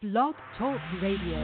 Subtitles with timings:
[0.00, 1.38] Blog Talk Radio.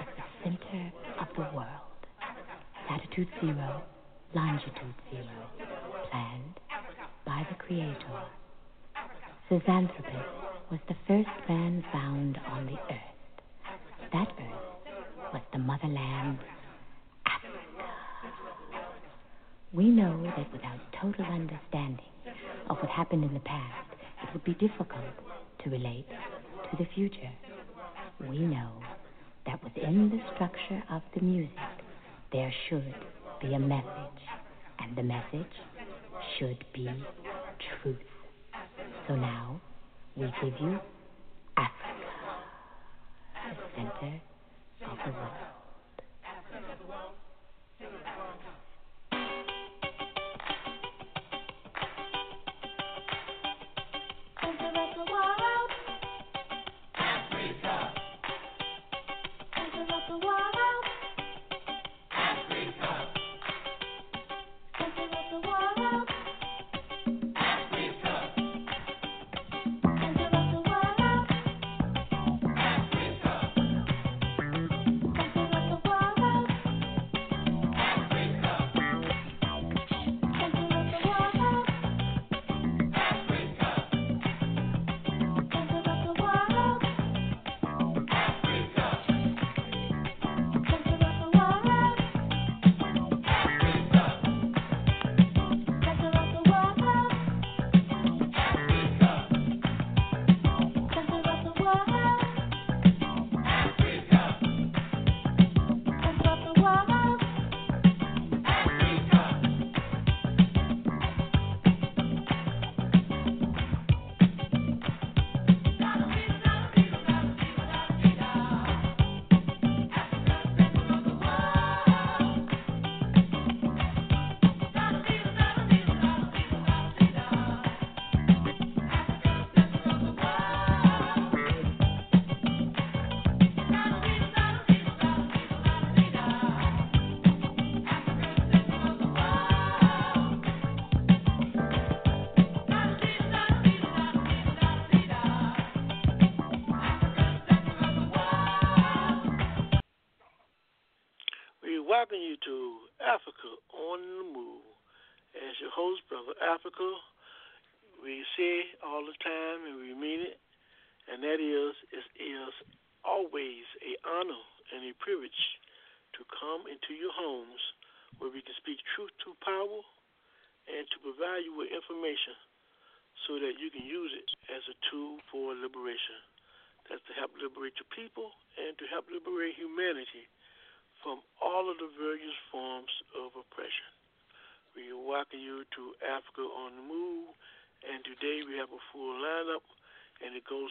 [0.00, 1.68] is the center of the world.
[2.90, 3.82] Latitude zero,
[4.34, 5.24] longitude zero,
[6.10, 6.58] planned
[7.24, 7.94] by the Creator.
[9.48, 10.26] Zinjanthropus
[10.72, 13.14] was the first man found on the earth.
[14.12, 16.38] That earth was the motherland,
[17.26, 17.58] Africa.
[19.72, 22.04] We know that without total understanding
[22.70, 23.88] of what happened in the past,
[24.22, 25.14] it would be difficult
[25.64, 26.04] to relate
[26.70, 27.30] to the future.
[28.28, 28.72] We know
[29.46, 31.56] that within the structure of the music,
[32.32, 32.94] there should
[33.40, 34.20] be a message,
[34.80, 35.54] and the message
[36.38, 36.62] should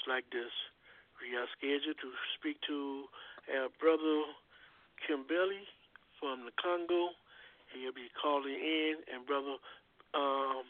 [0.05, 0.53] like this.
[1.17, 3.09] We are scheduled to speak to
[3.49, 4.29] our brother
[5.01, 5.65] Kimbelli
[6.21, 7.17] from the Congo.
[7.73, 9.57] He'll be calling in, and brother,
[10.13, 10.67] um,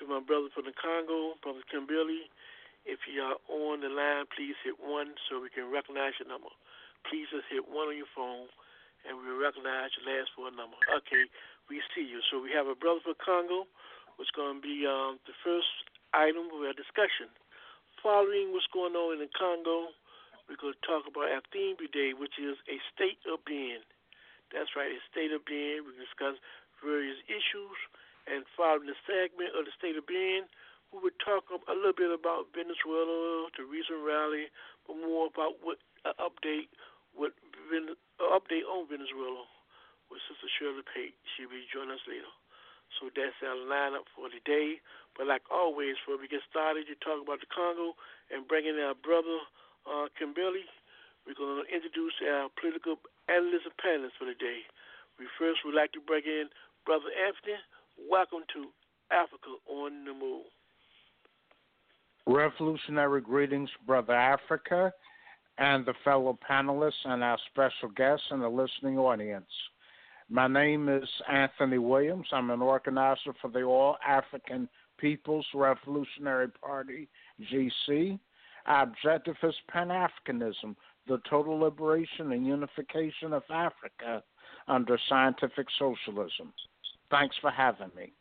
[0.00, 2.32] to my brother from the Congo, brother Kimbelli,
[2.88, 6.48] if you are on the line, please hit one so we can recognize your number.
[7.04, 8.48] Please just hit one on your phone
[9.04, 10.80] and we will recognize your last four number.
[10.88, 11.28] Okay,
[11.68, 12.24] we see you.
[12.32, 13.68] So we have a brother from Congo,
[14.16, 15.68] which is going to be um, the first
[16.16, 17.28] item of our discussion.
[18.02, 19.90] Following what's going on in the Congo,
[20.46, 23.82] we're going to talk about our theme today, which is a state of being.
[24.54, 25.82] That's right, a state of being.
[25.82, 26.38] We discuss
[26.78, 27.78] various issues,
[28.30, 30.46] and following the segment of the state of being,
[30.94, 34.48] we will talk a little bit about Venezuela, the recent rally,
[34.86, 36.72] but more about what uh, update
[37.12, 37.34] what
[37.74, 39.44] uh, update on Venezuela
[40.08, 41.18] with Sister Shirley Pate.
[41.34, 42.30] She'll be joining us later.
[42.96, 44.80] So that's our lineup for today.
[45.18, 47.98] But like always, before we get started, you talk about the Congo
[48.30, 49.42] and bringing in our brother
[49.82, 50.62] uh, Kimbelli.
[51.26, 54.62] We're going to introduce our political analysts and panelists for the day.
[55.18, 56.46] We first would like to bring in
[56.86, 57.58] Brother Anthony.
[57.98, 58.70] Welcome to
[59.10, 60.46] Africa on the Move.
[62.24, 64.94] Revolutionary greetings, Brother Africa
[65.58, 69.50] and the fellow panelists and our special guests and the listening audience.
[70.30, 72.26] My name is Anthony Williams.
[72.32, 74.68] I'm an organizer for the All African
[74.98, 77.08] People's Revolutionary Party,
[77.52, 78.18] GC.
[78.66, 84.22] Our objective is Pan Africanism, the total liberation and unification of Africa
[84.66, 86.52] under scientific socialism.
[87.10, 88.12] Thanks for having me.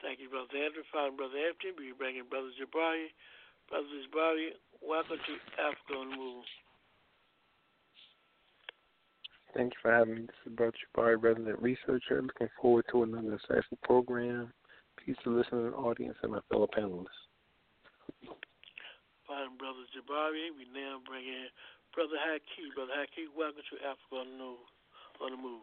[0.00, 0.82] Thank you, Brother Andrew.
[0.92, 3.10] Following Brother Anthony, we bringing Brother Jabari.
[3.68, 4.50] Brother Jabari,
[4.80, 6.44] welcome to Africa on the Move.
[9.54, 10.20] Thank you for having me.
[10.22, 12.22] This is Brother Jabari, resident researcher.
[12.22, 14.52] Looking forward to another session program.
[15.04, 17.06] Peace to listening audience and my fellow panelists.
[19.26, 21.46] Following Brother Jabari, we now bring in
[21.94, 22.74] Brother Haki.
[22.74, 24.58] Brother Haki, welcome to Africa on the Move.
[25.20, 25.62] On the move.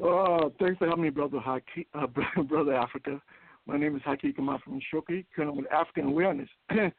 [0.00, 2.06] Uh, thanks for having me, brother Haki, uh,
[2.42, 3.20] brother Africa.
[3.66, 6.92] My name is Haki Kamal from Shoki, Colonel with African Awareness, and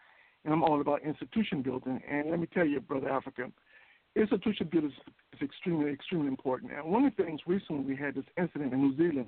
[0.45, 2.01] I'm all about institution building.
[2.09, 3.47] And let me tell you, brother Africa,
[4.15, 6.71] institution building is, is extremely, extremely important.
[6.74, 9.27] And one of the things recently we had this incident in New Zealand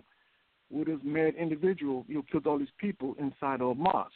[0.69, 4.11] where this mad individual you know, killed all these people inside of a mosque.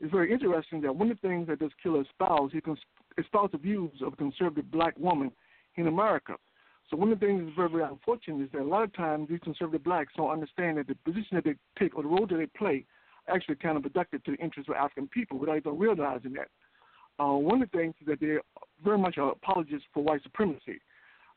[0.00, 2.60] It's very interesting that one of the things that this killer espoused, he
[3.18, 5.32] espoused the views of a conservative black woman
[5.76, 6.34] in America.
[6.90, 9.28] So one of the things that's very, very unfortunate is that a lot of times
[9.28, 12.36] these conservative blacks don't understand that the position that they take or the role that
[12.36, 12.84] they play
[13.28, 16.48] actually kind of productive to the interests of African people without even realizing that.
[17.20, 18.40] Uh, one of the things is that they're
[18.84, 20.80] very much apologists for white supremacy.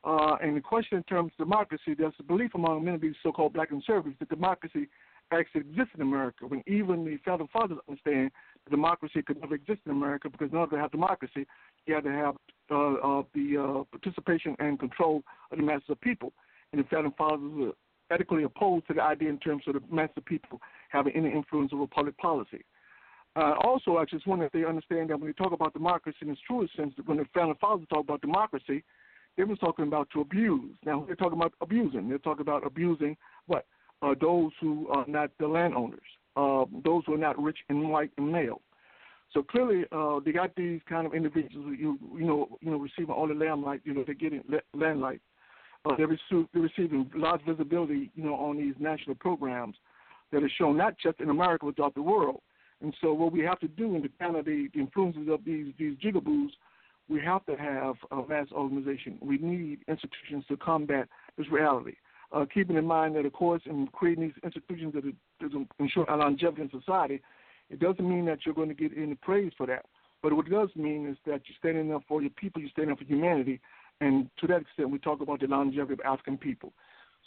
[0.03, 3.13] Uh, and the question in terms of democracy, there's a belief among many of these
[3.21, 4.87] so-called black conservatives that democracy
[5.31, 8.31] actually exists in America, when even the founding fathers understand
[8.63, 11.45] that democracy could never exist in America because in order to have democracy,
[11.85, 12.35] you had to have
[12.69, 16.33] uh, uh, the uh, participation and control of the masses of people.
[16.71, 17.71] And the founding fathers were
[18.09, 20.59] ethically opposed to the idea in terms of the masses of people
[20.89, 22.65] having any influence over public policy.
[23.35, 26.31] Uh, also, I just want that they understand that when we talk about democracy in
[26.31, 28.83] its truest sense, when the founding fathers talk about democracy,
[29.37, 30.75] they were talking about to abuse.
[30.85, 32.09] Now they're talking about abusing.
[32.09, 33.17] They're talking about abusing
[33.47, 33.65] what
[34.01, 35.99] uh, those who are not the landowners,
[36.35, 38.61] uh, those who are not rich and white and male.
[39.33, 43.15] So clearly, uh, they got these kind of individuals, you you know, you know, receiving
[43.15, 43.81] all the limelight.
[43.85, 44.43] You know, they're getting
[44.75, 45.21] landlight.
[45.85, 49.75] Uh, they're, rece- they're receiving large visibility, you know, on these national programs
[50.31, 52.41] that are shown not just in America but throughout the world.
[52.81, 55.73] And so, what we have to do in the kind of the influences of these
[55.77, 56.49] these jigaboos,
[57.09, 59.17] we have to have a mass organization.
[59.21, 61.07] We need institutions to combat
[61.37, 61.95] this reality.
[62.33, 66.05] Uh, keeping in mind that, of course, in creating these institutions that, are, that ensure
[66.09, 67.21] longevity in society,
[67.69, 69.85] it doesn't mean that you're going to get any praise for that.
[70.23, 72.93] But what it does mean is that you're standing up for your people, you're standing
[72.93, 73.59] up for humanity,
[73.99, 76.73] and to that extent, we talk about the longevity of African people.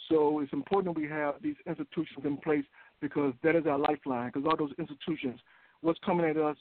[0.09, 2.65] So it's important we have these institutions in place
[3.01, 4.31] because that is our lifeline.
[4.33, 5.39] Because all those institutions,
[5.81, 6.57] what's coming at us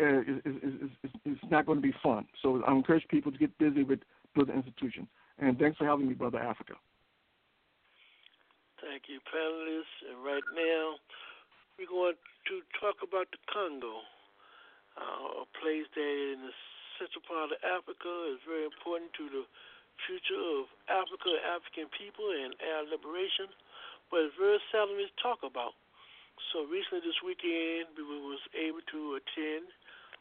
[0.00, 2.26] uh, is, is, is, is, is not going to be fun.
[2.42, 4.00] So I encourage people to get busy with
[4.34, 5.08] building institutions.
[5.38, 6.74] And thanks for having me, Brother Africa.
[8.80, 9.96] Thank you, panelists.
[10.08, 11.00] And right now,
[11.76, 14.04] we're going to talk about the Congo,
[14.96, 16.54] uh, a place that in the
[17.00, 19.44] central part of Africa is very important to the
[20.04, 23.48] future of Africa, African people, and our liberation,
[24.12, 25.72] but it's very seldom is talked about.
[26.52, 29.72] So recently this weekend, we was able to attend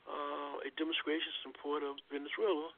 [0.05, 2.69] uh, a demonstration in support of Venezuela,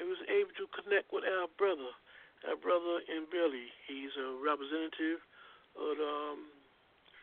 [0.00, 1.92] and was able to connect with our brother,
[2.48, 3.68] our brother in Billy.
[3.86, 5.20] He's a representative
[5.76, 6.48] of the um,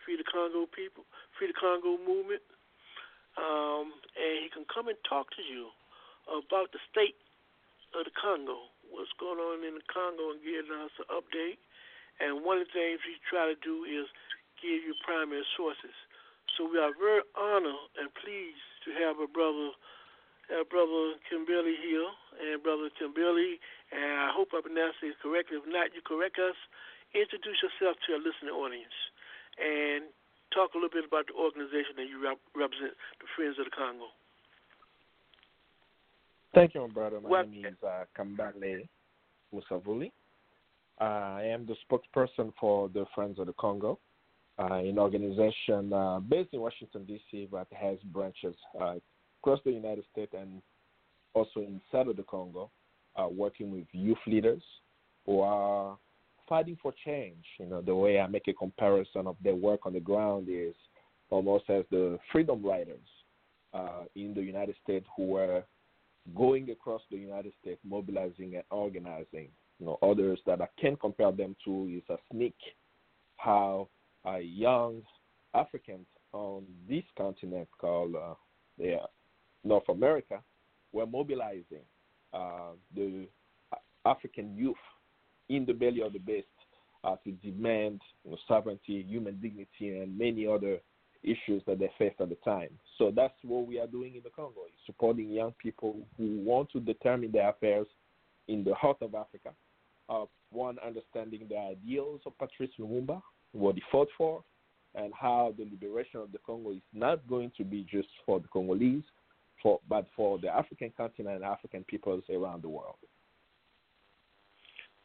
[0.06, 1.06] Free the Congo people,
[1.38, 2.42] Free the Congo movement,
[3.38, 5.70] um, and he can come and talk to you
[6.30, 7.18] about the state
[7.98, 11.58] of the Congo, what's going on in the Congo, and give us an update.
[12.22, 14.06] And one of the things we try to do is
[14.62, 15.96] give you primary sources.
[16.58, 19.76] So we are very honored and pleased to have a brother,
[20.56, 22.10] our brother Kimberly Hill
[22.40, 23.60] and brother Kimberly,
[23.92, 25.58] and I hope I pronounced it correctly.
[25.60, 26.58] If not, you correct us.
[27.14, 28.98] Introduce yourself to our listening audience
[29.58, 30.10] and
[30.54, 33.74] talk a little bit about the organization that you rep- represent, the Friends of the
[33.74, 34.14] Congo.
[36.54, 37.22] Thank you, my brother.
[37.22, 38.88] My name is uh, Kambale
[39.54, 40.12] Musavuli.
[41.00, 43.96] Uh, I am the spokesperson for the Friends of the Congo, uh,
[44.60, 48.96] an organization uh, based in Washington, D.C., but has branches uh,
[49.42, 50.62] across the United States and
[51.34, 52.70] also inside of the Congo,
[53.16, 54.62] uh, working with youth leaders
[55.26, 55.98] who are
[56.48, 57.44] fighting for change.
[57.60, 60.76] You know, the way I make a comparison of their work on the ground is
[61.30, 63.08] almost as the freedom riders
[63.74, 65.64] uh, in the United States who were
[66.36, 69.48] going across the United States, mobilizing and organizing.
[69.80, 72.54] You know, others that I can compare them to is a SNCC,
[73.38, 73.88] how
[74.26, 75.02] uh, young
[75.54, 78.36] Africans on this continent called uh,
[79.64, 80.42] North America
[80.92, 81.84] were mobilizing
[82.34, 83.28] uh, the
[84.06, 84.76] African youth
[85.50, 86.48] in the belly of the beast
[87.04, 90.78] uh, to demand you know, sovereignty, human dignity, and many other
[91.24, 92.70] issues that they faced at the time.
[92.98, 96.80] So that's what we are doing in the Congo, supporting young people who want to
[96.80, 97.88] determine their affairs
[98.48, 99.50] in the heart of Africa.
[100.08, 103.22] Uh, one, understanding the ideals of Patrice Lumumba,
[103.54, 104.44] what he fought for,
[104.96, 108.48] and how the liberation of the Congo is not going to be just for the
[108.48, 109.04] Congolese,
[109.62, 112.96] for, but for the African continent and African peoples around the world.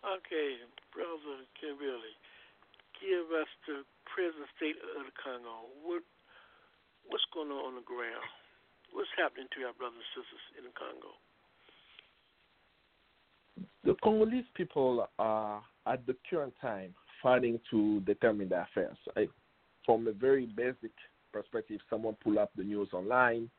[0.05, 0.61] Okay,
[0.93, 2.15] Brother Kimberly,
[3.01, 5.73] give us the present state of the Congo.
[5.81, 6.03] What
[7.09, 8.25] what's going on on the ground?
[8.93, 11.13] What's happening to our brothers and sisters in the Congo?
[13.85, 18.99] The Congolese people are at the current time fighting to determine their affairs.
[19.85, 20.93] From a very basic
[21.33, 23.51] perspective, someone pull up the news online,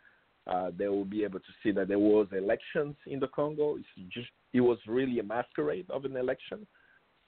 [0.47, 3.77] uh, they will be able to see that there was elections in the Congo.
[3.77, 6.67] It's just it was really a masquerade of an election,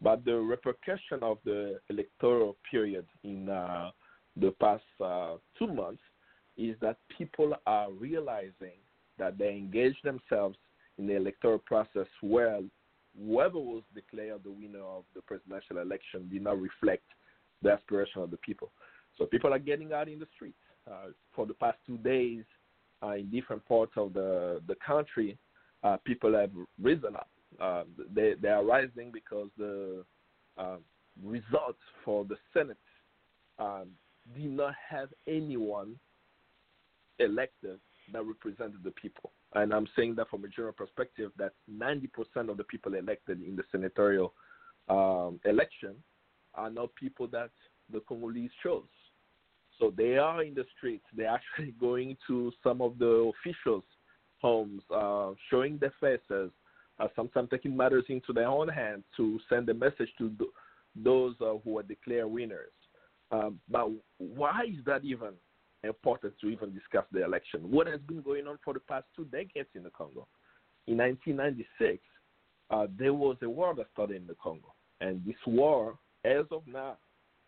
[0.01, 3.89] but the repercussion of the electoral period in uh,
[4.39, 6.01] the past uh, two months
[6.57, 8.77] is that people are realizing
[9.17, 10.57] that they engage themselves
[10.99, 12.61] in the electoral process where
[13.19, 17.03] whoever was declared the winner of the presidential election did not reflect
[17.61, 18.71] the aspiration of the people.
[19.17, 20.57] So people are getting out in the streets.
[20.89, 22.43] Uh, for the past two days,
[23.03, 25.37] uh, in different parts of the the country,
[25.83, 27.29] uh, people have risen up.
[27.59, 27.83] Uh,
[28.13, 30.03] they they are rising because the
[30.57, 30.77] uh,
[31.23, 32.77] results for the Senate
[33.59, 33.89] um,
[34.35, 35.95] did not have anyone
[37.19, 37.79] elected
[38.13, 39.31] that represented the people.
[39.57, 43.55] And I'm saying that from a general perspective, that 90% of the people elected in
[43.55, 44.33] the senatorial
[44.87, 45.95] um, election
[46.53, 47.49] are not people that
[47.91, 48.83] the Congolese chose.
[49.79, 51.05] So they are in the streets.
[51.15, 53.83] They're actually going to some of the officials'
[54.39, 56.51] homes, uh, showing their faces,
[56.99, 60.51] uh, sometimes taking matters into their own hands to send a message to th-
[60.95, 62.71] those uh, who are declared winners.
[63.31, 65.33] Um, but why is that even
[65.83, 67.71] important to even discuss the election?
[67.71, 70.27] What has been going on for the past two decades in the Congo?
[70.87, 71.99] In 1996,
[72.69, 76.63] uh, there was a war that started in the Congo, and this war, as of
[76.67, 76.97] now,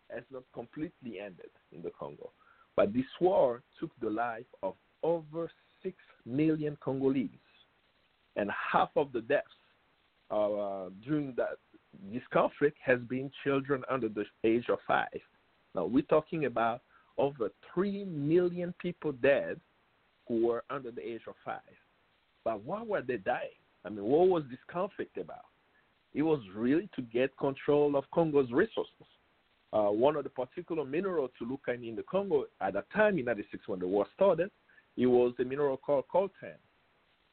[0.08, 2.30] has not completely ended in the Congo.
[2.76, 5.50] But this war took the life of over
[5.82, 5.94] 6
[6.26, 7.28] million Congolese.
[8.36, 9.46] And half of the deaths
[10.30, 11.58] uh, during that
[12.12, 15.08] this conflict has been children under the age of five.
[15.74, 16.82] Now we're talking about
[17.20, 19.60] over 3 million people dead
[20.26, 21.60] who were under the age of five.
[22.44, 23.60] But why were they dying?
[23.84, 25.46] I mean, what was this conflict about?
[26.14, 29.06] It was really to get control of Congo's resources
[29.72, 33.18] uh, one of the particular minerals to look at in the Congo at that time
[33.18, 34.50] in 96 when the war started,
[34.96, 36.56] it was a mineral called coltan,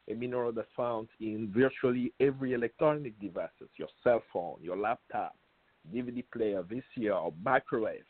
[0.10, 5.36] a mineral that's found in virtually every electronic devices, your cell phone, your laptop,
[5.94, 8.06] DVD player, VCR, microwave.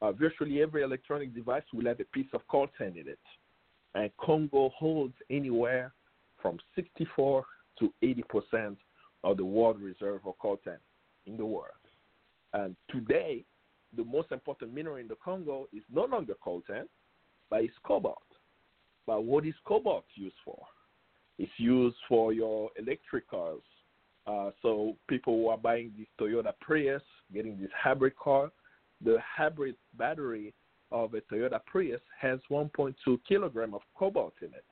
[0.00, 3.18] Uh, virtually every electronic device will have a piece of coltan in it.
[3.94, 5.92] And Congo holds anywhere
[6.40, 7.44] from 64
[7.80, 8.78] to 80 percent
[9.24, 10.78] of the world reserve of coltan
[11.26, 11.72] in the world.
[12.52, 13.44] And today,
[13.96, 16.84] the most important mineral in the Congo is no longer coltan,
[17.50, 18.22] but it's cobalt.
[19.06, 20.58] But what is cobalt used for?
[21.38, 23.62] It's used for your electric cars.
[24.26, 27.02] Uh, so people who are buying this Toyota Prius,
[27.32, 28.50] getting this hybrid car,
[29.04, 30.54] the hybrid battery
[30.90, 32.94] of a Toyota Prius has 1.2
[33.26, 34.64] kilogram of cobalt in it.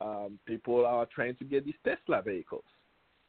[0.00, 2.64] Um, people are trying to get these Tesla vehicles.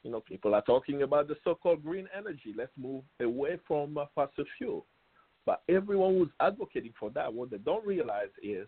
[0.03, 2.53] You know, people are talking about the so-called green energy.
[2.55, 4.85] Let's move away from uh, fossil fuel.
[5.45, 8.67] But everyone who's advocating for that, what they don't realize is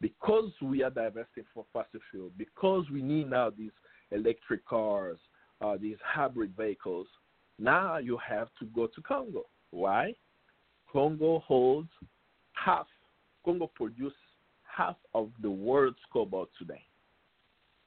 [0.00, 3.70] because we are divesting from fossil fuel, because we need now these
[4.10, 5.18] electric cars,
[5.60, 7.06] uh, these hybrid vehicles,
[7.58, 9.44] now you have to go to Congo.
[9.70, 10.14] Why?
[10.92, 11.88] Congo holds
[12.52, 12.86] half,
[13.44, 14.12] Congo produces
[14.64, 16.82] half of the world's cobalt today.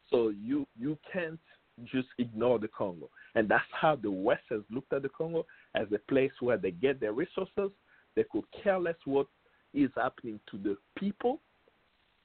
[0.10, 1.40] So you you can't
[1.86, 3.10] just ignore the Congo.
[3.36, 5.46] And that's how the West has looked at the Congo
[5.76, 7.72] as a place where they get their resources
[8.16, 9.28] they could care less what
[9.74, 11.42] is happening to the people,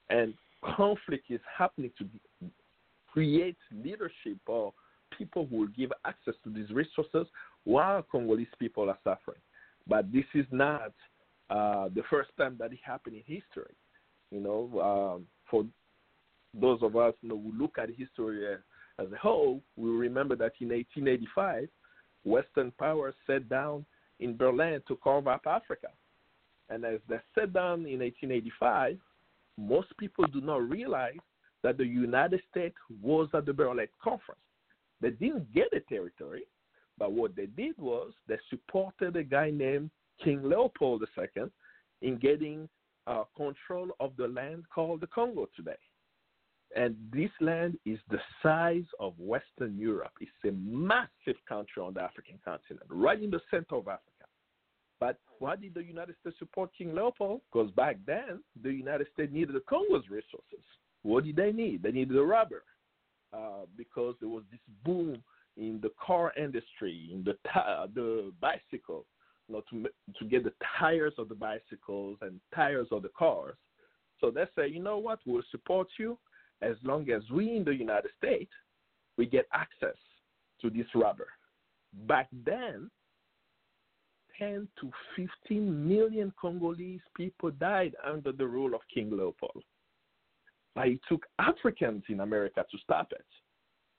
[0.09, 0.33] and
[0.75, 2.05] conflict is happening to
[3.11, 4.73] create leadership or
[5.17, 7.27] people who will give access to these resources
[7.65, 9.41] while Congolese people are suffering.
[9.87, 10.93] But this is not
[11.49, 13.75] uh, the first time that it happened in history.
[14.31, 15.65] You know, um, for
[16.53, 18.45] those of us you know, who look at history
[18.99, 21.67] as a whole, we remember that in 1885,
[22.23, 23.85] Western powers sat down
[24.19, 25.87] in Berlin to carve up Africa.
[26.69, 28.97] And as they sat down in 1885,
[29.57, 31.17] most people do not realize
[31.63, 34.41] that the United States was at the Berlin Conference.
[35.01, 36.43] They didn't get a territory,
[37.01, 39.89] but what they did was they supported a guy named
[40.23, 41.45] King Leopold II
[42.03, 42.69] in getting
[43.07, 45.79] uh, control of the land called the Congo today.
[46.75, 50.11] And this land is the size of Western Europe.
[50.21, 54.27] It's a massive country on the African continent, right in the center of Africa.
[54.99, 57.41] But why did the United States support King Leopold?
[57.51, 60.63] Because back then, the United States needed the Congo's resources.
[61.01, 61.81] What did they need?
[61.81, 62.61] They needed the rubber
[63.33, 65.23] uh, because there was this boom
[65.57, 69.05] in the car industry, in the t- uh, the bicycle,
[69.47, 73.55] you know, to to get the tires of the bicycles and tires of the cars.
[74.19, 76.17] So they say, you know what, we'll support you
[76.61, 78.51] as long as we in the United States
[79.17, 79.97] we get access
[80.61, 81.27] to this rubber.
[82.07, 82.89] Back then,
[84.39, 89.63] 10 to 15 million Congolese people died under the rule of King Leopold.
[90.73, 93.25] But it took Africans in America to stop it.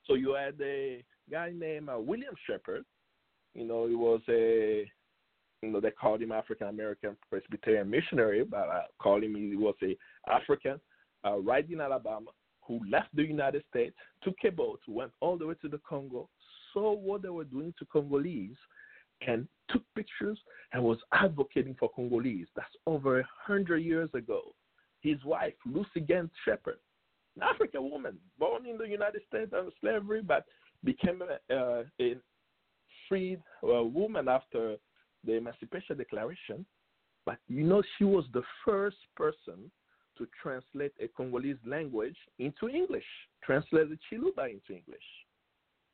[0.05, 2.83] So you had a guy named uh, William Sheppard.
[3.53, 4.85] You know, he was a,
[5.61, 9.75] you know, they called him African American Presbyterian missionary, but I call him he was
[9.83, 9.95] a
[10.29, 10.79] African,
[11.25, 12.31] uh, right in Alabama,
[12.67, 16.29] who left the United States, took a boat, went all the way to the Congo,
[16.73, 18.57] saw what they were doing to Congolese,
[19.25, 20.39] and took pictures
[20.73, 22.47] and was advocating for Congolese.
[22.55, 24.53] That's over a hundred years ago.
[25.01, 26.77] His wife, Lucy Gantt Sheppard,
[27.35, 30.45] an African woman born in the United States under slavery, but
[30.83, 32.15] became a, a
[33.07, 34.75] freed woman after
[35.25, 36.65] the Emancipation Declaration.
[37.25, 39.71] But you know, she was the first person
[40.17, 43.05] to translate a Congolese language into English,
[43.43, 45.03] translate the Chiluba into English.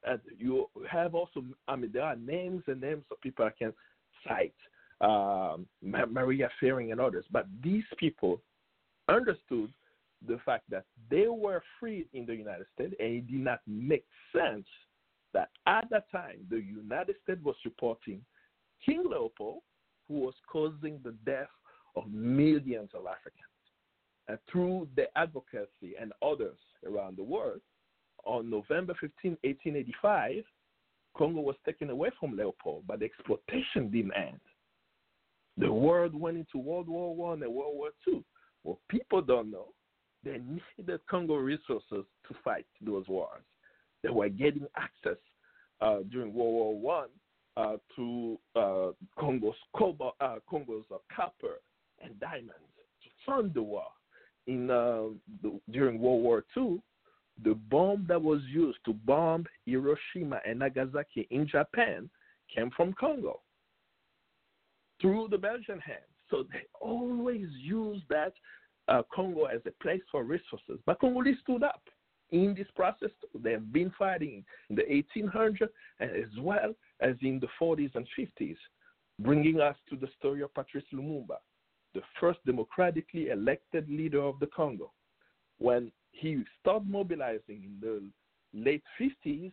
[0.03, 3.73] And you have also, I mean, there are names and names of people I can
[4.27, 4.53] cite,
[5.01, 8.41] um, Maria Fearing and others, but these people
[9.07, 9.71] understood
[10.27, 14.05] the fact that they were free in the United States, and it did not make
[14.35, 14.65] sense
[15.33, 18.21] that at that time the United States was supporting
[18.85, 19.61] King Leopold,
[20.07, 21.49] who was causing the death
[21.95, 23.45] of millions of Africans.
[24.27, 27.61] And through the advocacy and others around the world,
[28.25, 30.43] on November 15, 1885,
[31.17, 34.39] Congo was taken away from Leopold, but the exploitation didn't end.
[35.57, 38.23] The world went into World War One and World War Two.
[38.63, 39.69] What people don't know,
[40.23, 40.39] they
[40.77, 43.43] needed Congo resources to fight those wars.
[44.03, 45.17] They were getting access
[45.81, 47.09] uh, during World War One
[47.57, 51.59] uh, to uh, Congo's cobalt, uh, Congo's uh, copper
[52.03, 52.53] and diamonds
[53.03, 53.85] to fund the war.
[54.47, 55.09] In uh,
[55.43, 56.81] the, during World War Two,
[57.43, 62.09] the bomb that was used to bomb Hiroshima and Nagasaki in Japan
[62.53, 63.41] came from Congo
[64.99, 66.01] through the Belgian hands.
[66.29, 68.33] So they always use that
[68.89, 70.79] uh, Congo as a place for resources.
[70.85, 71.81] But Congolese stood up
[72.31, 73.11] in this process.
[73.35, 78.57] They have been fighting in the 1800s as well as in the 40s and 50s,
[79.19, 81.37] bringing us to the story of Patrice Lumumba,
[81.93, 84.91] the first democratically elected leader of the Congo.
[85.57, 88.03] When he started mobilizing in the
[88.53, 89.51] late 50s,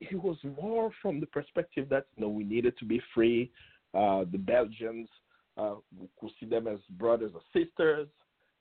[0.00, 3.52] he was more from the perspective that you know we needed to be free.
[3.94, 5.08] Uh, the Belgians
[5.56, 5.74] uh,
[6.18, 8.08] could see them as brothers or sisters.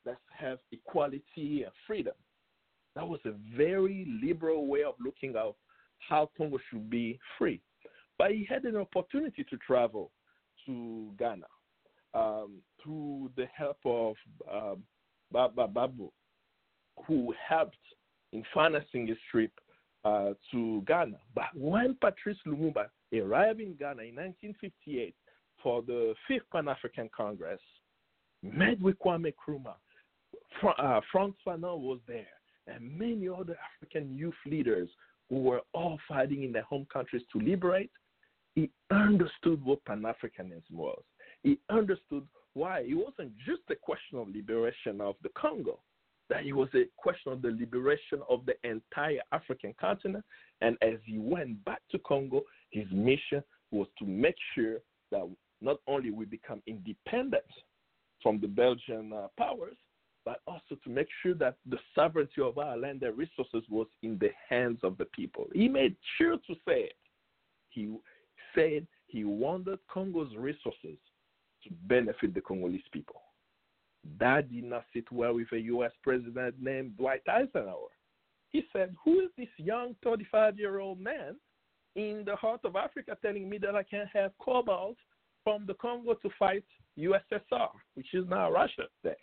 [0.06, 2.14] Let's have equality and freedom.
[2.96, 5.54] That was a very liberal way of looking at
[6.00, 7.62] how Congo should be free.
[8.18, 10.12] But he had an opportunity to travel
[10.66, 11.46] to Ghana
[12.14, 14.16] um, through the help of
[14.52, 14.76] uh,
[15.32, 16.12] Baba Babu,
[17.08, 17.78] who helped
[18.34, 19.52] in financing his trip
[20.04, 21.18] uh, to Ghana.
[21.36, 25.16] But when Patrice Lumumba arrived in Ghana in 1958
[25.62, 27.62] for the Fifth Pan African Congress,
[28.44, 29.76] met with Kwame Nkrumah,
[30.78, 32.28] uh, Frantz Fanon was there,
[32.68, 34.90] and many other African youth leaders
[35.30, 37.92] who were all fighting in their home countries to liberate.
[38.56, 41.02] He understood what Pan Africanism was.
[41.44, 45.80] He understood why it wasn't just a question of liberation of the Congo,
[46.30, 50.26] that it was a question of the liberation of the entire African continent.
[50.60, 54.80] And as he went back to Congo, his mission was to make sure
[55.12, 55.30] that
[55.62, 57.44] not only we become independent
[58.22, 59.78] from the Belgian uh, powers,
[60.26, 64.18] but also to make sure that the sovereignty of our land and resources was in
[64.20, 65.48] the hands of the people.
[65.54, 66.96] He made sure to say it.
[67.70, 67.96] He
[68.54, 70.98] said he wanted Congo's resources
[71.64, 73.22] to benefit the Congolese people.
[74.20, 75.92] That did not sit well with a U.S.
[76.04, 77.90] president named Dwight Eisenhower.
[78.50, 81.36] He said, Who is this young 35 year old man
[81.96, 84.98] in the heart of Africa telling me that I can't have cobalt
[85.44, 86.64] from the Congo to fight
[86.98, 89.18] USSR, which is now Russia today?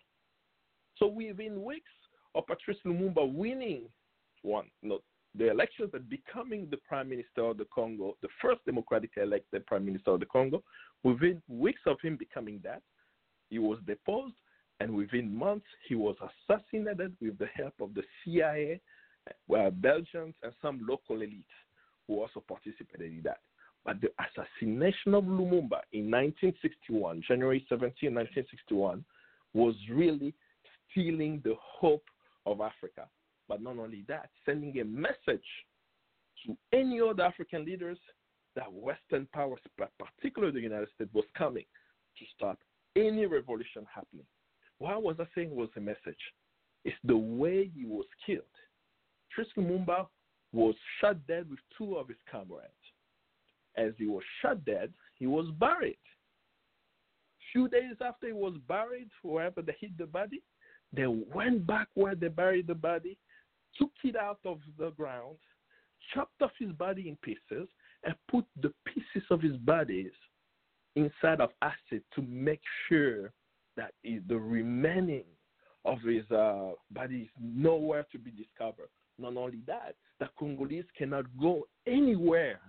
[0.99, 1.91] So within weeks
[2.35, 3.83] of Patrice Lumumba winning
[4.43, 5.01] one, no,
[5.35, 9.85] the elections and becoming the prime minister of the Congo, the first democratically elected prime
[9.85, 10.63] minister of the Congo,
[11.03, 12.83] within weeks of him becoming that,
[13.51, 14.35] he was deposed
[14.81, 18.81] And within months, he was assassinated with the help of the CIA,
[19.29, 21.45] uh, Belgians, and some local elites
[22.07, 23.41] who also participated in that.
[23.85, 29.05] But the assassination of Lumumba in 1961, January 17, 1961,
[29.53, 30.35] was really
[30.91, 32.05] stealing the hope
[32.47, 33.09] of Africa.
[33.49, 35.45] But not only that, sending a message
[36.47, 37.99] to any other African leaders
[38.55, 39.61] that Western powers,
[39.99, 41.65] particularly the United States, was coming
[42.19, 42.59] to stop
[42.97, 44.27] any revolution happening.
[44.79, 46.19] What was I saying was a message?
[46.85, 48.43] It's the way he was killed.
[49.29, 50.07] Patrice Lumumba
[50.53, 52.73] was shot dead with two of his comrades.
[53.77, 55.99] As he was shot dead, he was buried.
[57.53, 60.43] Few days after he was buried, wherever they hid the body,
[60.93, 63.19] they went back where they buried the body,
[63.77, 65.37] took it out of the ground,
[66.15, 67.69] chopped off his body in pieces,
[68.05, 70.13] and put the pieces of his bodies
[70.97, 73.33] inside of acid to make sure
[73.77, 75.25] that the remaining
[75.85, 78.89] of his uh, body is nowhere to be discovered.
[79.19, 82.61] Not only that, the Congolese cannot go anywhere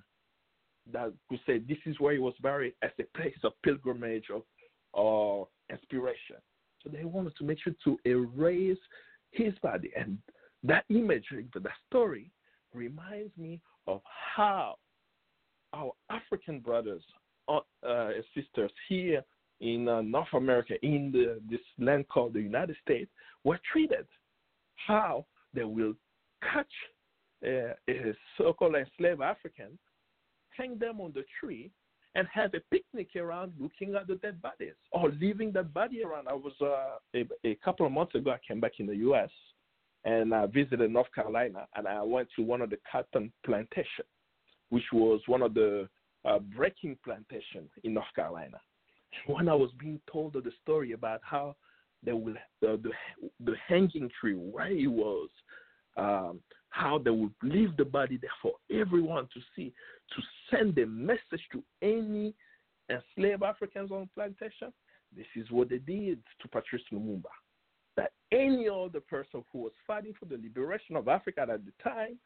[0.92, 4.44] that could say this is where he was buried as a place of pilgrimage or,
[4.94, 6.38] or inspiration.
[6.84, 8.78] So they wanted to make sure to erase
[9.32, 9.92] his body.
[9.98, 10.18] And
[10.64, 12.32] that imagery, that story,
[12.74, 14.02] reminds me of
[14.36, 14.76] how
[15.74, 17.04] our African brothers
[17.48, 19.24] uh, uh, sisters here
[19.62, 23.12] in uh, North America, in the, this land called the United States,
[23.44, 24.06] were treated.
[24.88, 25.94] How they will
[26.42, 26.72] catch
[27.46, 29.78] uh, a so-called enslaved African,
[30.56, 31.72] hang them on the tree,
[32.20, 36.28] and have a picnic around looking at the dead bodies or leaving the body around.
[36.28, 38.32] I was uh, a, a, couple of months ago.
[38.32, 39.30] I came back in the U.S.
[40.04, 44.04] and I visited North Carolina, and I went to one of the cotton plantation,
[44.70, 45.88] which was one of the
[46.26, 48.60] uh, breaking plantation in North Carolina.
[49.26, 51.56] When I was being told the story about how
[52.04, 52.92] they will the the,
[53.44, 55.30] the hanging tree where it was,
[55.98, 59.74] um, how they would leave the body there for everyone to see,
[60.16, 62.34] to send a message to any
[62.90, 64.72] enslaved Africans on plantation.
[65.16, 67.24] This is what they did to Patrice Lumumba.
[67.98, 72.18] That any other person who was fighting for the liberation of Africa at the time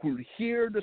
[0.00, 0.82] could hear the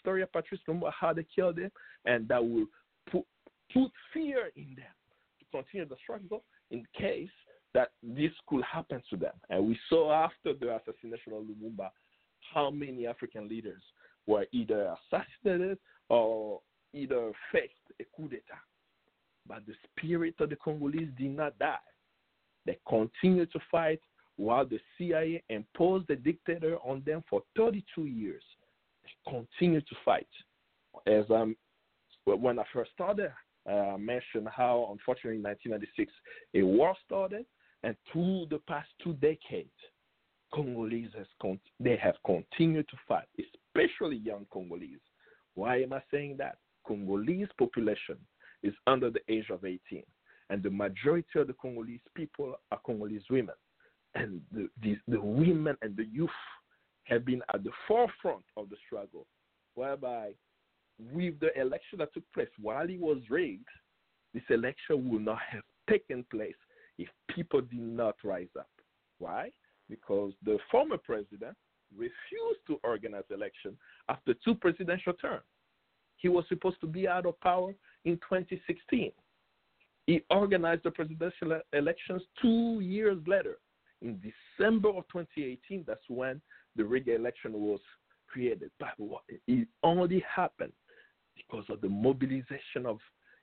[0.00, 1.70] story of Patrice Lumumba, how they killed him,
[2.04, 2.66] and that will
[3.10, 3.24] put,
[3.72, 4.94] put fear in them
[5.38, 7.28] to continue the struggle in case
[7.74, 9.34] that this could happen to them.
[9.50, 11.90] And we saw after the assassination of Lumumba
[12.52, 13.82] how many African leaders
[14.26, 15.78] were either assassinated
[16.08, 16.60] or
[16.92, 18.62] either faced a coup d'etat.
[19.46, 21.76] But the spirit of the Congolese did not die.
[22.66, 24.00] They continued to fight
[24.36, 28.42] while the CIA imposed the dictator on them for 32 years.
[29.04, 30.28] They continued to fight.
[31.06, 31.56] As um,
[32.24, 33.32] when I first started,
[33.68, 36.12] uh, I mentioned how, unfortunately, in 1996,
[36.54, 37.44] a war started,
[37.82, 39.70] and through the past two decades,
[40.54, 45.00] Congolese has con- they have continued to fight, especially young Congolese.
[45.54, 46.58] Why am I saying that?
[46.86, 48.16] Congolese population
[48.62, 50.02] is under the age of 18,
[50.50, 53.54] and the majority of the Congolese people are Congolese women,
[54.14, 56.30] and the, the, the women and the youth
[57.04, 59.26] have been at the forefront of the struggle,
[59.74, 60.30] whereby
[61.12, 63.68] with the election that took place while it was rigged,
[64.32, 66.54] this election would not have taken place
[66.98, 68.68] if people did not rise up.
[69.18, 69.50] Why?
[69.88, 71.56] Because the former president
[71.96, 73.76] refused to organize election
[74.08, 75.42] after two presidential terms.
[76.16, 79.12] He was supposed to be out of power in 2016.
[80.06, 83.58] He organized the presidential elections two years later.
[84.02, 86.40] In December of 2018, that's when
[86.76, 87.80] the rigged election was
[88.28, 88.70] created.
[88.78, 88.94] But
[89.46, 90.72] it only happened
[91.36, 92.98] because of the mobilization of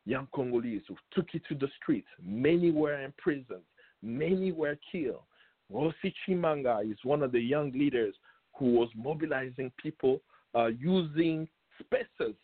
[0.05, 2.07] young Congolese who took it to the streets.
[2.23, 3.63] Many were imprisoned,
[4.01, 5.23] many were killed.
[5.71, 8.15] Rossy Tshimanga is one of the young leaders
[8.57, 10.21] who was mobilizing people
[10.53, 11.47] uh, using
[11.79, 12.35] spaces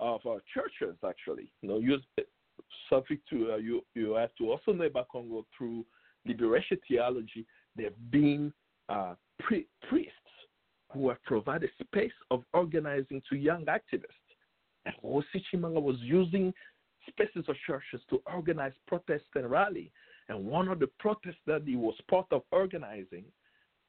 [0.00, 1.50] of uh, churches, actually.
[1.62, 2.02] You know, use,
[2.88, 5.84] subject to uh, you, you have to also know about Congo through
[6.26, 7.46] liberation theology.
[7.76, 8.52] There have been
[8.88, 10.14] uh, priests
[10.92, 14.04] who have provided space of organizing to young activists.
[14.86, 16.54] And Rossy Tshimanga was using
[17.08, 19.92] spaces of churches to organize protests and rally.
[20.28, 23.24] And one of the protests that he was part of organizing,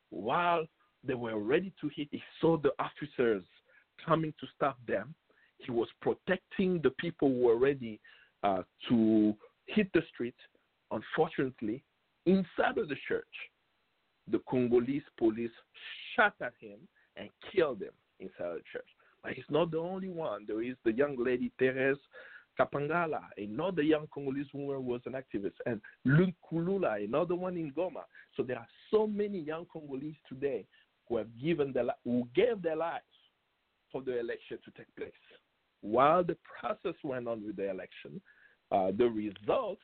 [0.10, 0.66] while
[1.04, 3.44] they were ready to hit, he saw the officers
[4.06, 5.14] coming to stop them.
[5.58, 8.00] He was protecting the people who were ready
[8.44, 9.36] uh, to
[9.68, 10.36] hit the street.
[10.92, 11.84] Unfortunately,
[12.26, 13.26] inside of the church,
[14.32, 15.52] the Congolese police
[16.16, 16.80] shot at him
[17.18, 18.88] and killed him inside the church.
[19.22, 20.46] But he's not the only one.
[20.48, 21.98] There is the young lady Therese
[22.60, 28.04] Kapangala, another young Congolese woman was an activist, and Luc Nkulula, another one in Goma.
[28.36, 30.66] So there are so many young Congolese today
[31.08, 33.04] who have given their who gave their lives
[33.92, 35.12] for the election to take place.
[35.82, 38.22] While the process went on with the election,
[38.72, 39.82] uh, the results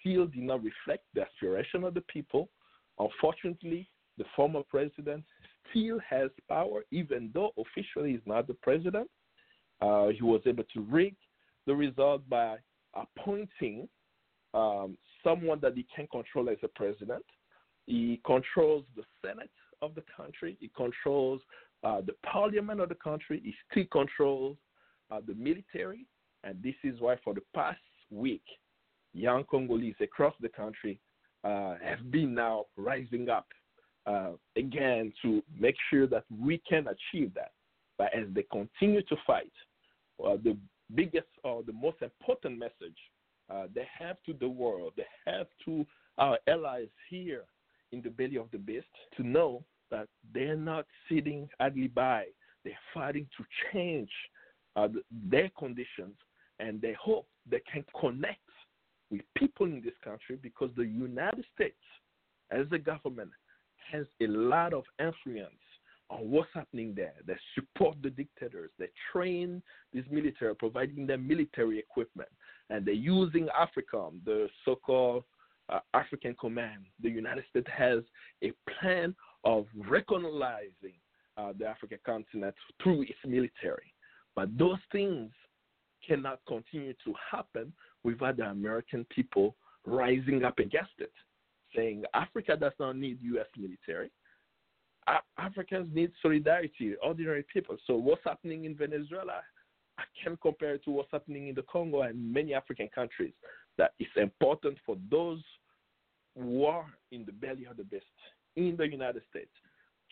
[0.00, 2.48] still did not reflect the aspiration of the people.
[2.98, 5.24] Unfortunately, the former president
[5.70, 9.10] still has power, even though officially he's not the president.
[9.80, 11.16] Uh, he was able to rig
[11.66, 12.56] the result by
[12.94, 13.88] appointing
[14.52, 17.24] um, someone that he can control as a president.
[17.86, 19.50] He controls the Senate
[19.82, 20.56] of the country.
[20.60, 21.40] He controls
[21.82, 23.40] uh, the parliament of the country.
[23.44, 24.56] He still controls
[25.10, 26.06] uh, the military.
[26.44, 27.78] And this is why, for the past
[28.10, 28.44] week,
[29.12, 31.00] young Congolese across the country
[31.42, 33.46] uh, have been now rising up
[34.06, 37.52] uh, again to make sure that we can achieve that.
[37.96, 39.52] But as they continue to fight,
[40.24, 40.56] uh, the
[40.94, 42.96] biggest or the most important message
[43.50, 45.84] uh, they have to the world, they have to
[46.18, 47.44] our allies here
[47.92, 52.24] in the belly of the beast to know that they're not sitting idly by.
[52.64, 54.10] They're fighting to change
[54.76, 54.88] uh,
[55.30, 56.14] their conditions,
[56.58, 58.38] and they hope they can connect
[59.10, 61.76] with people in this country because the United States,
[62.50, 63.30] as a government,
[63.92, 65.52] has a lot of influence
[66.14, 67.14] on what's happening there.
[67.26, 68.70] They support the dictators.
[68.78, 72.28] They train this military, providing them military equipment,
[72.70, 75.24] and they're using AFRICOM, the so-called
[75.68, 76.84] uh, African Command.
[77.02, 78.00] The United States has
[78.42, 80.94] a plan of recognizing
[81.36, 83.92] uh, the African continent through its military.
[84.36, 85.30] But those things
[86.06, 87.72] cannot continue to happen
[88.02, 91.12] without the American people rising up against it,
[91.74, 93.46] saying Africa does not need U.S.
[93.56, 94.10] military.
[95.38, 97.76] Africans need solidarity, ordinary people.
[97.86, 99.42] So what's happening in Venezuela,
[99.98, 103.32] I can compare it to what's happening in the Congo and many African countries.
[103.76, 105.42] That it's important for those
[106.38, 108.04] who are in the belly of the beast
[108.56, 109.50] in the United States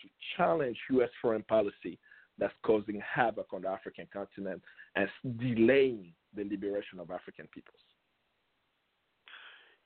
[0.01, 1.09] to challenge U.S.
[1.21, 1.97] foreign policy
[2.37, 4.61] that's causing havoc on the African continent
[4.95, 5.07] and
[5.39, 7.79] delaying the liberation of African peoples.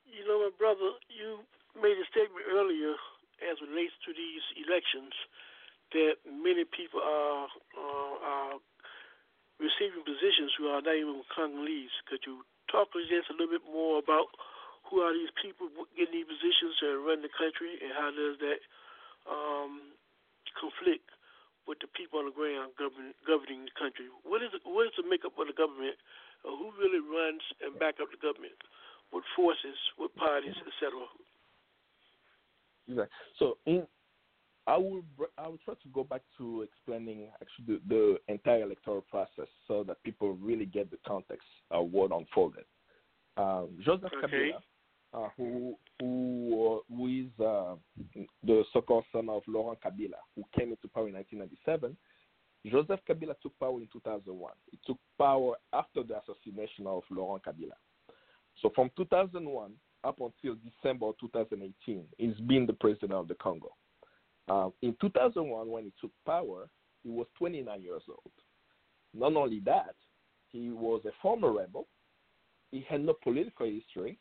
[0.04, 1.38] You know, my brother, you
[1.80, 2.94] made a statement earlier
[3.44, 5.14] as relates to these elections
[5.92, 8.54] that many people are, uh, are
[9.56, 11.94] receiving positions who are not even Congolese.
[12.06, 14.30] Could you talk to us a little bit more about
[14.88, 18.60] who are these people getting these positions to run the country, and how does that
[19.28, 19.92] um,
[20.56, 21.04] conflict
[21.68, 24.08] with the people on the ground governing, governing the country?
[24.24, 26.00] What is what is the makeup of the government?
[26.40, 28.56] Who really runs and back up the government?
[29.12, 29.76] What forces?
[30.00, 30.96] What parties, etc.
[32.88, 33.16] Exactly.
[33.38, 33.86] So in
[34.68, 35.02] I will
[35.38, 37.94] I will try to go back to explaining actually the,
[38.26, 42.64] the, entire electoral process so that people really get the context of what unfolded.
[43.38, 44.50] Um, Joseph okay.
[45.14, 47.76] Kabila, uh, who who who is uh,
[48.44, 51.96] the so-called son of Laurent Kabila, who came into power in 1997.
[52.66, 54.52] Joseph Kabila took power in 2001.
[54.70, 57.76] He took power after the assassination of Laurent Kabila.
[58.60, 59.72] So from 2001
[60.04, 63.74] up until December 2018, he's been the president of the Congo.
[64.48, 66.68] Uh, in 2001, when he took power,
[67.02, 68.32] he was 29 years old.
[69.14, 69.94] Not only that,
[70.50, 71.86] he was a former rebel.
[72.70, 74.18] He had no political history.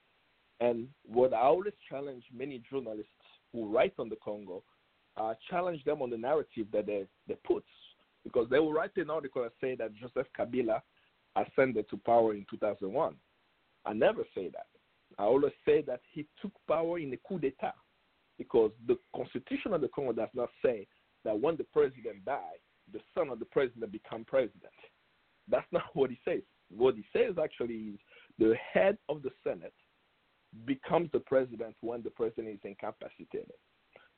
[0.59, 3.11] And what I always challenge many journalists
[3.53, 4.63] who write on the Congo,
[5.15, 7.63] uh, challenge them on the narrative that they, they put.
[8.23, 10.81] Because they will write an article and say that Joseph Kabila
[11.35, 13.15] ascended to power in 2001.
[13.85, 14.67] I never say that.
[15.17, 17.73] I always say that he took power in a coup d'etat
[18.37, 20.87] because the constitution of the Congo does not say
[21.23, 22.61] that when the president dies,
[22.93, 24.73] the son of the president become president.
[25.49, 26.41] That's not what he says.
[26.69, 27.99] What he says actually is
[28.37, 29.73] the head of the Senate
[30.65, 33.53] becomes the president when the president is incapacitated.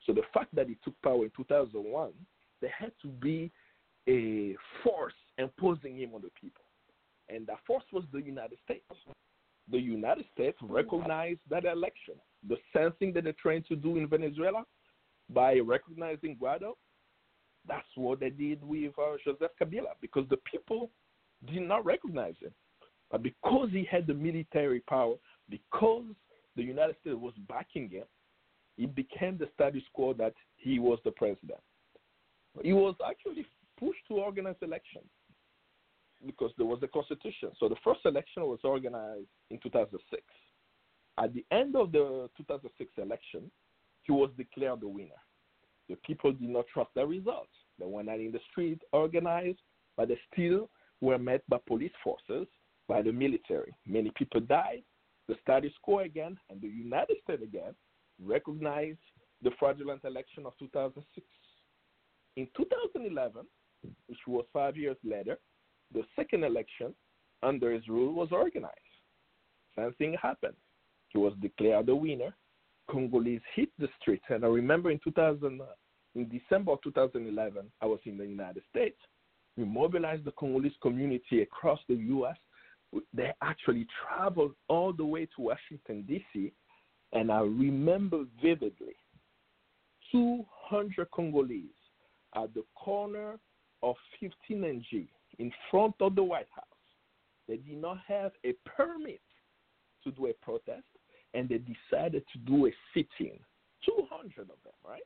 [0.05, 2.11] So the fact that he took power in 2001,
[2.61, 3.51] there had to be
[4.07, 6.63] a force imposing him on the people.
[7.29, 8.85] And that force was the United States
[9.71, 12.15] the United States recognized that election.
[12.47, 14.63] The same thing that they're trying to do in Venezuela
[15.29, 16.73] by recognizing Guaido,
[17.67, 20.89] that's what they did with uh, Joseph Kabila because the people
[21.51, 22.51] did not recognize him.
[23.11, 25.15] But because he had the military power,
[25.49, 26.05] because
[26.55, 28.05] the United States was backing him,
[28.77, 31.59] it became the status quo that he was the president.
[32.61, 33.45] He was actually
[33.79, 35.05] pushed to organize elections
[36.25, 37.49] because there was a constitution.
[37.59, 40.21] So the first election was organized in 2006.
[41.17, 43.51] At the end of the 2006 election,
[44.03, 45.21] he was declared the winner.
[45.87, 47.51] The people did not trust the results.
[47.77, 49.59] They went out in the street, organized,
[49.97, 50.69] but they still
[51.01, 52.47] were met by police forces
[52.87, 53.73] by the military.
[53.85, 54.83] Many people died.
[55.27, 57.73] The status quo again, and the United States again
[58.23, 58.99] recognized
[59.43, 61.25] the fraudulent election of 2006.
[62.35, 63.45] In 2011,
[64.07, 65.37] which was five years later,
[65.93, 66.93] the second election
[67.43, 68.75] under his rule was organized.
[69.75, 70.55] Same thing happened.
[71.09, 72.35] He was declared the winner.
[72.89, 75.61] Congolese hit the streets, and I remember in 2000,
[76.15, 78.97] in December of 2011, I was in the United States.
[79.57, 82.35] We mobilized the Congolese community across the U.S.
[83.13, 86.51] They actually traveled all the way to Washington D.C.
[87.13, 88.95] And I remember vividly
[90.11, 91.65] 200 Congolese
[92.35, 93.37] at the corner
[93.83, 96.65] of 15 and G in front of the White House.
[97.47, 99.21] They did not have a permit
[100.03, 100.85] to do a protest,
[101.33, 103.39] and they decided to do a sit-in.
[103.85, 105.01] 200 of them, right?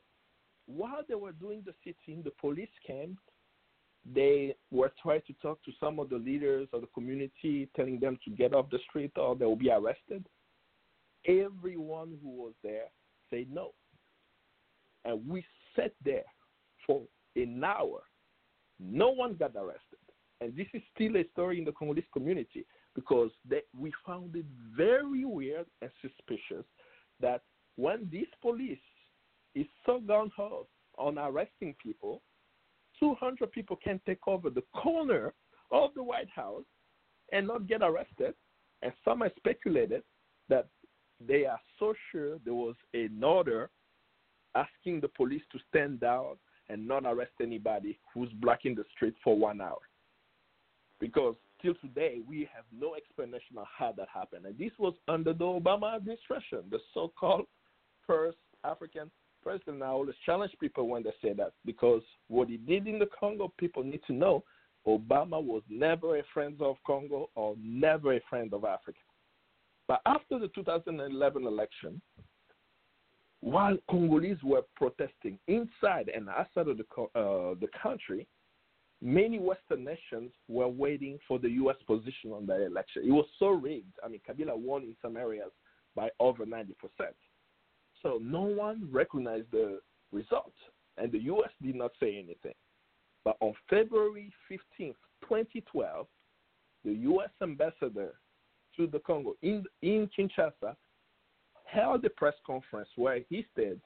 [0.65, 3.17] While they were doing the sit-in, the police came.
[4.13, 8.17] They were trying to talk to some of the leaders of the community, telling them
[8.25, 10.25] to get off the street or they will be arrested.
[11.25, 12.87] Everyone who was there
[13.29, 13.71] said no.
[15.05, 16.25] And we sat there
[16.85, 17.01] for
[17.35, 18.01] an hour.
[18.79, 19.92] No one got arrested.
[20.43, 24.45] And this is still a story in the Congolese community because they, we found it
[24.75, 26.65] very weird and suspicious
[27.21, 27.43] that
[27.77, 28.77] when this police
[29.55, 32.21] is so gun ho on arresting people,
[32.99, 35.33] 200 people can take over the corner
[35.71, 36.65] of the White House
[37.31, 38.33] and not get arrested.
[38.81, 40.03] And some have speculated
[40.49, 40.67] that
[41.25, 43.69] they are so sure there was an order
[44.55, 46.35] asking the police to stand down
[46.67, 49.79] and not arrest anybody who's blocking the street for one hour.
[51.03, 54.45] Because till today, we have no explanation of how that happened.
[54.45, 57.45] And this was under the Obama administration, the so called
[58.07, 59.11] first African
[59.43, 59.83] president.
[59.83, 63.51] I always challenge people when they say that because what he did in the Congo,
[63.57, 64.45] people need to know
[64.87, 68.99] Obama was never a friend of Congo or never a friend of Africa.
[69.89, 72.01] But after the 2011 election,
[73.41, 76.85] while Congolese were protesting inside and outside of the,
[77.19, 78.25] uh, the country,
[79.03, 81.75] many Western nations were waiting for the U.S.
[81.85, 83.03] position on that election.
[83.05, 83.93] It was so rigged.
[84.03, 85.51] I mean, Kabila won in some areas
[85.93, 86.73] by over 90%.
[88.01, 90.53] So no one recognized the result,
[90.97, 91.51] and the U.S.
[91.61, 92.55] did not say anything.
[93.25, 96.07] But on February 15th, 2012,
[96.85, 97.29] the U.S.
[97.41, 98.13] ambassador
[98.77, 100.75] to the Congo in, in Kinshasa
[101.65, 103.79] held a press conference where he said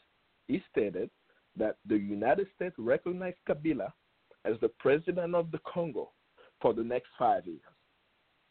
[0.48, 1.10] he stated
[1.56, 3.92] that the United States recognized Kabila
[4.48, 6.12] as the president of the Congo
[6.62, 7.60] for the next five years.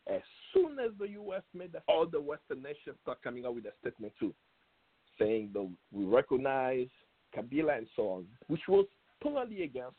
[0.06, 1.42] As soon as the U.S.
[1.54, 4.32] made that, all the Western nations start coming out with a statement too,
[5.18, 6.87] saying that we recognize
[7.37, 8.87] Kabila and so on, which was
[9.22, 9.96] totally against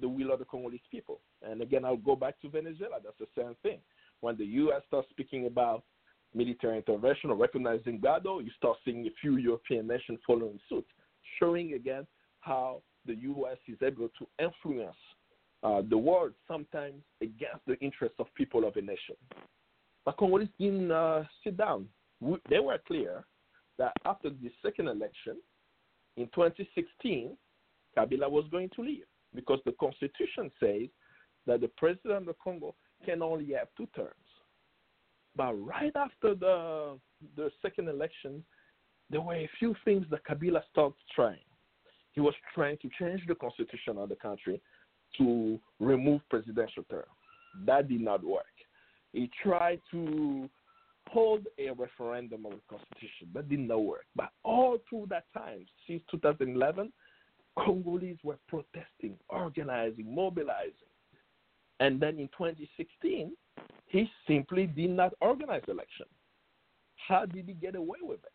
[0.00, 1.20] the will of the Congolese people.
[1.42, 2.96] And again, I'll go back to Venezuela.
[3.02, 3.78] That's the same thing.
[4.20, 4.82] When the U.S.
[4.86, 5.82] starts speaking about
[6.34, 10.86] military intervention or recognizing Guaidó, you start seeing a few European nations following suit,
[11.40, 12.06] showing again
[12.40, 13.58] how the U.S.
[13.66, 14.96] is able to influence
[15.62, 19.16] uh, the world sometimes against the interests of people of a nation.
[20.04, 21.86] But Congolese didn't uh, sit down.
[22.20, 23.24] We, they were clear
[23.78, 25.36] that after the second election
[26.16, 27.36] in 2016,
[27.96, 30.88] Kabila was going to leave because the constitution says
[31.46, 34.14] that the president of Congo can only have two terms.
[35.34, 36.98] But right after the
[37.36, 38.44] the second election,
[39.10, 41.46] there were a few things that Kabila started trying.
[42.12, 44.60] He was trying to change the constitution of the country
[45.18, 47.04] to remove presidential term.
[47.66, 48.44] That did not work.
[49.12, 50.48] He tried to
[51.08, 53.28] hold a referendum on the constitution.
[53.34, 54.06] That did not work.
[54.16, 56.92] But all through that time, since 2011,
[57.58, 60.72] Congolese were protesting, organizing, mobilizing.
[61.80, 63.32] And then in 2016,
[63.86, 66.06] he simply did not organize election.
[67.08, 68.32] How did he get away with it?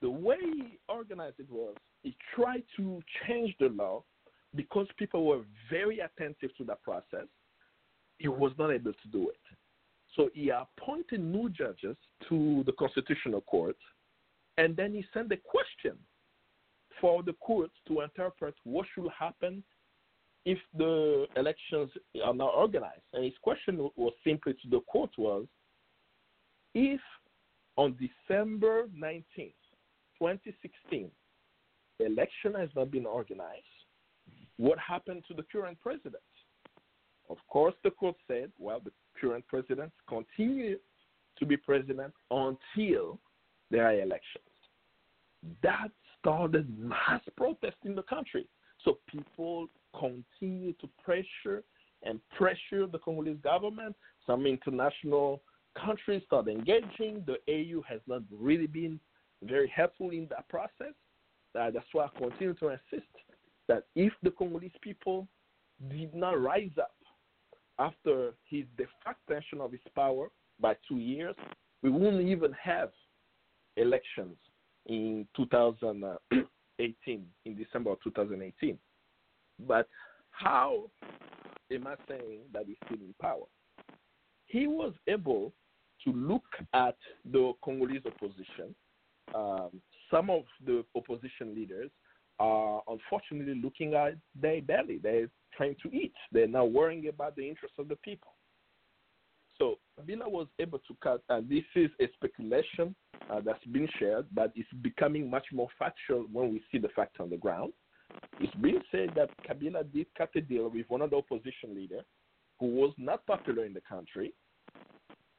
[0.00, 4.02] The way he organized it was he tried to change the law
[4.54, 7.26] because people were very attentive to the process.
[8.18, 9.40] He was not able to do it.
[10.14, 11.96] So he appointed new judges
[12.28, 13.76] to the Constitutional Court,
[14.58, 15.96] and then he sent a question
[17.00, 19.64] for the courts to interpret what should happen
[20.44, 21.90] if the elections
[22.22, 23.02] are not organized.
[23.12, 25.46] And his question was simply to the court was,
[26.74, 27.00] if
[27.76, 29.54] on December 19th,
[30.18, 31.10] 2016,
[31.98, 33.62] the election has not been organized,
[34.62, 36.22] what happened to the current president?
[37.28, 40.78] Of course, the court said, well, the current president continues
[41.38, 43.18] to be president until
[43.72, 44.44] there are elections.
[45.64, 45.88] That
[46.20, 48.46] started mass protest in the country.
[48.84, 49.66] So people
[49.98, 51.64] continue to pressure
[52.04, 53.96] and pressure the Congolese government
[54.28, 55.42] Some international
[55.76, 57.24] countries start engaging.
[57.26, 59.00] The AU has not really been
[59.42, 60.94] very helpful in that process.
[61.58, 63.10] Uh, that's why I continue to insist
[63.68, 65.26] that if the Congolese people
[65.90, 66.94] did not rise up
[67.78, 70.28] after his de facto of his power
[70.60, 71.34] by two years,
[71.82, 72.90] we wouldn't even have
[73.76, 74.36] elections
[74.86, 78.78] in 2018, in December of 2018.
[79.66, 79.88] But
[80.30, 80.90] how
[81.72, 83.46] am I saying that he's still in power?
[84.46, 85.52] He was able
[86.04, 86.44] to look
[86.74, 86.96] at
[87.30, 88.74] the Congolese opposition.
[89.34, 91.90] Um, some of the opposition leaders
[92.38, 94.98] are unfortunately looking at their belly.
[95.02, 96.14] They're trying to eat.
[96.32, 98.32] They're not worrying about the interests of the people.
[99.58, 102.94] So Kabila was able to cut, and this is a speculation
[103.30, 107.20] uh, that's been shared, but it's becoming much more factual when we see the facts
[107.20, 107.72] on the ground.
[108.40, 112.04] It's been said that Kabila did cut a deal with one of the opposition leaders
[112.58, 114.32] who was not popular in the country,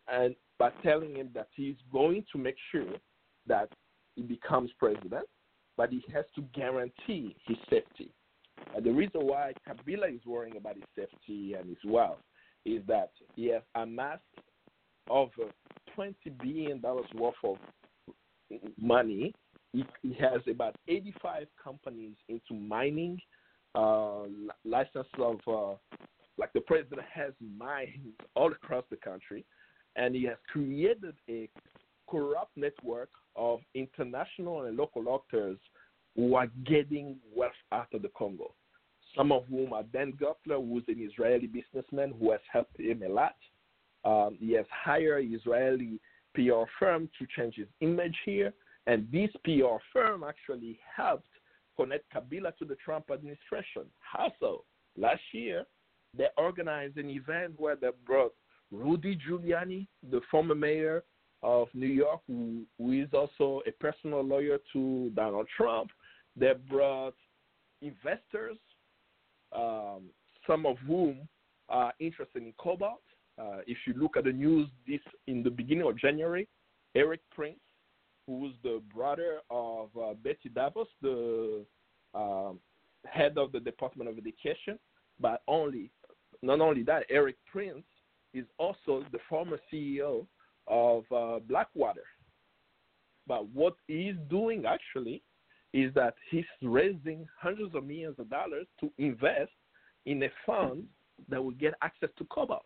[0.07, 2.93] and by telling him that he's going to make sure
[3.47, 3.69] that
[4.15, 5.25] he becomes president,
[5.77, 8.11] but he has to guarantee his safety.
[8.75, 12.19] And the reason why Kabila is worrying about his safety and his wealth
[12.65, 14.21] is that he has amassed
[15.09, 15.51] over
[15.97, 16.81] $20 billion
[17.15, 17.57] worth of
[18.79, 19.33] money.
[19.73, 23.19] He, he has about 85 companies into mining,
[23.75, 24.23] uh,
[24.63, 25.75] license of, uh,
[26.37, 29.45] like the president has mines all across the country,
[29.95, 31.49] and he has created a
[32.13, 35.57] corrupt network of international and local actors
[36.15, 38.53] who are getting wealth out of the Congo.
[39.17, 43.09] Some of whom are Dan Gertler, who's an Israeli businessman who has helped him a
[43.09, 43.35] lot.
[44.05, 45.99] Um, he has hired Israeli
[46.35, 48.53] PR firm to change his image here,
[48.85, 51.27] and this PR firm actually helped
[51.75, 53.83] connect Kabila to the Trump administration.
[53.99, 54.65] How so?
[54.97, 55.65] Last year,
[56.15, 58.33] they organized an event where they brought
[58.71, 61.03] Rudy Giuliani, the former mayor
[61.43, 65.91] of New York, who, who is also a personal lawyer to Donald Trump.
[66.37, 67.13] that brought
[67.81, 68.57] investors,
[69.55, 70.03] um,
[70.47, 71.27] some of whom
[71.69, 73.03] are interested in cobalt.
[73.39, 76.47] Uh, if you look at the news this in the beginning of January,
[76.95, 77.59] Erik Prince,
[78.27, 81.65] who's the brother of uh, Betsy DeVos, the
[82.13, 82.59] um,
[83.05, 84.79] head of the Department of Education,
[85.19, 85.91] but only
[86.41, 87.85] not only that, Erik Prince
[88.33, 90.25] is also the former CEO
[90.67, 92.05] of uh, Blackwater.
[93.27, 95.23] But what he's doing actually
[95.73, 99.51] is that he's raising hundreds of millions of dollars to invest
[100.05, 100.85] in a fund
[101.29, 102.61] that will get access to cobalt.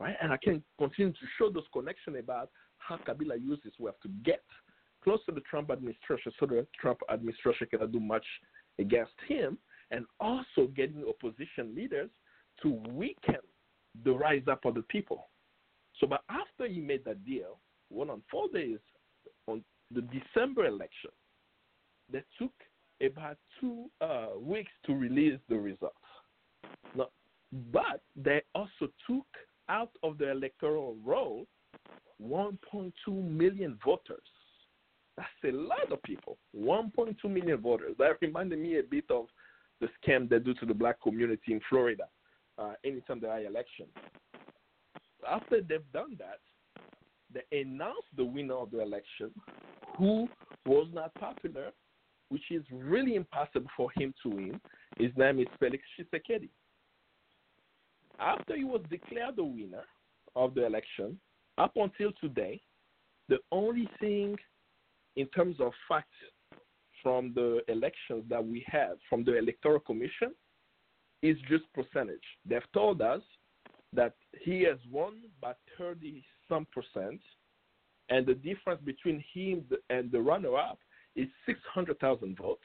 [0.00, 0.16] Right?
[0.20, 4.42] And I can continue to show those connections about how Kabila uses wealth to get
[5.02, 8.24] close to the Trump administration so the Trump administration cannot do much
[8.78, 9.56] against him,
[9.90, 12.10] and also getting opposition leaders
[12.60, 13.36] to weaken
[14.04, 15.28] the rise up of the people.
[16.00, 18.78] So, but after he made that deal, one on four days
[19.46, 21.10] on the December election,
[22.12, 22.52] they took
[23.00, 25.96] about two uh, weeks to release the results.
[26.96, 27.08] Now,
[27.72, 29.26] but they also took
[29.68, 31.46] out of the electoral roll
[32.22, 34.18] 1.2 million voters.
[35.16, 36.38] That's a lot of people.
[36.56, 37.94] 1.2 million voters.
[37.98, 39.26] That reminded me a bit of
[39.80, 42.04] the scam they do to the black community in Florida
[42.58, 43.88] uh, anytime there are elections.
[45.28, 46.40] After they've done that,
[47.32, 49.30] they announce the winner of the election,
[49.96, 50.28] who
[50.64, 51.72] was not popular,
[52.28, 54.60] which is really impossible for him to win.
[54.98, 56.48] His name is Felix Tshisekedi.
[58.18, 59.84] After he was declared the winner
[60.34, 61.18] of the election,
[61.58, 62.60] up until today,
[63.28, 64.36] the only thing
[65.16, 66.08] in terms of facts
[67.02, 70.34] from the elections that we have from the Electoral Commission
[71.22, 72.22] is just percentage.
[72.44, 73.22] They've told us
[73.96, 77.20] that he has won by 30 some percent,
[78.08, 80.78] and the difference between him and the runner up
[81.16, 82.62] is 600,000 votes,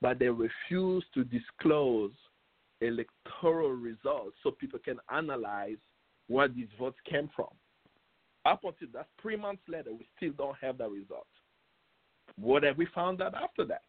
[0.00, 2.10] but they refuse to disclose
[2.80, 5.76] electoral results so people can analyze
[6.26, 7.48] where these votes came from.
[8.46, 11.26] Up until that, three months later, we still don't have the result.
[12.36, 13.82] What have we found out after that?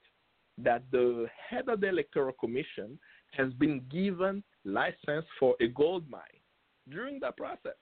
[0.57, 2.99] That the head of the Electoral Commission
[3.31, 6.40] has been given license for a gold mine
[6.89, 7.75] during that process.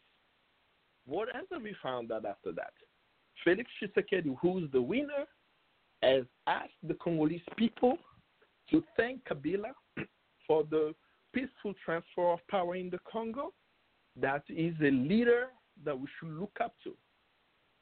[1.06, 2.74] What else have we found out after that?
[3.44, 5.26] Felix Tshisekedi, who's the winner,
[6.04, 7.98] has asked the Congolese people
[8.70, 9.72] to thank Kabila
[10.48, 10.94] for the
[11.34, 13.54] peaceful transfer of power in the Congo.
[14.16, 15.48] That is a leader
[15.86, 16.94] that we should look up to.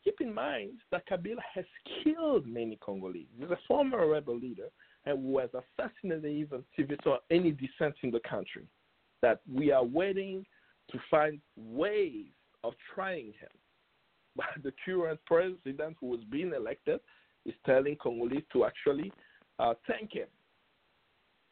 [0.04, 1.66] Keep in mind that Kabila has
[2.04, 3.28] killed many Congolese.
[3.38, 4.70] He's a former rebel leader
[5.06, 8.68] and who has assassinated even civilians or any dissent in the country.
[9.22, 10.46] That we are waiting
[10.92, 12.28] to find ways
[12.64, 13.50] of trying him.
[14.36, 17.00] But the current president who was being elected
[17.46, 19.12] is telling Congolese to actually
[19.58, 20.28] uh, thank him.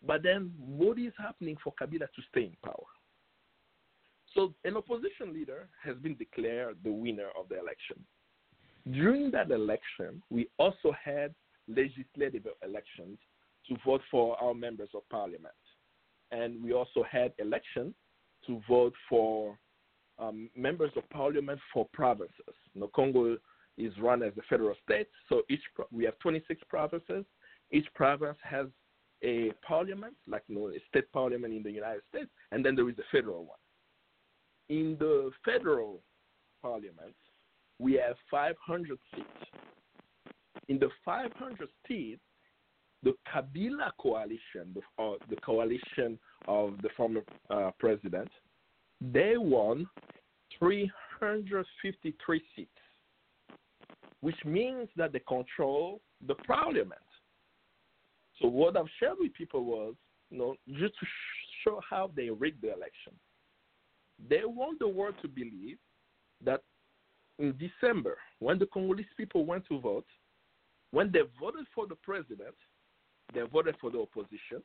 [0.06, 2.86] But then what is happening for Kabila to stay in power?
[4.36, 7.98] So an opposition leader has been declared the winner of the election.
[8.92, 11.34] During that election, we also had
[11.68, 13.18] legislative elections
[13.68, 15.56] to vote for our members of parliament.
[16.32, 17.96] And we also had elections
[18.48, 19.58] to vote for
[20.20, 22.56] um, members of parliament for provinces.
[22.74, 23.38] Know, Congo
[23.78, 27.26] is run as a federal state, so each we have 26 provinces.
[27.72, 28.68] Each province has
[29.24, 32.90] a parliament, like you know, a state parliament in the United States, and then there
[32.90, 33.58] is a federal one.
[34.70, 36.02] In the federal
[36.62, 37.16] parliament,
[37.80, 39.28] we have 500 seats.
[40.70, 42.22] In the 500 seats,
[43.04, 46.18] the Kabila coalition, the, uh, the coalition
[46.48, 48.30] of the former uh, president,
[49.02, 49.88] they won
[50.60, 52.70] 353 seats,
[54.22, 57.02] which means that they control the parliament.
[58.42, 59.96] So what I've shared with people was,
[60.30, 61.06] you know, just to
[61.64, 63.14] show how they rigged the election.
[64.30, 65.78] They want the world to believe
[66.44, 66.62] that
[67.40, 70.06] in December, when the Congolese people went to vote,
[70.92, 72.56] when they voted for the president,
[73.34, 74.64] they voted for the opposition.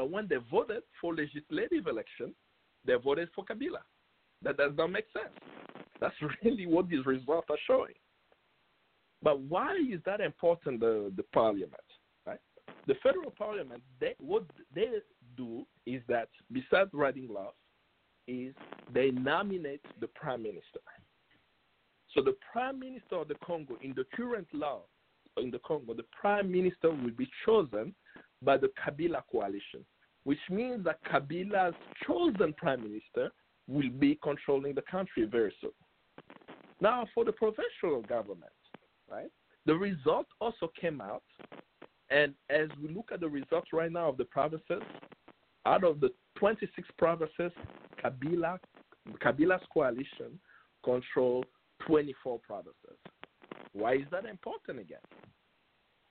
[0.00, 2.34] But when they voted for legislative election,
[2.86, 3.82] they voted for Kabila.
[4.40, 5.34] That does not make sense.
[6.00, 7.92] That's really what these results are showing.
[9.22, 11.74] But why is that important, the, the parliament?
[12.26, 12.38] Right?
[12.86, 14.44] The federal parliament, they, what
[14.74, 14.86] they
[15.36, 17.52] do is that besides writing laws,
[18.26, 18.54] is
[18.94, 20.80] they nominate the prime minister.
[22.14, 24.80] So the prime minister of the Congo, in the current law
[25.36, 27.94] in the Congo, the prime minister will be chosen
[28.42, 29.84] by the Kabila coalition,
[30.24, 31.74] which means that Kabila's
[32.06, 33.30] chosen prime minister
[33.68, 35.70] will be controlling the country very soon.
[36.80, 38.52] Now, for the provincial government,
[39.10, 39.30] right,
[39.66, 41.22] the result also came out.
[42.10, 44.82] And as we look at the results right now of the provinces,
[45.66, 47.52] out of the 26 provinces,
[48.02, 48.58] Kabila,
[49.22, 50.40] Kabila's coalition
[50.82, 51.44] control
[51.86, 52.96] 24 provinces.
[53.72, 54.98] Why is that important again?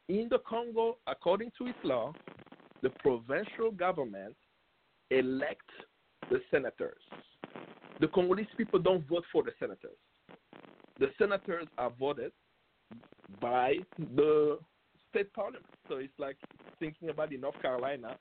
[0.09, 2.13] In the Congo, according to its law,
[2.81, 4.35] the provincial government
[5.11, 5.69] elect
[6.31, 7.01] the senators.
[8.01, 9.97] The Congolese people don't vote for the senators.
[10.99, 12.31] The senators are voted
[13.39, 13.75] by
[14.15, 14.57] the
[15.09, 15.65] state parliament.
[15.87, 16.37] So it's like
[16.79, 18.17] thinking about in North Carolina,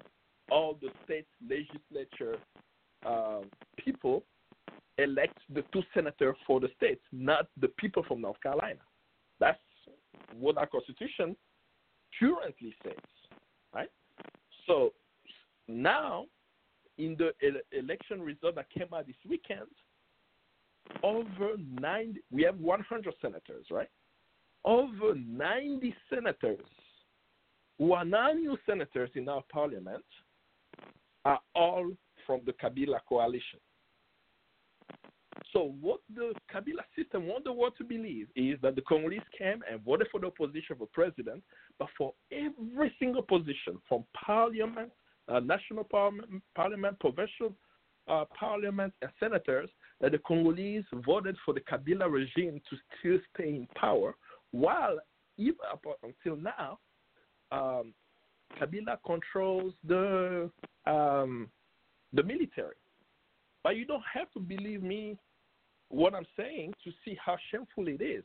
[0.50, 2.38] all the state legislature
[3.06, 3.40] uh,
[3.82, 4.24] people
[4.98, 8.80] elect the two senators for the state, not the people from North Carolina.
[9.40, 9.58] That's
[10.38, 11.34] what our constitution
[12.18, 12.94] currently says,
[13.74, 13.90] right?
[14.66, 14.92] So
[15.66, 16.26] now,
[16.96, 19.68] in the ele- election result that came out this weekend,
[21.02, 23.88] over 90, we have 100 senators, right?
[24.64, 26.64] Over 90 senators
[27.78, 30.04] who are now new senators in our parliament
[31.24, 31.92] are all
[32.26, 33.60] from the Kabila coalition.
[35.52, 39.62] So what the Kabila system want the world to believe is that the Congolese came
[39.70, 41.42] and voted for the opposition for president,
[41.78, 44.90] but for every single position, from parliament,
[45.28, 47.54] uh, national parliament, parliament provincial
[48.08, 49.68] uh, parliament, and senators,
[50.00, 54.14] that the Congolese voted for the Kabila regime to still stay in power,
[54.50, 54.98] while
[55.36, 56.78] even up until now,
[57.52, 57.92] um,
[58.60, 60.50] Kabila controls the
[60.86, 61.48] um,
[62.12, 62.76] the military.
[63.62, 65.18] But you don't have to believe me
[65.90, 68.24] what I'm saying to see how shameful it is.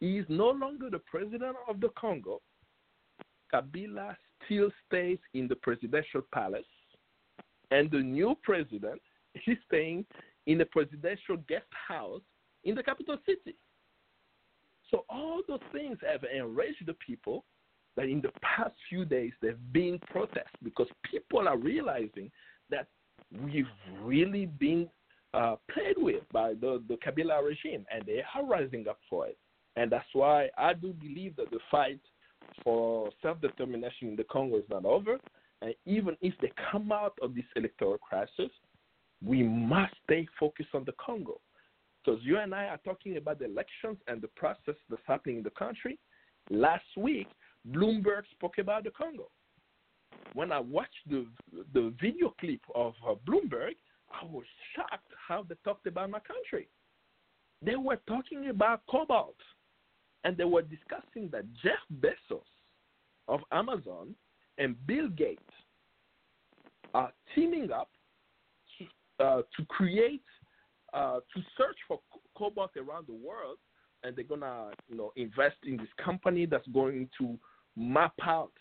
[0.00, 2.40] He is no longer the president of the Congo.
[3.52, 6.64] Kabila still stays in the presidential palace,
[7.70, 9.00] and the new president
[9.46, 10.04] is staying
[10.46, 12.22] in the presidential guest house
[12.64, 13.56] in the capital city.
[14.90, 17.44] So all those things have enraged the people
[17.96, 22.30] that in the past few days there've been protests because people are realizing
[22.70, 22.86] that
[23.42, 23.66] we've
[24.02, 24.88] really been
[25.36, 29.36] uh, played with by the, the Kabila regime, and they are rising up for it.
[29.76, 32.00] And that's why I do believe that the fight
[32.64, 35.18] for self determination in the Congo is not over.
[35.62, 38.50] And even if they come out of this electoral crisis,
[39.24, 41.40] we must stay focused on the Congo.
[42.04, 45.42] Because you and I are talking about the elections and the process that's happening in
[45.42, 45.98] the country.
[46.50, 47.26] Last week,
[47.70, 49.28] Bloomberg spoke about the Congo.
[50.34, 51.26] When I watched the,
[51.74, 53.74] the video clip of uh, Bloomberg,
[54.10, 54.44] I was
[54.74, 56.68] shocked how they talked about my country.
[57.62, 59.36] They were talking about cobalt,
[60.24, 62.40] and they were discussing that Jeff Bezos
[63.28, 64.14] of Amazon
[64.58, 65.42] and Bill Gates
[66.94, 67.90] are teaming up
[68.78, 70.24] to, uh, to create,
[70.92, 72.00] uh, to search for
[72.36, 73.58] cobalt around the world,
[74.02, 77.38] and they're gonna, you know, invest in this company that's going to
[77.76, 78.52] map out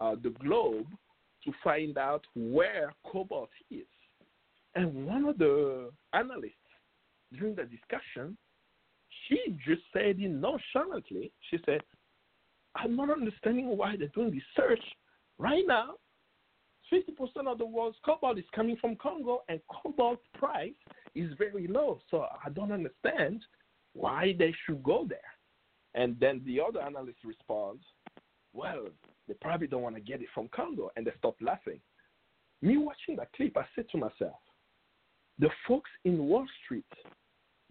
[0.00, 0.86] uh, the globe
[1.44, 3.86] to find out where cobalt is.
[4.74, 6.54] And one of the analysts
[7.36, 8.36] during the discussion,
[9.26, 11.32] she just said it nonchalantly.
[11.50, 11.82] She said,
[12.74, 14.82] "I'm not understanding why they're doing this search
[15.38, 15.96] right now
[16.92, 20.72] 50% of the world's cobalt is coming from Congo, and cobalt price
[21.14, 22.00] is very low.
[22.10, 23.42] So I don't understand
[23.94, 25.18] why they should go there.
[25.94, 27.82] And then the other analyst responds,
[28.52, 28.86] well,
[29.28, 31.80] they probably don't want to get it from Congo, and they stop laughing.
[32.62, 34.38] Me watching that clip, I said to myself,
[35.40, 36.84] the folks in Wall Street,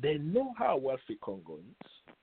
[0.01, 2.13] they know how wealthy Congo is.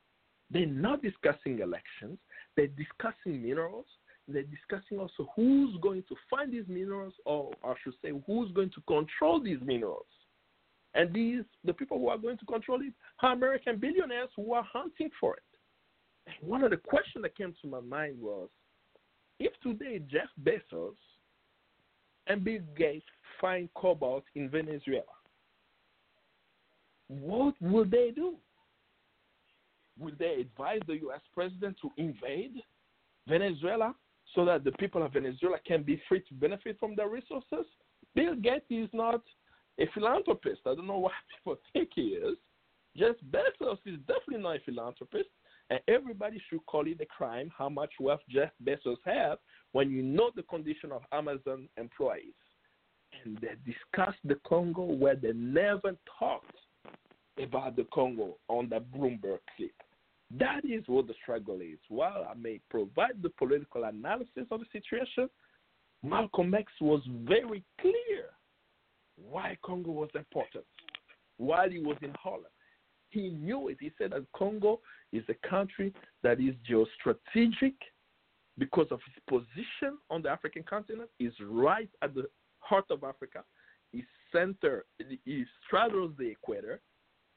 [0.51, 2.19] They're not discussing elections.
[2.57, 3.87] They're discussing minerals
[4.29, 8.71] they're discussing also who's going to find these minerals, or I should say, who's going
[8.71, 10.07] to control these minerals.
[10.95, 12.93] And these, the people who are going to control it,
[13.23, 15.43] are American billionaires who are hunting for it.
[16.27, 18.49] And one of the questions that came to my mind was,
[19.39, 20.97] if today Jeff Bezos
[22.27, 23.07] and Bill Gates
[23.41, 25.05] find cobalt in Venezuela,
[27.09, 28.35] what would they do?
[29.99, 31.21] Would they advise the U.S.
[31.35, 32.55] president to invade
[33.29, 33.95] Venezuela
[34.35, 37.67] so that the people of Venezuela can be free to benefit from their resources.
[38.15, 39.23] Bill Gates is not
[39.79, 40.61] a philanthropist.
[40.67, 42.37] I don't know why people think he is.
[42.97, 45.29] Jeff Bezos is definitely not a philanthropist,
[45.69, 49.39] and everybody should call it a crime how much wealth Jeff Bezos has
[49.73, 52.33] when you know the condition of Amazon employees.
[53.25, 56.57] And they discussed the Congo where they never talked
[57.43, 59.73] about the Congo on the Bloomberg clip.
[60.39, 61.79] That is what the struggle is.
[61.89, 65.29] While I may provide the political analysis of the situation,
[66.03, 68.27] Malcolm X was very clear
[69.31, 70.65] why Congo was important
[71.39, 72.47] while he was in Holland.
[73.11, 73.79] He knew it.
[73.81, 74.81] He said that Congo
[75.13, 77.75] is a country that is geostrategic
[78.59, 82.25] because of its position on the African continent, is right at the
[82.59, 83.45] heart of Africa.
[83.93, 86.81] His center, it straddles the equator,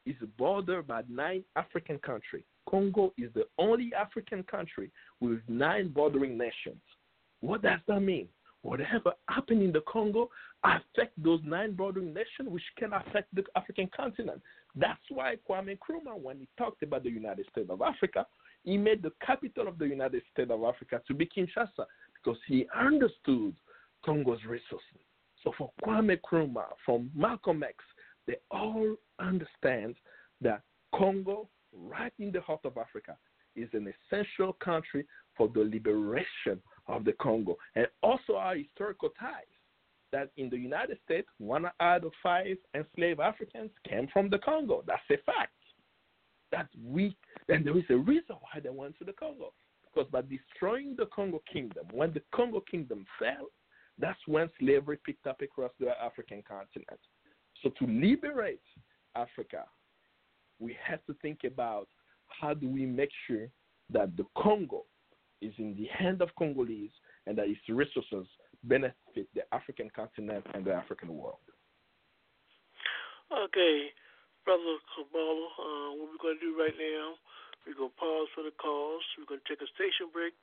[0.10, 2.44] is bordered by nine African countries.
[2.70, 6.82] Congo is the only African country with nine bordering nations.
[7.42, 8.28] What does that mean?
[8.62, 10.30] Whatever happened in the Congo
[10.64, 14.42] affect those nine bordering nations, which can affect the African continent.
[14.76, 18.26] That's why Kwame Nkrumah, when he talked about the United States of Africa,
[18.64, 21.86] he made the capital of the United States of Africa to be Kinshasa
[22.22, 23.56] because he understood
[24.04, 25.00] Congo's resources.
[25.44, 27.76] So for Kwame Nkrumah, from Malcolm X,
[28.30, 29.96] they all understand
[30.42, 30.62] that
[30.96, 33.18] Congo right in the heart of Africa,
[33.56, 35.06] is an essential country
[35.36, 39.44] for the liberation of the Congo and also our historical ties.
[40.12, 44.84] That in the United States, one out of five enslaved Africans came from the Congo.
[44.88, 45.54] That's a fact.
[46.52, 47.16] That we
[47.48, 49.54] and there is a reason why they went to the Congo.
[49.84, 53.50] Because by destroying the Congo kingdom, when the Congo kingdom fell,
[54.00, 57.00] that's when slavery picked up across the African continent.
[57.64, 58.62] So to liberate
[59.16, 59.66] Africa
[60.60, 61.88] we have to think about
[62.28, 63.48] how do we make sure
[63.92, 64.84] that the Congo
[65.42, 66.92] is in the hand of Congolese
[67.26, 68.28] and that its resources
[68.64, 71.40] benefit the African continent and the African world.
[73.32, 73.90] Okay,
[74.44, 77.16] Brother Kambale, uh, what we're going to do right now,
[77.64, 79.06] we're going to pause for the calls.
[79.16, 80.34] We're going to take a station break.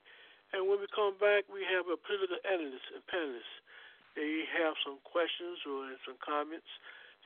[0.55, 3.55] And when we come back, we have a political analyst and panelists.
[4.15, 6.67] They have some questions or some comments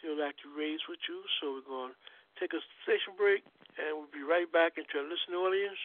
[0.09, 1.21] would like to raise with you.
[1.37, 1.99] So we're going to
[2.41, 3.45] take a station break,
[3.77, 5.77] and we'll be right back into our listening audience.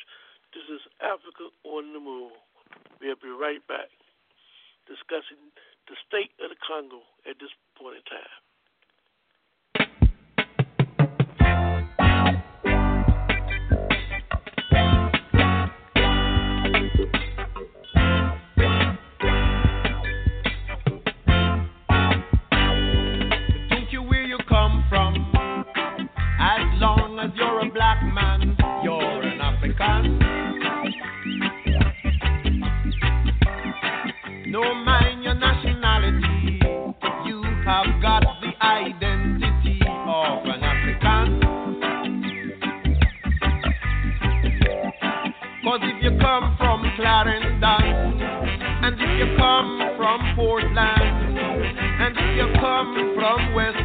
[0.57, 2.33] This is Africa on the Move.
[3.03, 3.93] We'll be right back
[4.87, 5.53] discussing
[5.91, 8.46] the state of the Congo at this point in time.
[50.37, 53.76] From Portland, and if you come from Westmoreland,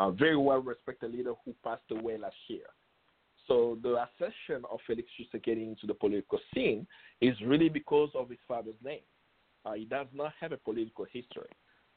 [0.00, 2.66] a very well respected leader who passed away last year.
[3.46, 6.86] So the accession of Felix Tshisekedi into the political scene
[7.20, 9.00] is really because of his father's name.
[9.66, 11.50] Uh, he does not have a political history.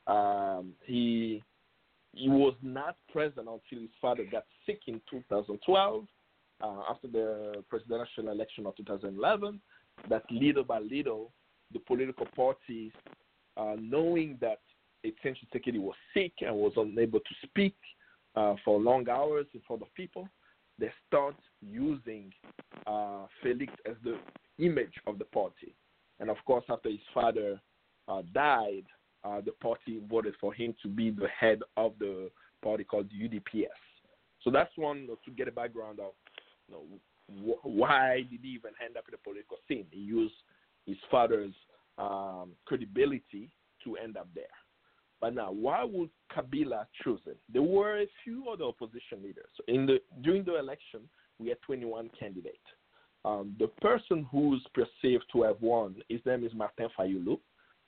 [0.07, 1.41] Um, he
[2.13, 6.05] he was not present until his father got sick in 2012
[6.61, 9.59] uh, after the presidential election of 2011.
[10.09, 11.31] That little by little,
[11.71, 12.91] the political parties,
[13.57, 14.59] uh, knowing that
[15.03, 17.75] Etienne Tshisekedi was sick and was unable to speak
[18.35, 20.27] uh, for long hours in front of people,
[20.79, 22.31] they start using
[22.87, 24.17] uh, Felix as the
[24.63, 25.75] image of the party.
[26.19, 27.59] And of course, after his father
[28.07, 28.85] uh, died,
[29.23, 32.29] uh, the party voted for him to be the head of the
[32.63, 33.67] party called UDPS.
[34.43, 36.11] So that's one to get a background of
[36.67, 39.85] you know, wh- why did he even end up in the political scene.
[39.91, 40.33] He used
[40.85, 41.53] his father's
[41.97, 43.49] um, credibility
[43.83, 44.45] to end up there.
[45.23, 47.37] But now, why would Kabila choose it?
[47.47, 49.47] There were a few other opposition leaders.
[49.69, 50.99] In the during the election,
[51.39, 52.57] we had 21 candidates.
[53.23, 57.39] Um, the person who's perceived to have won, his name is Martin Fayulu,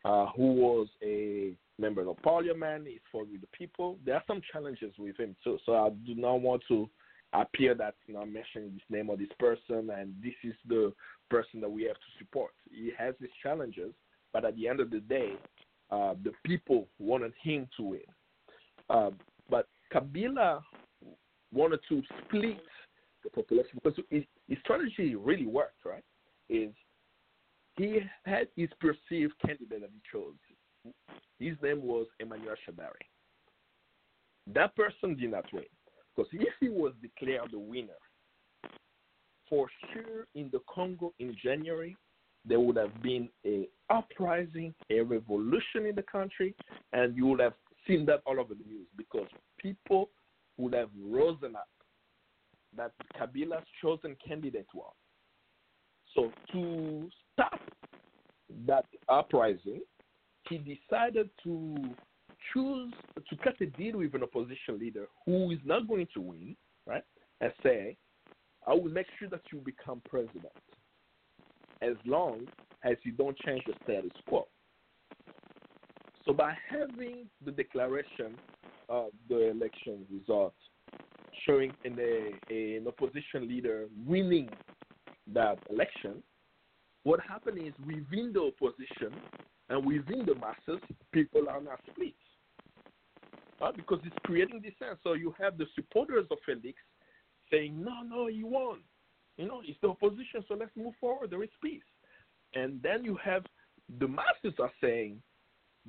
[0.05, 2.87] uh, who was a member of parliament.
[2.87, 3.97] He's for the people.
[4.05, 5.57] There are some challenges with him too.
[5.65, 6.89] So I do not want to
[7.33, 10.93] appear that you know, I'm mentioning this name of this person and this is the
[11.29, 12.53] person that we have to support.
[12.71, 13.91] He has his challenges,
[14.31, 15.33] but at the end of the day,
[15.91, 18.01] uh, the people wanted him to win.
[18.89, 19.11] Uh,
[19.49, 20.61] but Kabila
[21.53, 22.61] wanted to split
[23.23, 26.03] the population because his, his strategy really worked, right?
[26.49, 26.71] Is
[27.77, 30.33] he had his perceived candidate that he chose.
[31.39, 33.05] His name was Emmanuel Shadary.
[34.53, 35.63] That person did not win.
[36.15, 37.93] Because if he was declared the winner,
[39.49, 41.95] for sure in the Congo in January,
[42.47, 46.55] there would have been a uprising, a revolution in the country,
[46.93, 47.53] and you would have
[47.87, 49.27] seen that all over the news because
[49.57, 50.09] people
[50.57, 51.67] would have risen up
[52.75, 54.87] that Kabila's chosen candidate won.
[56.13, 57.59] So to stop
[58.67, 59.81] that uprising,
[60.49, 61.75] he decided to
[62.53, 62.93] choose
[63.29, 67.03] to cut a deal with an opposition leader who is not going to win, right?
[67.41, 67.97] And say,
[68.67, 70.53] I will make sure that you become president
[71.85, 72.47] as long
[72.83, 74.47] as you don't change the status quo.
[76.25, 78.35] So by having the declaration
[78.89, 80.55] of the election results
[81.45, 84.49] showing in a, a, an opposition leader winning
[85.33, 86.23] that election,
[87.03, 89.13] what happened is within the opposition
[89.69, 90.81] and within the masses,
[91.11, 92.13] people are not split.
[93.61, 94.99] Uh, because it's creating dissent.
[95.03, 96.77] So you have the supporters of Felix
[97.49, 98.79] saying, no, no, he won.
[99.37, 101.29] You know, it's the opposition, so let's move forward.
[101.29, 101.81] There is peace.
[102.53, 103.43] And then you have
[103.99, 105.21] the masses are saying,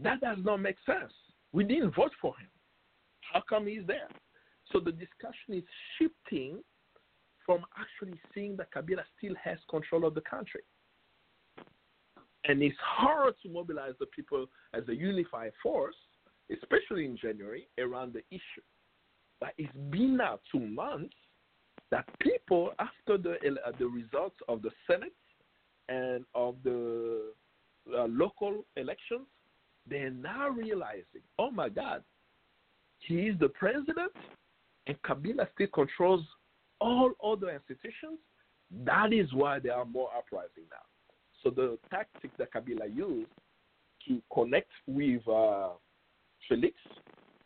[0.02, 1.12] that does not make sense.
[1.52, 2.48] We didn't vote for him.
[3.32, 4.08] How come he's there?
[4.72, 5.64] So the discussion is
[5.98, 6.58] shifting
[7.44, 10.62] from actually seeing that Kabila still has control of the country.
[12.44, 15.96] And it's hard to mobilize the people as a unified force,
[16.52, 18.62] especially in January, around the issue.
[19.40, 21.14] But it's been now two months
[21.90, 23.34] that people, after the,
[23.64, 25.14] uh, the results of the Senate
[25.88, 27.32] and of the
[27.96, 29.26] uh, local elections,
[29.88, 32.02] they're now realizing, oh my God,
[32.98, 34.12] he is the president
[34.86, 36.24] and Kabila still controls
[36.80, 38.18] all other institutions.
[38.84, 40.76] That is why there are more uprising now.
[41.42, 43.30] So the tactic that Kabila used
[44.08, 45.70] to connect with uh,
[46.48, 46.74] Felix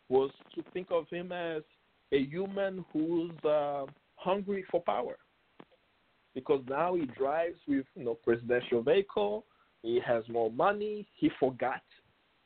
[0.09, 1.61] was to think of him as
[2.11, 3.85] a human whose uh,
[4.21, 5.17] hungry for power.
[6.33, 9.45] Because now he drives with you know presidential vehicle,
[9.81, 11.07] he has more money.
[11.17, 11.81] He forgot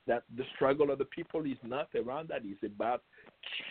[0.08, 2.42] that the struggle of the people is not around that.
[2.44, 3.04] It's about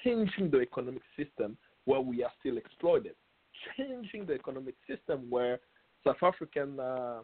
[0.02, 3.14] changing the economic system where we are still exploited,
[3.76, 5.60] changing the economic system where
[6.04, 7.20] South African uh,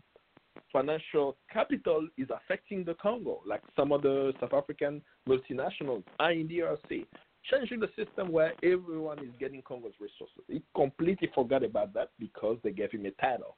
[0.73, 6.49] financial capital is affecting the Congo, like some of the South African multinationals are in
[6.49, 7.07] DRC,
[7.51, 10.43] changing the system where everyone is getting Congo's resources.
[10.49, 13.57] He completely forgot about that because they gave him a title.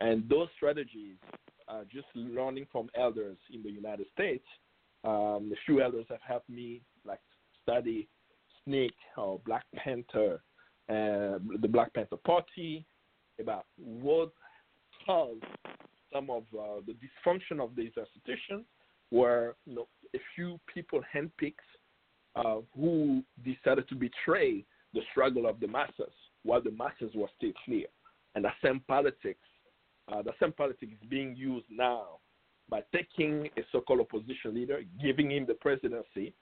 [0.00, 1.16] And those strategies,
[1.68, 4.44] uh, just learning from elders in the United States,
[5.04, 7.20] um, a few elders have helped me like
[7.62, 8.08] study
[8.66, 10.40] SNCC or Black Panther,
[10.88, 12.84] uh, the Black Panther Party,
[13.40, 14.32] about what
[15.06, 15.42] caused
[16.12, 18.64] some of uh, the dysfunction of these institutions,
[19.10, 21.54] where you know, a few people handpicked
[22.36, 24.64] uh, who decided to betray
[24.94, 26.12] the struggle of the masses
[26.42, 27.86] while the masses were still clear.
[28.34, 29.40] And the same politics,
[30.12, 32.18] uh, the same politics is being used now
[32.68, 36.32] by taking a so-called opposition leader, giving him the presidency,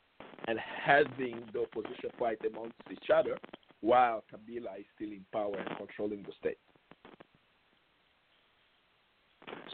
[0.46, 3.36] and having the opposition fight amongst each other
[3.80, 6.58] while Kabila is still in power and controlling the state.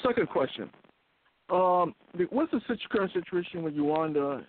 [0.03, 0.71] Second question.
[1.51, 1.95] Um,
[2.31, 2.61] what's the
[2.91, 4.45] current situation with Rwanda?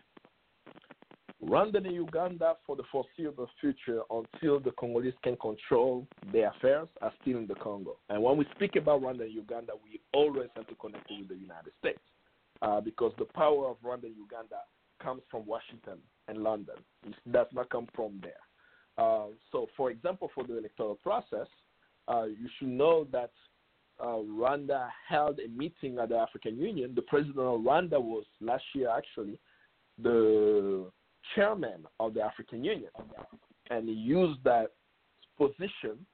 [1.45, 7.13] Rwanda and Uganda, for the foreseeable future, until the Congolese can control their affairs, are
[7.21, 7.97] still in the Congo.
[8.09, 11.29] And when we speak about Rwanda and Uganda, we always have to connect it with
[11.29, 11.99] the United States
[12.61, 14.57] uh, because the power of Rwanda and Uganda
[15.03, 16.75] comes from Washington and London.
[17.05, 18.33] It does not come from there.
[18.97, 21.47] Uh, so, for example, for the electoral process,
[22.07, 23.31] uh, you should know that
[23.99, 26.93] uh, Rwanda held a meeting at the African Union.
[26.95, 29.39] The president of Rwanda was last year actually
[30.01, 30.91] the
[31.33, 32.91] chairman of the African Union,
[33.69, 34.71] and he used that
[35.37, 36.05] position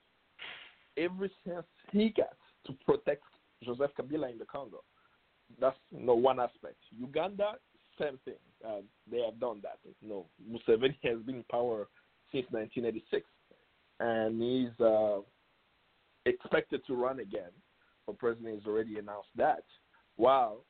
[0.97, 2.36] ever since he got
[2.66, 3.24] to protect
[3.64, 4.84] Joseph Kabila in the Congo.
[5.59, 6.78] That's you know, one aspect.
[6.97, 7.53] Uganda,
[7.99, 8.36] same thing.
[8.66, 9.80] Uh, they have done that.
[10.01, 11.88] You know, Museveni has been in power
[12.32, 13.26] since 1986,
[13.99, 15.20] and he's uh,
[16.26, 17.51] expected to run again.
[18.07, 19.64] The president has already announced that.
[20.16, 20.64] While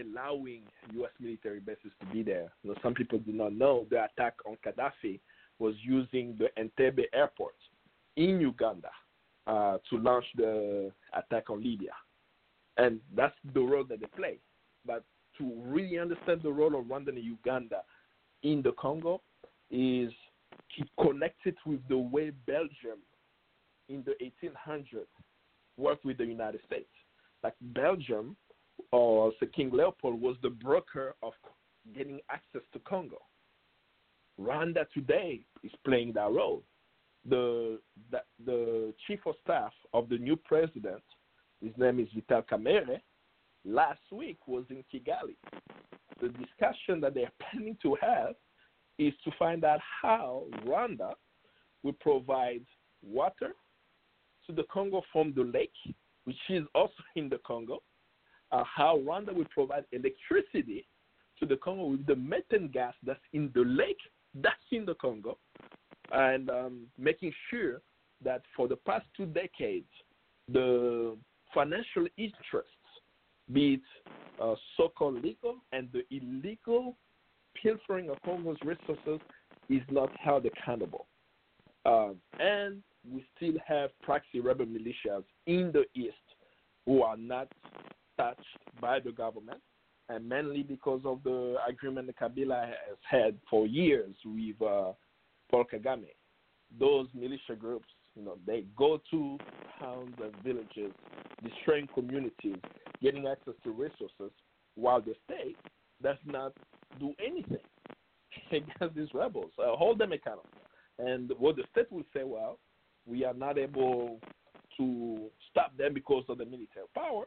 [0.00, 0.62] allowing
[0.94, 1.10] U.S.
[1.20, 2.52] military bases to be there.
[2.62, 5.20] You know, some people do not know the attack on Gaddafi
[5.58, 7.54] was using the Entebbe airport
[8.16, 8.90] in Uganda
[9.46, 11.92] uh, to launch the attack on Libya.
[12.76, 14.38] And that's the role that they play.
[14.84, 15.04] But
[15.38, 17.82] to really understand the role of Rwanda and Uganda
[18.42, 19.22] in the Congo
[19.70, 20.12] is
[20.76, 22.98] to connect it with the way Belgium
[23.88, 25.06] in the 1800s
[25.76, 26.88] worked with the United States.
[27.42, 28.36] Like Belgium
[28.92, 31.32] or so King Leopold was the broker of
[31.94, 33.18] getting access to Congo.
[34.40, 36.62] Rwanda today is playing that role.
[37.28, 37.80] The,
[38.10, 41.02] the, the chief of staff of the new president,
[41.62, 43.00] his name is Vital Kamerhe,
[43.64, 45.36] last week was in Kigali.
[46.20, 48.34] The discussion that they're planning to have
[48.98, 51.12] is to find out how Rwanda
[51.82, 52.64] will provide
[53.02, 53.52] water
[54.46, 55.72] to the Congo from the lake,
[56.24, 57.82] which is also in the Congo,
[58.52, 60.86] uh, how Rwanda will provide electricity
[61.38, 63.98] to the Congo with the methane gas that's in the lake
[64.34, 65.38] that's in the Congo,
[66.12, 67.80] and um, making sure
[68.22, 69.86] that for the past two decades,
[70.52, 71.16] the
[71.54, 72.70] financial interests,
[73.52, 73.80] be it
[74.42, 76.96] uh, so-called legal and the illegal
[77.60, 79.20] pilfering of Congo's resources
[79.68, 81.06] is not held accountable.
[81.84, 86.16] Um, and we still have proxy rebel militias in the east
[86.84, 87.48] who are not
[88.16, 88.40] touched
[88.80, 89.60] by the government,
[90.08, 94.92] and mainly because of the agreement Kabila has had for years with uh,
[95.50, 96.14] Paul Kagame.
[96.78, 99.38] Those militia groups, you know, they go to
[99.78, 100.92] towns and villages,
[101.42, 102.56] destroying communities,
[103.02, 104.32] getting access to resources,
[104.74, 105.56] while the state
[106.02, 106.52] does not
[106.98, 107.58] do anything
[108.50, 110.48] against these rebels, uh, hold them accountable.
[110.98, 112.58] And what the state will say, well,
[113.06, 114.18] we are not able
[114.76, 117.24] to stop them because of the military power.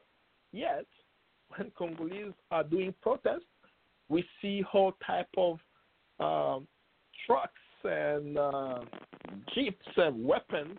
[0.52, 0.86] Yet,
[1.56, 3.46] when Congolese are doing protests,
[4.08, 5.60] we see whole type of
[6.20, 6.68] um,
[7.26, 8.80] trucks and uh,
[9.54, 10.78] jeeps and weapons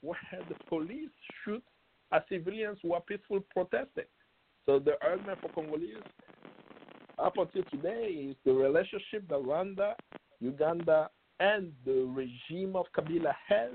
[0.00, 0.16] where
[0.48, 1.10] the police
[1.44, 1.62] shoot
[2.12, 4.04] at civilians who are peaceful protesting.
[4.66, 5.96] So the argument for Congolese
[7.18, 9.92] up until today is the relationship that Rwanda,
[10.40, 13.72] Uganda, and the regime of Kabila has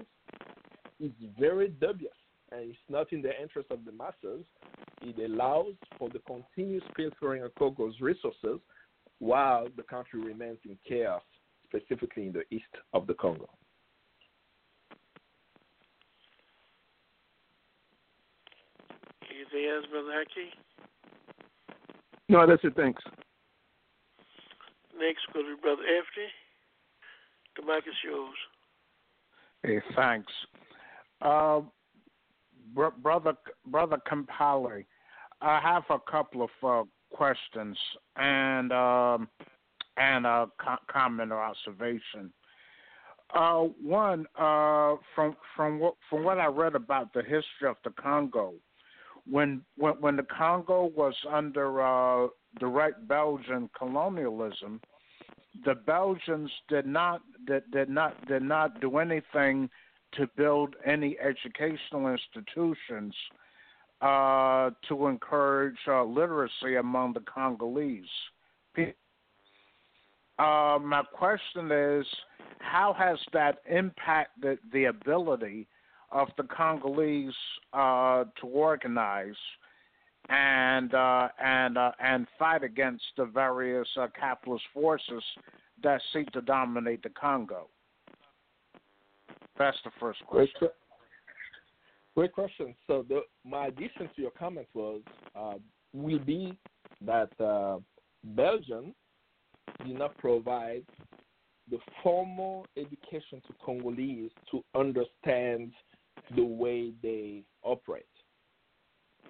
[0.99, 2.13] is very dubious
[2.51, 4.45] and it's not in the interest of the masses.
[5.01, 8.59] It allows for the continuous pilfering of Congo's resources
[9.19, 11.21] while the country remains in chaos,
[11.67, 13.49] specifically in the east of the Congo.
[19.29, 20.49] Anything else, Brother Haki?
[22.29, 22.75] No, that's it.
[22.75, 23.03] Thanks.
[24.99, 26.31] Next will be Brother Anthony.
[27.57, 28.35] The mic is yours.
[29.63, 30.31] Hey, thanks.
[31.21, 31.61] Uh,
[32.75, 33.33] br- brother,
[33.65, 34.85] brother Kambale,
[35.41, 36.83] I have a couple of uh,
[37.15, 37.77] questions
[38.17, 39.27] and um,
[39.97, 42.31] and a co- comment or observation.
[43.33, 47.91] Uh, one, uh, from from what from what I read about the history of the
[47.91, 48.53] Congo,
[49.29, 52.27] when when, when the Congo was under uh,
[52.59, 54.79] direct Belgian colonialism,
[55.65, 59.69] the Belgians did not did, did not did not do anything
[60.17, 63.13] to build any educational institutions
[64.01, 68.03] uh, to encourage uh, literacy among the Congolese.
[70.37, 72.05] Uh, my question is,
[72.59, 75.67] how has that impacted the ability
[76.11, 77.33] of the Congolese
[77.73, 79.35] uh, to organize
[80.29, 83.87] and uh, and uh, and fight against the various
[84.19, 85.23] capitalist forces
[85.83, 87.67] that seek to dominate the Congo?
[89.57, 90.53] That's the first question.
[90.59, 90.71] Great,
[92.15, 92.75] great question.
[92.87, 95.01] So the, my addition to your comment was
[95.35, 95.55] uh,
[95.93, 96.57] will be
[97.05, 97.79] that uh,
[98.23, 98.93] Belgium
[99.85, 100.83] did not provide
[101.69, 105.71] the formal education to Congolese to understand
[106.35, 108.05] the way they operate.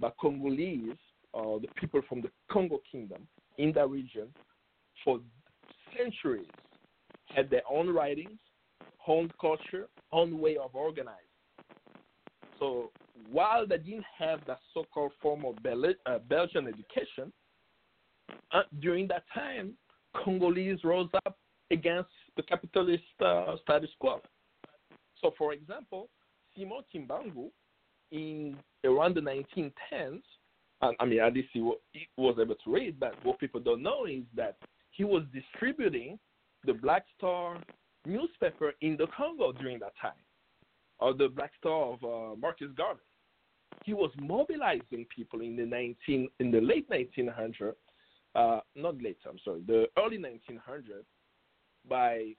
[0.02, 0.98] But Congolese,
[1.34, 4.28] or uh, the people from the Congo Kingdom in that region,
[5.04, 5.20] for
[5.98, 6.48] centuries
[7.28, 8.40] had their own writings,
[9.08, 11.20] own culture, own way of organizing.
[12.60, 12.92] So
[13.32, 15.56] while they didn't have that so-called formal
[16.06, 17.32] uh, Belgian education,
[18.52, 19.74] uh, during that time,
[20.24, 21.38] Congolese rose up
[21.72, 24.22] against the capitalist uh, status quo.
[25.22, 26.10] So, for example,
[26.56, 27.50] Simon Kimbangu,
[28.12, 30.22] in around the 1910s,
[30.82, 31.62] and, I mean, at least he
[32.18, 34.58] was able to read, but what people don't know is that
[34.92, 36.20] he was distributing
[36.66, 37.58] the Black Star
[38.06, 40.12] newspaper in the Congo during that time,
[41.00, 43.02] or the Black Star of uh, Marcus Garvey.
[43.84, 47.74] He was mobilizing people in the 19 in the late 1900s,
[48.36, 51.06] uh, not late, I'm sorry, the early 1900s,
[51.88, 52.34] by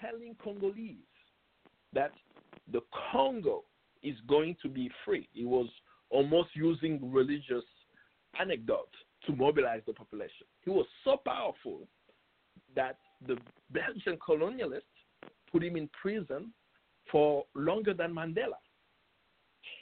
[0.00, 0.96] telling Congolese
[1.92, 2.12] that
[2.72, 2.80] the
[3.12, 3.64] Congo
[4.02, 5.28] is going to be free.
[5.32, 5.68] He was
[6.10, 7.64] almost using religious
[8.38, 8.92] anecdote
[9.26, 10.46] to mobilize the population.
[10.64, 11.80] He was so powerful
[12.76, 13.36] that the
[13.70, 14.82] Belgian colonialists
[15.50, 16.52] put him in prison
[17.10, 18.58] for longer than Mandela.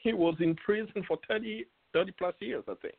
[0.03, 2.95] He was in prison for 30, 30 plus years, I think,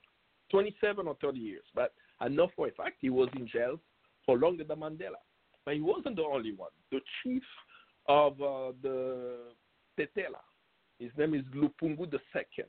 [0.51, 1.63] 27 or 30 years.
[1.73, 3.79] But I know for a fact he was in jail
[4.25, 5.21] for longer than Mandela.
[5.65, 6.71] But he wasn't the only one.
[6.91, 7.43] The chief
[8.07, 9.37] of uh, the
[9.99, 10.41] Tetela,
[10.99, 12.65] his name is Lupungu II,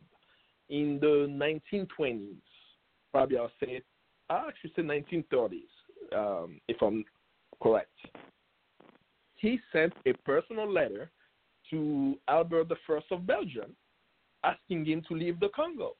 [0.69, 2.37] in the 1920s,
[3.13, 3.81] probably I'll say,
[4.29, 7.05] I actually say 1930s, um, if I'm
[7.63, 7.97] correct
[9.39, 11.11] he sent a personal letter
[11.71, 13.75] to Albert I of Belgium
[14.45, 15.97] asking him to leave the Congo.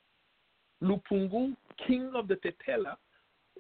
[0.83, 2.97] Lupungu, king of the Tetela,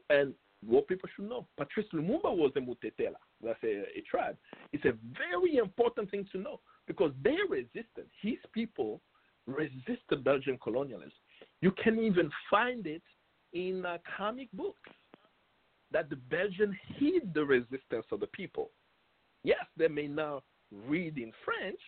[0.08, 0.34] and
[0.66, 3.16] what people should know, Patrice Lumumba was a Mutetela.
[3.42, 4.36] That's a, a tribe.
[4.72, 8.06] It's a very important thing to know because they resisted.
[8.22, 9.00] His people
[9.46, 11.12] resisted Belgian colonialism.
[11.60, 13.02] You can even find it
[13.52, 14.90] in uh, comic books.
[15.90, 18.70] that the Belgians hid the resistance of the people.
[19.48, 20.42] Yes, they may now
[20.86, 21.80] read in French,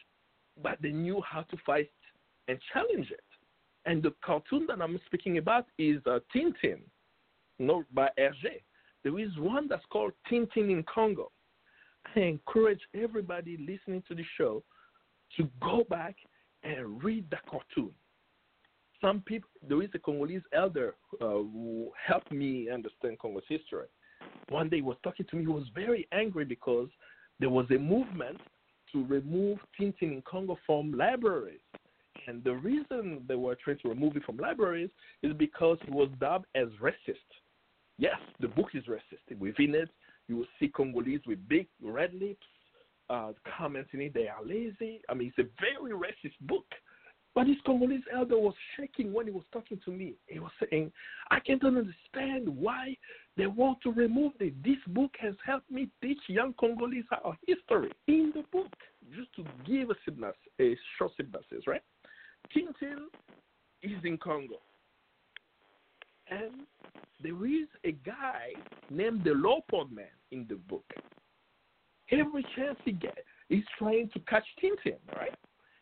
[0.63, 1.91] but they knew how to fight
[2.49, 3.21] and challenge it.
[3.85, 6.81] And the cartoon that I'm speaking about is uh, Tintin,
[7.59, 8.63] no, by Hergé.
[9.05, 11.31] There is one that's called Tintin in Congo.
[12.17, 14.63] I encourage everybody listening to the show
[15.37, 16.17] to go back
[16.63, 17.91] and read the cartoon.
[19.03, 23.89] Some people, there is a Congolese elder uh, who helped me understand Congo's history.
[24.49, 26.89] One day he was talking to me, he was very angry because
[27.41, 28.39] there was a movement
[28.93, 31.61] to remove Tintin in Congo from libraries.
[32.27, 34.91] And the reason they were trying to remove it from libraries
[35.23, 37.17] is because it was dubbed as racist.
[37.99, 39.39] Yes, the book is racist.
[39.39, 39.89] Within it,
[40.29, 42.47] you will see Congolese with big red lips
[43.11, 45.03] uh, commenting it, they are lazy.
[45.09, 46.65] I mean, it's a very racist book.
[47.35, 50.15] But this Congolese elder was shaking when he was talking to me.
[50.27, 50.91] He was saying,
[51.31, 52.97] I can't understand why
[53.37, 54.61] they want to remove it.
[54.65, 58.73] This book has helped me teach young Congolese our history in the book,
[59.17, 61.83] just to give a, synopsis, a short synopsis, right?
[62.55, 63.07] Tintin
[63.83, 64.57] is in Congo.
[66.29, 66.67] And
[67.23, 68.53] there is a guy
[68.91, 70.85] named the Leopold Man in the book.
[72.11, 73.19] Every chance he gets,
[73.49, 75.35] he's trying to catch Tintin, right?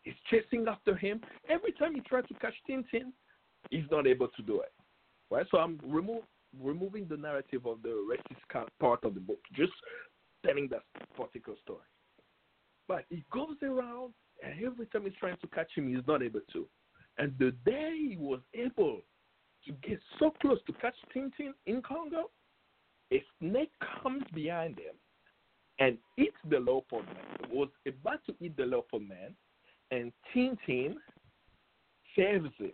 [0.09, 1.21] He's chasing after him.
[1.47, 3.11] Every time he tries to catch Tintin,
[3.69, 4.73] he's not able to do it.
[5.29, 5.45] Right?
[5.51, 6.23] So I'm remove,
[6.59, 9.71] removing the narrative of the racist part of the book, just
[10.43, 10.81] telling that
[11.15, 11.85] particular story.
[12.87, 16.41] But he goes around, and every time he's trying to catch him, he's not able
[16.53, 16.65] to.
[17.19, 19.01] And the day he was able
[19.67, 22.31] to get so close to catch Tintin in Congo,
[23.13, 24.95] a snake comes behind him
[25.77, 27.51] and eats the leopard man.
[27.51, 29.35] Was about to eat the leopard man,
[29.91, 30.95] and Tintin
[32.15, 32.71] saves him.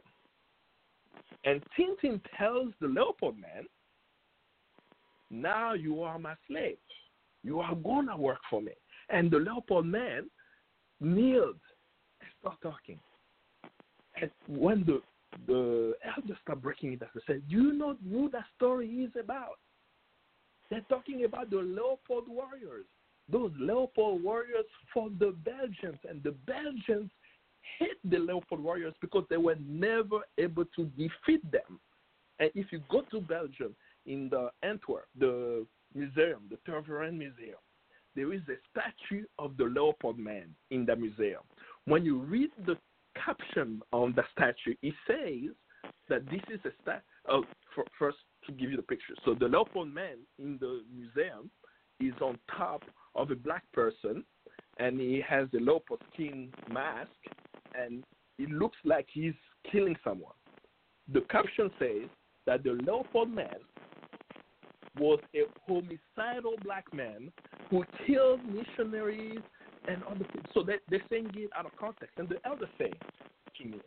[1.43, 3.65] And Tintin tells the leopard man,
[5.29, 6.77] Now you are my slave.
[7.43, 8.71] You are going to work for me.
[9.09, 10.29] And the leopard man
[10.99, 11.59] kneeled
[12.21, 12.99] and started talking.
[14.19, 15.01] And when the
[15.47, 19.11] the elders start breaking it down, they said, Do You know who that story is
[19.19, 19.59] about?
[20.69, 22.85] They're talking about the leopard warriors
[23.31, 27.09] those Leopold warriors fought the Belgians, and the Belgians
[27.79, 31.79] hate the Leopold warriors because they were never able to defeat them.
[32.39, 37.57] And if you go to Belgium in the Antwerp, the museum, the Tervuren Museum,
[38.15, 41.41] there is a statue of the Leopold man in the museum.
[41.85, 42.77] When you read the
[43.15, 45.55] caption on the statue, it says
[46.09, 47.01] that this is a statue.
[47.27, 47.43] Oh,
[47.97, 49.15] first to give you the picture.
[49.25, 51.49] So the Leopold man in the museum
[51.99, 52.83] is on top
[53.15, 54.23] of a black person,
[54.77, 57.09] and he has a leopard skin mask,
[57.73, 58.03] and
[58.37, 59.33] it looks like he's
[59.71, 60.33] killing someone.
[61.13, 62.09] The caption says
[62.45, 63.55] that the leopard man
[64.99, 67.31] was a homicidal black man
[67.69, 69.39] who killed missionaries
[69.87, 70.49] and other people.
[70.53, 72.13] So they, they're saying it out of context.
[72.17, 72.91] And the elder say
[73.57, 73.79] to me,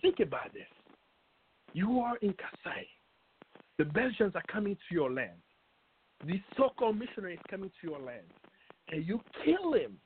[0.00, 0.66] think about this.
[1.72, 2.86] You are in Kasai.
[3.78, 5.38] The Belgians are coming to your land.
[6.26, 8.26] This so-called missionary is coming to your land,
[8.90, 9.96] and you kill him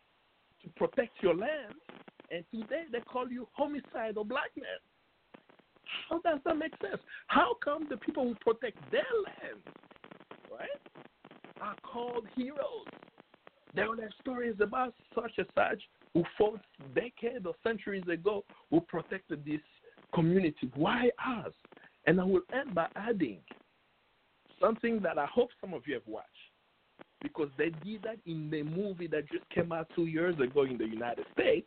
[0.62, 1.74] to protect your land,
[2.30, 4.66] and today they call you homicidal black man.
[6.08, 7.00] How does that make sense?
[7.28, 9.62] How come the people who protect their land,
[10.50, 10.68] right,
[11.60, 12.86] are called heroes?
[13.74, 15.82] There are stories about such and such
[16.12, 16.60] who fought
[16.94, 19.60] decades or centuries ago who protected this
[20.14, 20.70] community.
[20.74, 21.52] Why us?
[22.06, 23.38] And I will end by adding
[24.62, 26.28] something that I hope some of you have watched
[27.22, 30.78] because they did that in the movie that just came out two years ago in
[30.78, 31.66] the United States,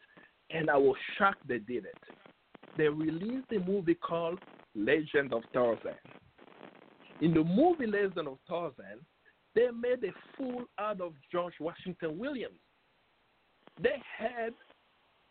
[0.52, 1.98] and I was shocked they did it.
[2.78, 4.40] They released a movie called
[4.76, 5.96] Legend of Tarzan.
[7.22, 9.00] In the movie Legend of Tarzan,
[9.56, 12.60] they made a fool out of George Washington Williams.
[13.82, 14.54] They had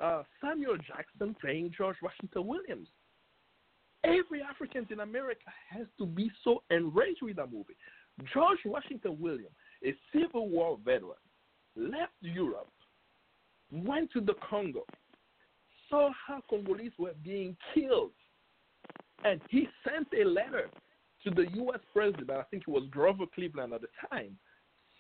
[0.01, 2.89] uh, Samuel Jackson playing George Washington Williams.
[4.05, 7.77] Every African in America has to be so enraged with that movie.
[8.33, 9.55] George Washington Williams,
[9.85, 11.13] a Civil War veteran,
[11.77, 12.69] left Europe,
[13.73, 14.85] went to the Congo,
[15.89, 18.13] saw how Congolese were being killed,
[19.25, 20.69] and he sent a letter
[21.25, 21.81] to the U.S.
[21.93, 24.37] president, I think it was Grover Cleveland at the time,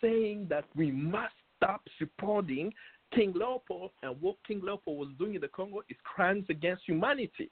[0.01, 2.72] saying that we must stop supporting
[3.14, 7.51] King Leopold, and what King Leopold was doing in the Congo is crimes against humanity,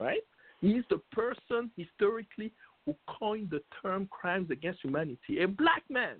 [0.00, 0.22] right?
[0.60, 2.52] He's the person historically
[2.84, 5.42] who coined the term crimes against humanity.
[5.42, 6.16] A black man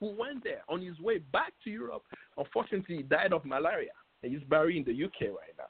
[0.00, 2.04] who went there on his way back to Europe.
[2.36, 3.92] Unfortunately, he died of malaria
[4.22, 5.64] and he's buried in the UK right now.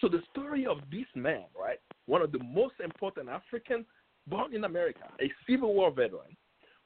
[0.00, 3.86] So the story of this man, right, one of the most important Africans
[4.26, 6.36] born in America, a Civil War veteran,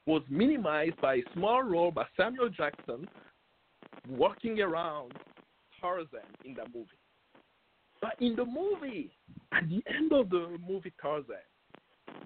[0.06, 3.08] was minimized by a small role by Samuel Jackson
[4.08, 5.12] walking around
[5.80, 6.88] Tarzan in the movie.
[8.00, 9.10] But in the movie,
[9.52, 11.36] at the end of the movie Tarzan,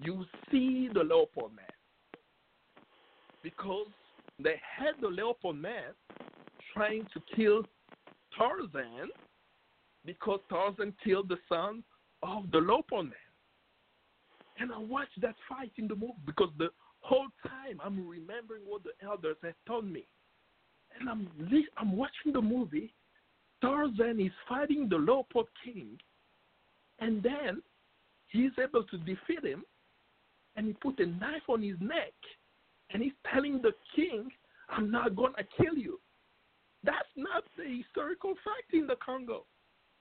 [0.01, 1.65] you see the leopard man.
[3.41, 3.87] Because
[4.39, 5.93] they had the leopard man
[6.73, 7.63] trying to kill
[8.37, 9.09] Tarzan
[10.05, 11.83] because Tarzan killed the son
[12.21, 13.13] of the leopard man.
[14.59, 16.69] And I watched that fight in the movie because the
[16.99, 20.05] whole time I'm remembering what the elders had told me.
[20.99, 21.27] And I'm
[21.77, 22.93] I'm watching the movie.
[23.63, 25.97] Tarzan is fighting the leopard king,
[26.99, 27.61] and then
[28.27, 29.63] he's able to defeat him,
[30.57, 32.13] and he put a knife on his neck,
[32.89, 34.29] and he's telling the king,
[34.67, 36.01] "I'm not gonna kill you."
[36.83, 39.45] That's not the historical fact in the Congo.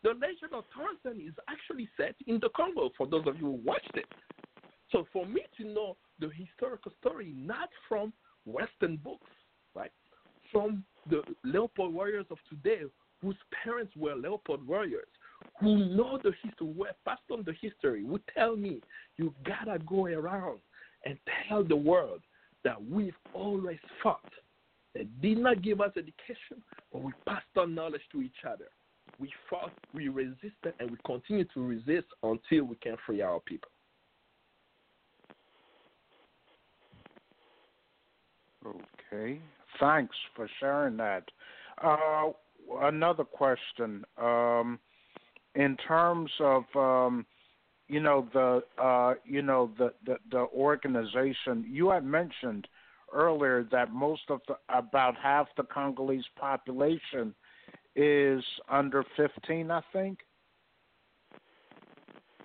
[0.02, 2.90] The legend of Tarzan is actually set in the Congo.
[2.96, 4.12] For those of you who watched it,
[4.90, 8.12] so for me to know the historical story, not from
[8.44, 9.30] Western books,
[9.74, 9.92] right,
[10.50, 12.90] from the leopard warriors of today,
[13.22, 15.08] whose parents were leopard warriors,
[15.60, 18.80] who know the history, who have passed on the history, who tell me
[19.16, 20.58] you gotta go around
[21.04, 21.16] and
[21.48, 22.20] tell the world
[22.64, 24.30] that we've always fought.
[24.94, 26.62] They did not give us education,
[26.92, 28.66] but we passed on knowledge to each other.
[29.18, 33.70] We fought, we resisted, and we continue to resist until we can free our people.
[38.66, 39.40] Okay.
[39.80, 41.24] Thanks for sharing that.
[41.82, 42.30] Uh,
[42.80, 44.04] another question.
[44.20, 44.78] Um,
[45.54, 47.26] in terms of um,
[47.88, 52.66] you know the uh, you know the, the the organization you had mentioned
[53.12, 57.34] earlier that most of the about half the Congolese population
[57.94, 60.20] is under 15, I think.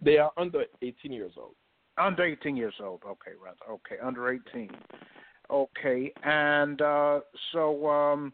[0.03, 1.55] They are under 18 years old.
[1.97, 3.01] Under 18 years old.
[3.05, 3.57] Okay, rather.
[3.71, 4.69] Okay, under 18.
[5.49, 7.21] Okay, and uh,
[7.53, 8.33] so um,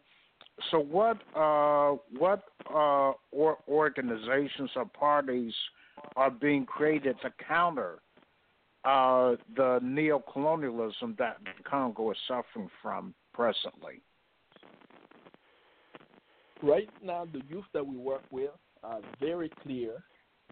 [0.70, 5.52] so what uh, what uh, or organizations or parties
[6.16, 7.98] are being created to counter
[8.84, 14.00] uh, the neocolonialism that Congo is suffering from presently?
[16.62, 18.50] Right now, the youth that we work with
[18.82, 20.02] are very clear.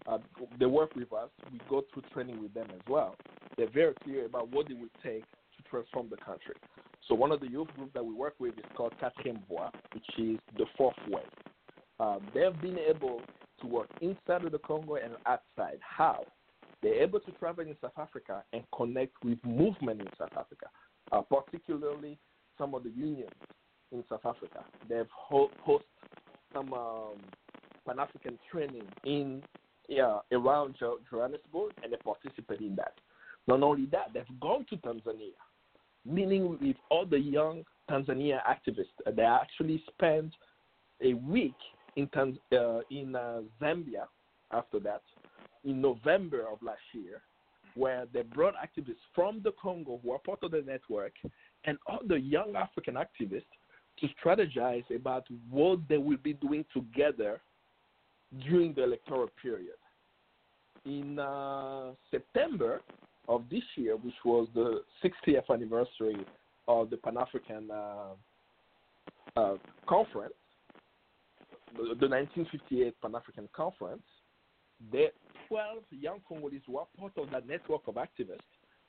[0.05, 0.17] Uh,
[0.59, 1.29] they work with us.
[1.51, 3.15] We go through training with them as well.
[3.57, 5.23] They're very clear about what it would take
[5.73, 6.55] transform the country.
[7.07, 10.39] So one of the youth groups that we work with is called Quatrième which is
[10.57, 11.23] the fourth way.
[11.99, 13.21] Um, they've been able
[13.61, 15.79] to work inside of the Congo and outside.
[15.81, 16.25] How?
[16.81, 20.67] They're able to travel in South Africa and connect with movement in South Africa,
[21.11, 22.17] uh, particularly
[22.57, 23.31] some of the unions
[23.91, 24.63] in South Africa.
[24.87, 25.85] They've ho- host
[26.53, 27.17] some um,
[27.87, 29.41] Pan African training in
[29.89, 32.93] yeah, around Johannesburg, and they participate in that.
[33.47, 35.33] Not only that, they've gone to Tanzania
[36.05, 38.95] meaning with all the young Tanzania activists.
[39.05, 40.33] Uh, they actually spent
[41.01, 41.55] a week
[41.95, 44.07] in Tanz- uh, in uh, Zambia
[44.51, 45.01] after that
[45.63, 47.21] in November of last year,
[47.75, 51.13] where they brought activists from the Congo who are part of the network
[51.65, 51.77] and
[52.07, 53.45] the young African activists
[53.99, 57.41] to strategize about what they will be doing together
[58.47, 59.75] during the electoral period.
[60.85, 62.81] In uh, September,
[63.27, 66.25] of this year, which was the 60th anniversary
[66.67, 68.13] of the Pan African uh,
[69.35, 69.55] uh,
[69.87, 70.33] Conference,
[71.73, 74.03] the, the 1958 Pan African Conference,
[74.91, 75.07] the
[75.47, 78.39] 12 young Congolese who part of that network of activists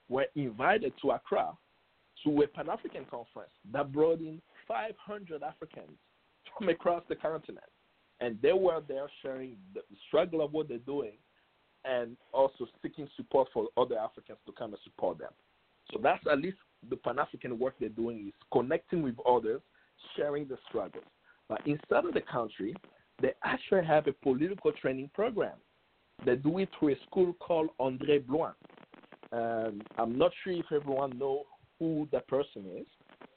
[0.08, 1.52] were invited to Accra
[2.24, 5.98] to a Pan African conference that brought in 500 Africans
[6.56, 7.64] from across the continent.
[8.20, 11.14] And they were there sharing the struggle of what they're doing
[11.84, 15.32] and also seeking support for other Africans to come and support them.
[15.92, 16.56] So that's at least
[16.88, 19.60] the Pan African work they're doing is connecting with others,
[20.16, 21.04] sharing the struggles.
[21.48, 22.74] But inside of the country,
[23.20, 25.56] they actually have a political training program.
[26.24, 28.54] They do it through a school called Andrée Blouin.
[29.32, 31.44] Um, I'm not sure if everyone knows
[31.78, 32.86] who that person is,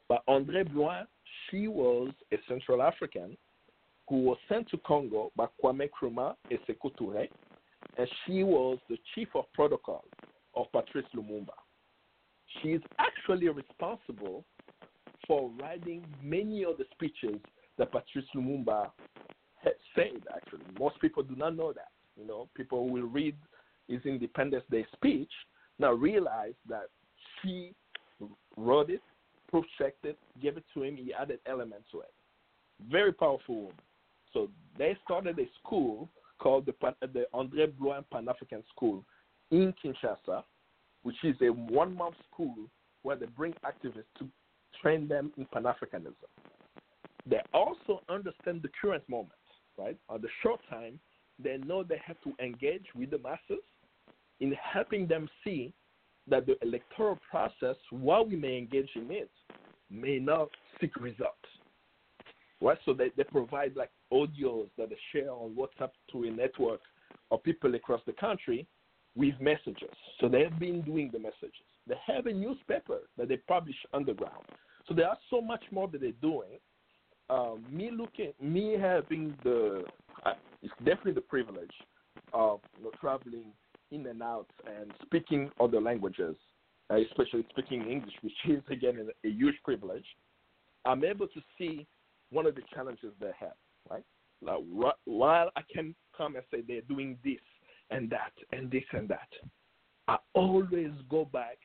[0.07, 1.06] but Andrée Blouin,
[1.49, 3.36] she was a Central African
[4.07, 7.28] who was sent to Congo by Kwame Nkrumah and Sekou Touré
[7.98, 10.06] and she was the chief of protocol
[10.56, 11.54] of Patrice Lumumba.
[12.62, 14.44] She is actually responsible
[15.28, 17.40] for writing many of the speeches
[17.78, 18.91] that Patrice Lumumba
[19.64, 20.22] had said.
[20.36, 21.90] Actually, most people do not know that.
[22.20, 23.36] You know, people will read
[23.88, 25.32] his Independence Day speech,
[25.80, 26.88] now realize that
[27.41, 27.74] she
[28.56, 29.02] wrote it,
[29.49, 30.98] proof it, gave it to him.
[30.98, 32.12] He added elements to it.
[32.91, 33.76] Very powerful woman.
[34.34, 36.73] So they started a school called the,
[37.14, 39.03] the Andrée Blouin Pan African School
[39.51, 40.43] in Kinshasa,
[41.03, 42.55] which is a one month school
[43.03, 44.27] where they bring activists to
[44.81, 46.14] train them in Pan Africanism.
[47.26, 49.31] They also understand the current moment,
[49.77, 49.97] right?
[50.09, 50.99] On the short time,
[51.41, 53.64] they know they have to engage with the masses
[54.39, 55.73] in helping them see
[56.30, 59.31] that the electoral process, while we may engage in it,
[59.89, 60.49] may not
[60.80, 61.38] seek results.
[62.61, 62.77] Right?
[62.85, 66.81] So they, they provide like audios that they share on WhatsApp to a network
[67.31, 68.67] of people across the country
[69.15, 69.89] with messages.
[70.19, 71.65] So they have been doing the messages.
[71.88, 74.45] They have a newspaper that they publish underground.
[74.88, 76.59] So there are so much more that they're doing.
[77.29, 79.84] Um, me looking, me having the,
[80.25, 81.73] uh, it's definitely the privilege
[82.34, 83.51] of you know, traveling
[83.91, 86.35] in and out and speaking other languages,
[86.89, 90.05] uh, especially speaking English, which is again a huge privilege.
[90.85, 91.85] I'm able to see
[92.31, 93.55] one of the challenges they have,
[93.89, 94.03] right?
[94.41, 94.59] Like,
[95.05, 97.39] while I can come and say they're doing this
[97.89, 99.30] and that and this and that,
[100.07, 101.57] I always go back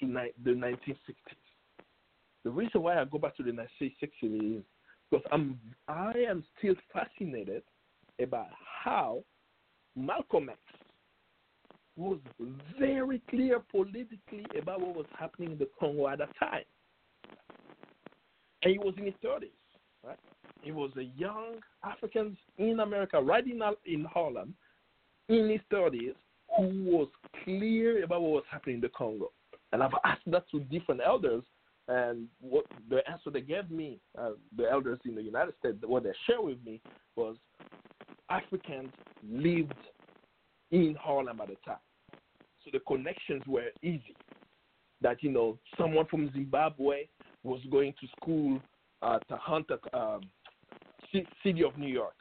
[0.00, 0.96] to ni- the 1960s.
[2.44, 4.64] The reason why I go back to the 1960s is
[5.10, 5.58] because I'm
[5.88, 7.62] I am still fascinated
[8.20, 8.48] about
[8.84, 9.22] how
[9.96, 10.58] Malcolm X
[11.96, 12.18] was
[12.78, 16.64] very clear politically about what was happening in the Congo at that time.
[18.62, 19.50] And he was in his 30s,
[20.04, 20.18] right?
[20.62, 24.54] He was a young African in America, right in, in Harlem,
[25.28, 26.14] in his 30s,
[26.56, 27.08] who was
[27.44, 29.32] clear about what was happening in the Congo.
[29.72, 31.42] And I've asked that to different elders,
[31.88, 36.04] and what the answer they gave me, uh, the elders in the United States, what
[36.04, 36.80] they shared with me
[37.16, 37.36] was
[38.30, 38.92] Africans
[39.28, 39.74] lived
[40.70, 41.76] in Harlem at the time.
[42.64, 44.14] So the connections were easy.
[45.00, 47.08] That, you know, someone from Zimbabwe
[47.42, 48.60] was going to school
[49.02, 50.20] at Hunter, um,
[51.12, 52.14] City of New York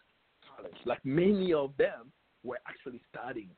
[0.55, 0.75] College.
[0.85, 2.11] Like many of them
[2.43, 3.51] were actually studying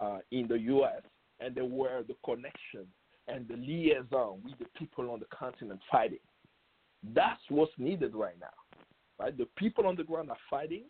[0.00, 1.02] uh, in the U.S.,
[1.40, 2.86] and they were the connection
[3.28, 6.18] and the liaison with the people on the continent fighting.
[7.14, 8.46] That's what's needed right now.
[9.18, 9.36] Right?
[9.36, 10.84] The people on the ground are fighting,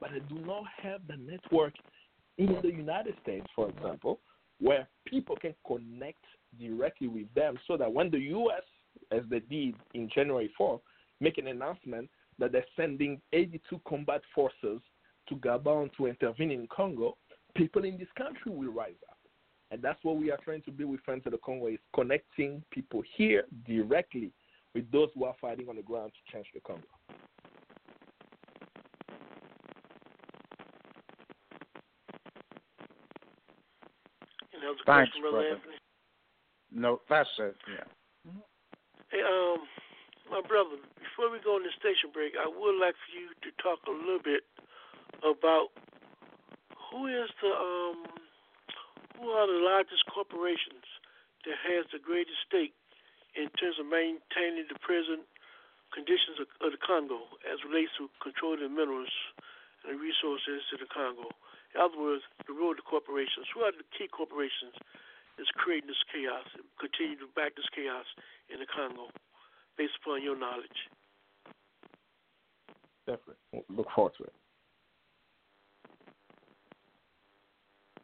[0.00, 1.74] but they do not have the network
[2.38, 4.20] in the United States, for example,
[4.60, 6.24] where people can connect
[6.60, 8.62] directly with them so that when the U.S.,
[9.10, 10.80] as they did in January 4th,
[11.20, 12.08] make an announcement
[12.42, 14.80] that they're sending 82 combat forces
[15.28, 17.16] to Gabon to intervene in Congo,
[17.54, 19.16] people in this country will rise up.
[19.70, 22.64] And that's what we are trying to do with Friends of the Congo is connecting
[22.72, 24.32] people here directly
[24.74, 26.82] with those who are fighting on the ground to change the Congo.
[34.84, 35.60] Thanks, brother.
[36.72, 37.54] No, that's it.
[37.68, 38.32] Yeah.
[39.12, 39.58] Hey, um,
[40.28, 40.76] my brother,
[41.22, 43.94] before we go on the station break, I would like for you to talk a
[43.94, 44.42] little bit
[45.22, 45.70] about
[46.90, 48.10] who is the um,
[49.14, 50.82] who are the largest corporations
[51.46, 52.74] that has the greatest stake
[53.38, 55.22] in terms of maintaining the present
[55.94, 59.14] conditions of, of the Congo as relates to controlling the minerals
[59.86, 61.30] and resources to the Congo.
[61.70, 63.46] In other words, the role of the corporations.
[63.54, 64.74] Who are the key corporations
[65.38, 68.10] that's creating this chaos and continue to back this chaos
[68.50, 69.14] in the Congo,
[69.78, 70.90] based upon your knowledge?
[73.06, 73.64] Definitely.
[73.68, 74.32] Look forward to it.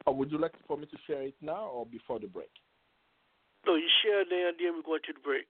[0.07, 2.51] Or would you like for me to share it now or before the break?
[3.67, 5.47] No, you share it now, then we go to the break.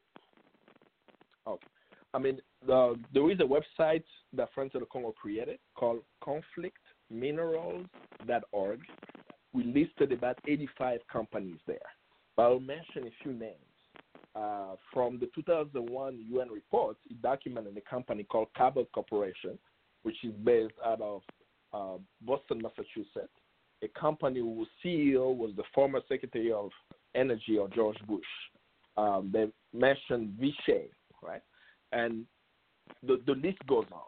[1.47, 1.67] Okay.
[2.15, 6.79] I mean, uh, there is a website that Friends of the Congo created called Conflict
[7.11, 8.81] minerals.org.
[9.53, 11.79] We listed about 85 companies there.
[12.37, 13.55] But I'll mention a few names.
[14.39, 19.59] Uh, from the 2001 UN report, it documented a company called Cabot Corporation,
[20.03, 21.23] which is based out of
[21.73, 23.33] uh, Boston, Massachusetts.
[23.83, 26.71] A company whose CEO was the former Secretary of
[27.15, 28.23] Energy of George Bush.
[28.97, 30.89] Um, they mentioned Vishay,
[31.23, 31.43] right?
[31.93, 32.25] And
[33.03, 34.03] the, the list goes on.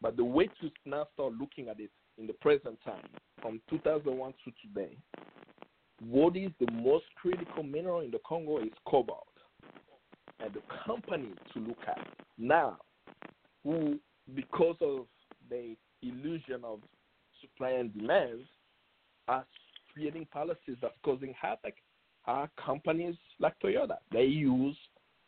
[0.00, 3.04] But the way to now start looking at it in the present time,
[3.40, 4.96] from 2001 to today,
[6.08, 9.26] what is the most critical mineral in the Congo is cobalt.
[10.40, 11.98] And the company to look at
[12.38, 12.76] now,
[13.64, 13.98] who,
[14.34, 15.06] because of
[15.48, 16.80] the illusion of
[17.40, 18.40] supply and demand,
[19.28, 19.44] are
[19.92, 21.74] creating policies that's causing havoc
[22.26, 23.96] are companies like Toyota.
[24.12, 24.76] They use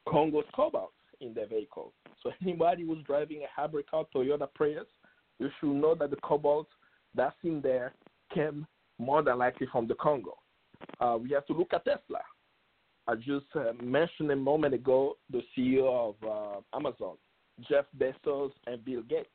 [0.09, 1.93] Congo cobalt in their vehicles.
[2.22, 4.86] So anybody who's driving a hybrid car, Toyota Prius,
[5.39, 6.68] you should know that the cobalt
[7.14, 7.94] that's in there
[8.35, 8.66] came
[8.98, 10.36] more than likely from the Congo.
[11.01, 12.20] Uh, we have to look at Tesla.
[13.09, 17.16] I just uh, mentioned a moment ago the CEO of uh, Amazon,
[17.66, 19.30] Jeff Bezos and Bill Gates.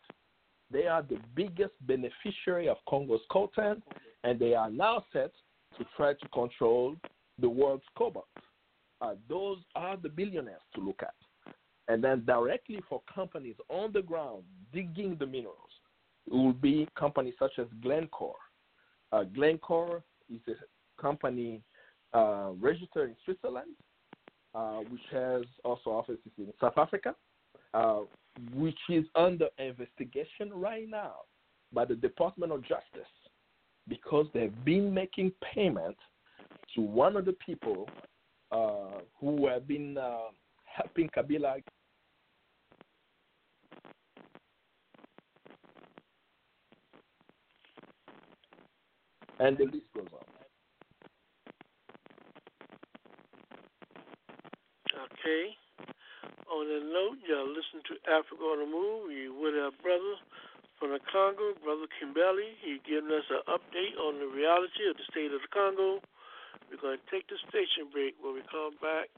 [0.71, 3.81] They are the biggest beneficiary of Congo's coltan,
[4.23, 5.31] and they are now set
[5.77, 6.95] to try to control
[7.39, 8.27] the world's cobalt.
[9.01, 11.15] uh, those are the billionaires to look at.
[11.87, 15.57] And then directly for companies on the ground digging the minerals,
[16.27, 18.35] it will be companies such as Glencore.
[19.11, 21.61] Uh, Glencore is a company
[22.13, 23.71] uh, registered in Switzerland,
[24.55, 27.15] uh, which has also offices in South Africa,
[27.73, 28.01] uh,
[28.53, 31.15] which is under investigation right now
[31.71, 33.09] by the Department of Justice
[33.87, 35.97] because they've been making payment
[36.75, 37.89] to one of the people
[38.51, 40.29] uh, who have been uh,
[40.65, 41.61] helping Kabila
[49.39, 50.32] and the list goes on.
[54.93, 55.57] Okay.
[56.53, 59.09] On the note, y'all listen to Africa on the Move.
[59.09, 60.21] We with our brother
[60.77, 62.53] from the Congo, Brother Kambale.
[62.61, 65.97] He's giving us an update on the reality of the state of the Congo.
[66.69, 68.13] We're going to take the station break.
[68.21, 69.09] When we come back,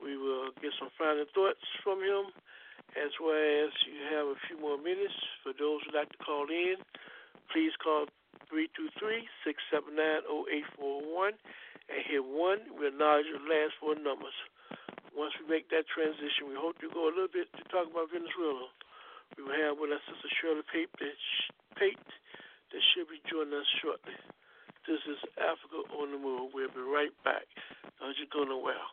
[0.00, 2.32] we will get some final thoughts from him,
[2.96, 6.48] as well as you have a few more minutes for those who'd like to call
[6.48, 6.80] in.
[7.52, 8.08] Please call
[8.48, 11.36] 323-679-0841
[11.92, 12.72] and hit 1.
[12.72, 14.32] We'll acknowledge your last four numbers
[15.14, 18.10] once we make that transition, we hope to go a little bit to talk about
[18.10, 18.66] Venezuela.
[19.38, 21.18] We will have with us Sister Shirley Pate that,
[21.78, 22.10] Pate
[22.74, 24.18] that should be joining us shortly.
[24.86, 26.50] This is Africa on the Move.
[26.52, 27.46] We'll be right back.
[27.98, 28.90] How's it going well?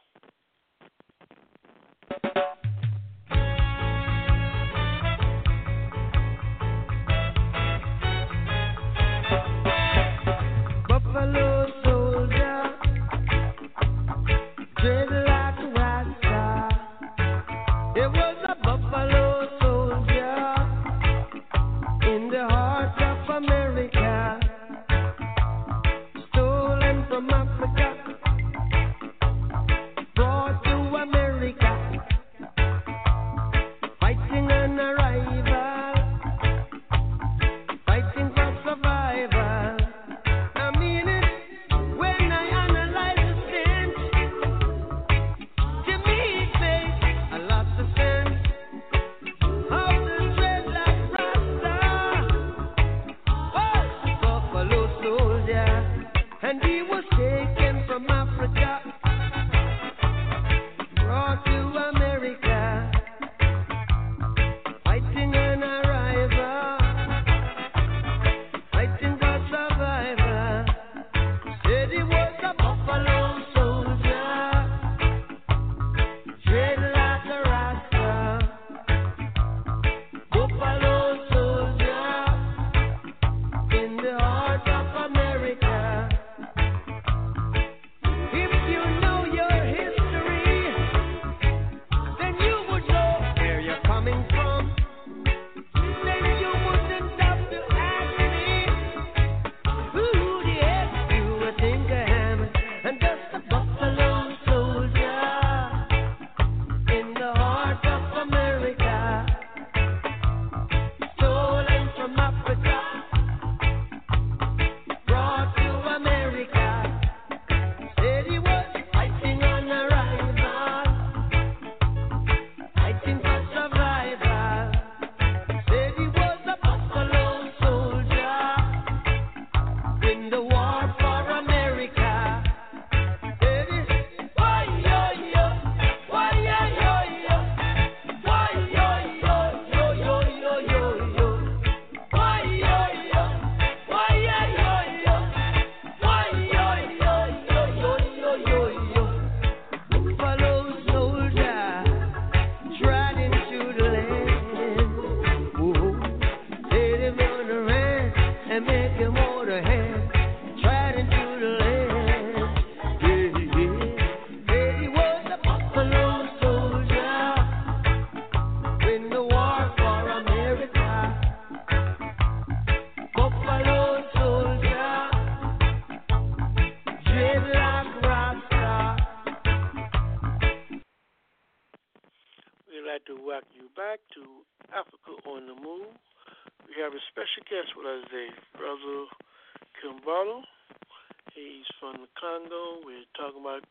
[192.82, 193.62] We're talking about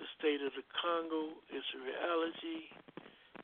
[0.00, 2.72] the state of the Congo, its reality,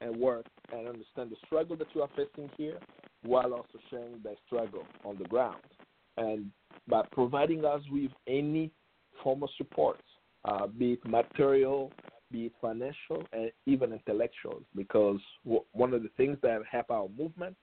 [0.00, 2.78] and work and understand the struggle that you are facing here
[3.22, 5.62] while also sharing their struggle on the ground.
[6.16, 6.50] And
[6.88, 8.70] by providing us with any
[9.40, 10.00] of support,
[10.44, 11.92] uh, be it material,
[12.30, 17.08] be it financial and even intellectual, because w- one of the things that help our
[17.16, 17.56] movement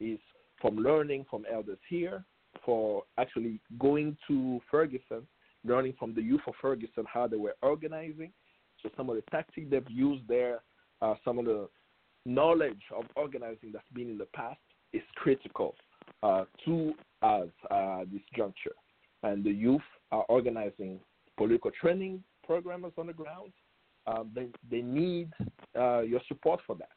[0.00, 0.18] is
[0.60, 2.24] from learning from elders here,
[2.64, 5.26] for actually going to Ferguson,
[5.64, 8.32] learning from the youth of Ferguson how they were organizing.
[8.82, 10.62] So some of the tactics they've used there,
[11.02, 11.68] uh, some of the
[12.26, 14.60] knowledge of organizing that's been in the past
[14.92, 15.74] is critical
[16.22, 16.92] uh, to
[17.22, 18.74] us uh, this juncture.
[19.22, 19.82] And the youth
[20.12, 21.00] are organizing
[21.36, 23.52] political training programs on the ground
[24.06, 25.30] um, they, they need
[25.78, 26.88] uh, your support for that.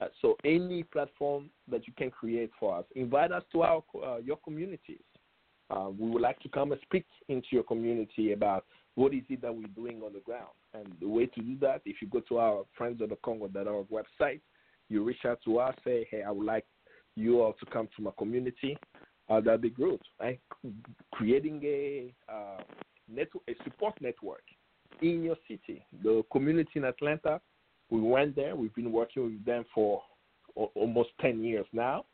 [0.00, 4.18] Uh, so any platform that you can create for us, invite us to our uh,
[4.18, 5.00] your communities.
[5.70, 9.42] Uh, we would like to come and speak into your community about what is it
[9.42, 10.52] that we're doing on the ground.
[10.74, 13.86] And the way to do that, if you go to our Friends of the Congo.org
[13.88, 14.40] website,
[14.88, 16.66] you reach out to us, say, hey, I would like
[17.16, 18.78] you all to come to my community.
[19.28, 20.00] Uh, that'd be good.
[20.20, 20.38] Right?
[21.12, 22.14] Creating a,
[23.10, 24.42] uh, a support network
[25.02, 25.84] in your city.
[26.02, 27.40] The community in Atlanta,
[27.90, 28.56] we went there.
[28.56, 30.02] We've been working with them for
[30.74, 32.04] almost 10 years now.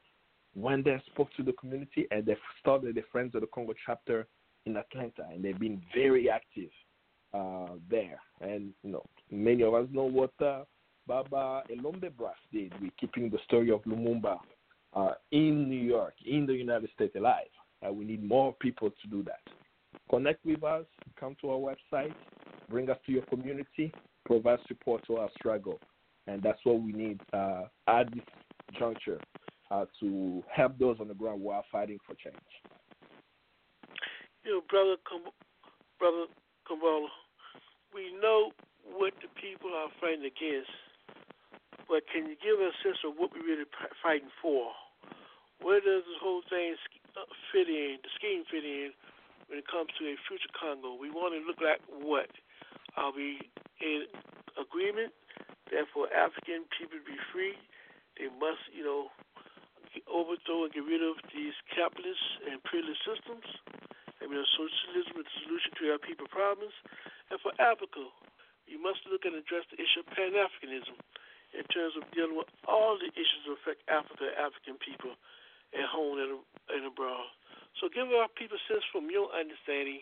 [0.55, 4.27] Went there, spoke to the community, and they started the Friends of the Congo chapter
[4.67, 6.71] in Atlanta, and they've been very active
[7.33, 8.21] uh, there.
[8.41, 10.65] And you know, many of us know what uh,
[11.07, 14.39] Baba Elombe Brath did with keeping the story of Lumumba
[14.95, 17.47] uh, in New York, in the United States alive.
[17.91, 19.41] we need more people to do that.
[20.11, 20.85] Connect with us.
[21.19, 22.15] Come to our website
[22.73, 23.93] bring us to your community,
[24.25, 25.79] provide support to our struggle.
[26.27, 28.25] And that's what we need uh, at this
[28.79, 29.21] juncture
[29.71, 32.37] uh, to help those on the ground who are fighting for change.
[34.45, 35.37] You know, brother, Com-
[35.99, 36.25] brother
[36.67, 37.13] Kambale,
[37.95, 38.51] we know
[38.89, 40.73] what the people are fighting against,
[41.87, 43.69] but can you give us a sense of what we're really
[44.03, 44.73] fighting for?
[45.61, 46.75] Where does this whole thing
[47.15, 48.91] uh, fit in, the scheme fit in,
[49.49, 50.95] when it comes to a future Congo?
[50.95, 52.31] We want to look like what?
[52.97, 53.41] Are we
[53.81, 54.07] in
[54.61, 55.17] agreement
[55.73, 57.57] that for African people to be free,
[58.21, 59.09] they must, you know,
[60.09, 63.47] overthrow and get rid of these capitalist and privileged systems?
[64.23, 66.77] I mean, socialism is the solution to our people problems.
[67.33, 68.07] And for Africa,
[68.69, 70.95] we must look and address the issue of Pan Africanism
[71.53, 75.13] in terms of dealing with all the issues that affect Africa African people
[75.75, 77.29] at home and abroad.
[77.81, 80.01] So, give our people sense from your understanding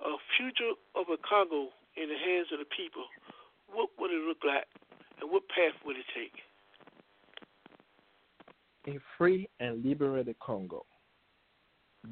[0.00, 3.04] a future of a Congo in the hands of the people,
[3.72, 4.66] what would it look like
[5.20, 6.32] and what path would it take?
[8.86, 10.84] A free and liberated Congo,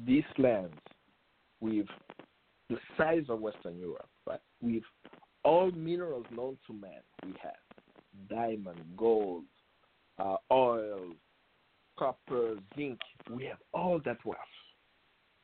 [0.05, 0.73] these lands
[1.59, 1.85] with
[2.69, 4.83] the size of Western Europe, but with
[5.43, 7.53] all minerals known to man, we have
[8.29, 9.43] diamond, gold,
[10.17, 11.11] uh, oil,
[11.97, 12.99] copper, zinc.
[13.29, 14.39] We have all that wealth.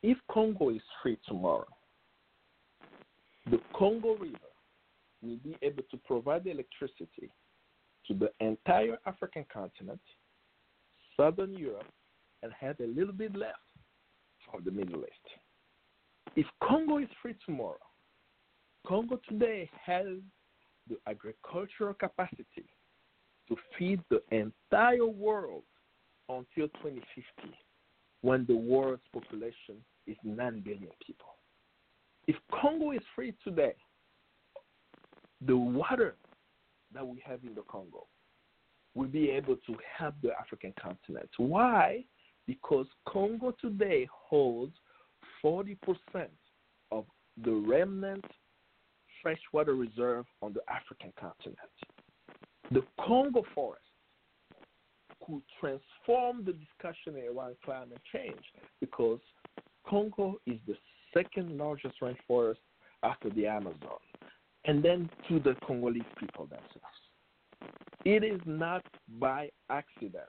[0.01, 1.67] If Congo is free tomorrow,
[3.49, 4.37] the Congo River
[5.21, 7.29] will be able to provide electricity
[8.07, 9.99] to the entire African continent,
[11.17, 11.91] Southern Europe,
[12.43, 13.57] and have a little bit left
[14.49, 16.35] for the Middle East.
[16.35, 17.77] If Congo is free tomorrow,
[18.87, 20.07] Congo today has
[20.87, 22.69] the agricultural capacity
[23.49, 25.63] to feed the entire world
[26.29, 27.57] until 2050
[28.21, 29.75] when the world's population
[30.07, 31.27] is 9 billion people.
[32.27, 33.75] If Congo is free today,
[35.45, 36.15] the water
[36.93, 38.05] that we have in the Congo
[38.95, 41.29] will be able to help the African continent.
[41.37, 42.03] Why?
[42.45, 44.73] Because Congo today holds
[45.43, 45.77] 40%
[46.91, 47.05] of
[47.43, 48.25] the remnant
[49.21, 51.57] freshwater reserve on the African continent.
[52.71, 53.83] The Congo forest
[55.29, 58.41] could transform the discussion around climate change
[58.79, 59.19] because
[59.87, 60.75] Congo is the
[61.13, 62.57] second largest rainforest
[63.03, 63.99] after the Amazon,
[64.65, 66.99] and then to the Congolese people themselves.
[68.05, 68.83] It is not
[69.19, 70.25] by accident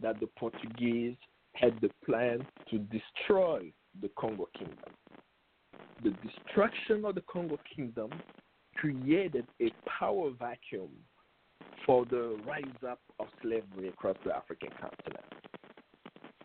[0.00, 1.16] that the Portuguese
[1.54, 4.94] had the plan to destroy the Congo Kingdom.
[6.02, 8.10] The destruction of the Congo Kingdom
[8.76, 10.88] created a power vacuum
[11.86, 15.24] for the rise up of slavery across the African continent.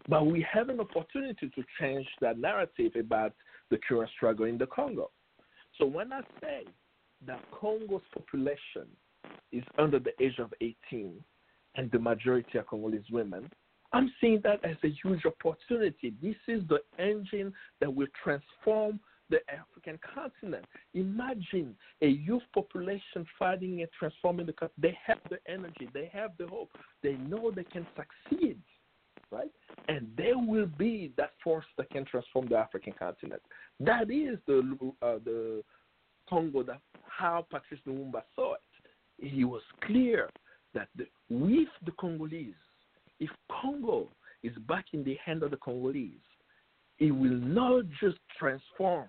[0.08, 3.34] But we have an opportunity to change that narrative about
[3.70, 5.10] the current struggle in the Congo.
[5.78, 6.66] So when I say
[7.26, 8.88] that Congo's population
[9.52, 11.14] is under the age of 18
[11.76, 13.50] and the majority are Congolese women,
[13.94, 16.14] I'm seeing that as a huge opportunity.
[16.22, 19.00] This is the engine that will transform
[19.30, 20.66] the African continent.
[20.94, 24.76] Imagine a youth population fighting and transforming the country.
[24.82, 26.72] They have the energy, they have the hope,
[27.02, 28.60] they know they can succeed,
[29.32, 29.52] right?
[29.88, 33.42] And they will be that force that can transform the African continent.
[33.80, 34.62] That is the
[35.02, 35.64] uh, the
[36.30, 38.60] Congo that how Patrice Lumumba saw it.
[39.18, 40.30] He was clear
[40.74, 42.54] that the, with the Congolese,
[43.20, 43.30] if
[43.62, 44.10] Congo
[44.44, 46.12] is back in the hand of the Congolese,
[47.00, 49.08] it will not just transform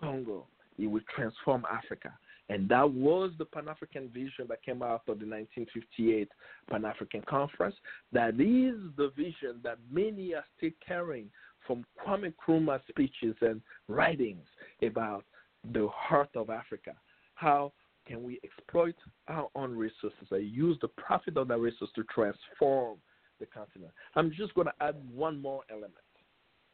[0.00, 0.46] Congo,
[0.78, 2.12] it will transform Africa.
[2.48, 6.28] And that was the Pan African vision that came out of the 1958
[6.70, 7.74] Pan African Conference.
[8.12, 11.28] That is the vision that many are still carrying
[11.66, 14.46] from Kwame Nkrumah's speeches and writings
[14.82, 15.24] about
[15.72, 16.92] the heart of Africa.
[17.34, 17.72] How
[18.06, 18.94] can we exploit
[19.26, 22.98] our own resources and use the profit of that resource to transform
[23.40, 23.92] the continent?
[24.14, 25.94] I'm just going to add one more element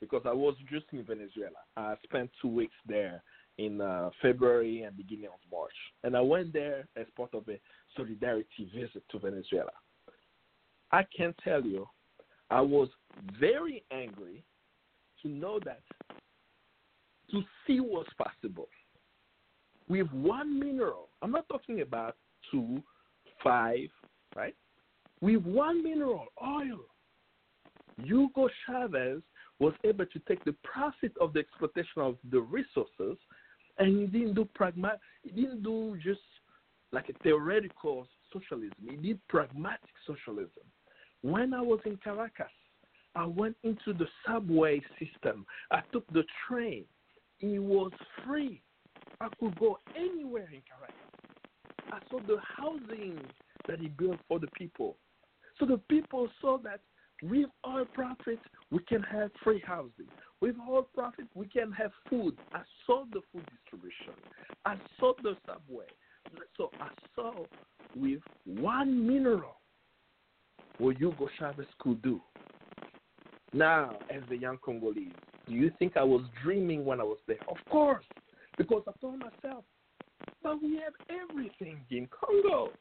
[0.02, 1.62] because I was just in Venezuela.
[1.76, 3.22] I spent two weeks there
[3.58, 5.72] in uh, February and beginning of March,
[6.02, 7.60] and I went there as part of a
[7.96, 9.70] solidarity visit to Venezuela.
[10.90, 11.86] I can tell you,
[12.50, 12.88] I was
[13.38, 14.42] very angry
[15.22, 15.82] to know that
[17.30, 18.68] to see what's possible
[19.88, 21.10] with one mineral.
[21.22, 22.16] I'm not talking about
[22.50, 22.82] two,
[23.44, 23.88] five,
[24.34, 24.56] right?
[25.20, 26.80] With one mineral, oil.
[28.02, 29.22] Hugo Chavez
[29.62, 33.16] was able to take the profit of the exploitation of the resources
[33.78, 36.20] and he didn't do pragmatic he didn't do just
[36.90, 38.76] like a theoretical socialism.
[38.90, 40.64] He did pragmatic socialism.
[41.22, 42.56] When i was in caracas
[43.14, 45.46] i went into the subway system.
[45.70, 46.84] I took the train.
[47.40, 47.92] It was
[48.24, 48.62] free.
[49.20, 50.96] I could go anywhere in caracas.
[51.92, 53.20] I saw the housing
[53.68, 54.96] that he built for the people.
[55.58, 56.80] So the people saw that
[57.22, 58.40] with our profit,
[58.70, 60.08] we can have free housing.
[60.40, 62.36] With our profit, we can have food.
[62.52, 64.14] I saw the food distribution.
[64.64, 65.86] I saw the subway.
[66.56, 67.32] So I saw
[67.94, 69.56] with one mineral
[70.78, 72.20] what Hugo Chavez could do.
[73.52, 75.12] Now, as a young Congolese,
[75.46, 77.36] do you think I was dreaming when I was there?
[77.48, 78.04] Of course,
[78.56, 79.64] because I told myself,
[80.42, 80.94] but we have
[81.30, 82.72] everything in Congo.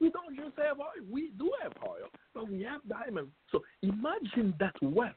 [0.00, 0.86] We don't just have oil.
[1.10, 3.30] We do have oil, but we have diamonds.
[3.50, 5.12] So imagine that wealth.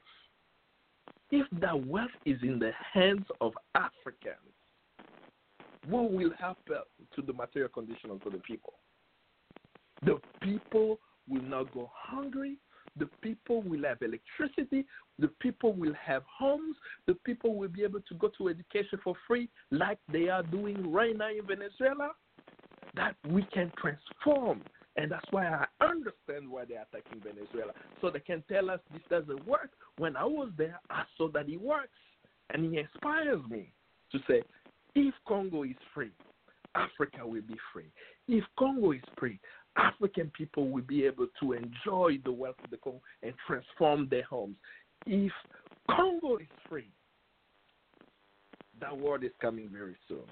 [1.30, 4.36] If that wealth is in the hands of Africans,
[5.88, 6.76] what will happen
[7.14, 8.74] to the material condition of the people?
[10.04, 10.98] The people
[11.28, 12.56] will not go hungry.
[12.98, 14.84] The people will have electricity.
[15.18, 16.76] The people will have homes.
[17.06, 20.92] The people will be able to go to education for free, like they are doing
[20.92, 22.10] right now in Venezuela
[22.94, 24.62] that we can transform.
[24.96, 27.72] And that's why I understand why they're attacking Venezuela.
[28.00, 29.70] So they can tell us this doesn't work.
[29.96, 31.88] When I was there, I saw that it works.
[32.50, 33.72] And it inspires me
[34.12, 34.42] to say,
[34.94, 36.10] if Congo is free,
[36.74, 37.90] Africa will be free.
[38.28, 39.40] If Congo is free,
[39.76, 44.24] African people will be able to enjoy the wealth of the Congo and transform their
[44.24, 44.56] homes.
[45.06, 45.32] If
[45.90, 46.90] Congo is free,
[48.80, 50.24] that world is coming very soon.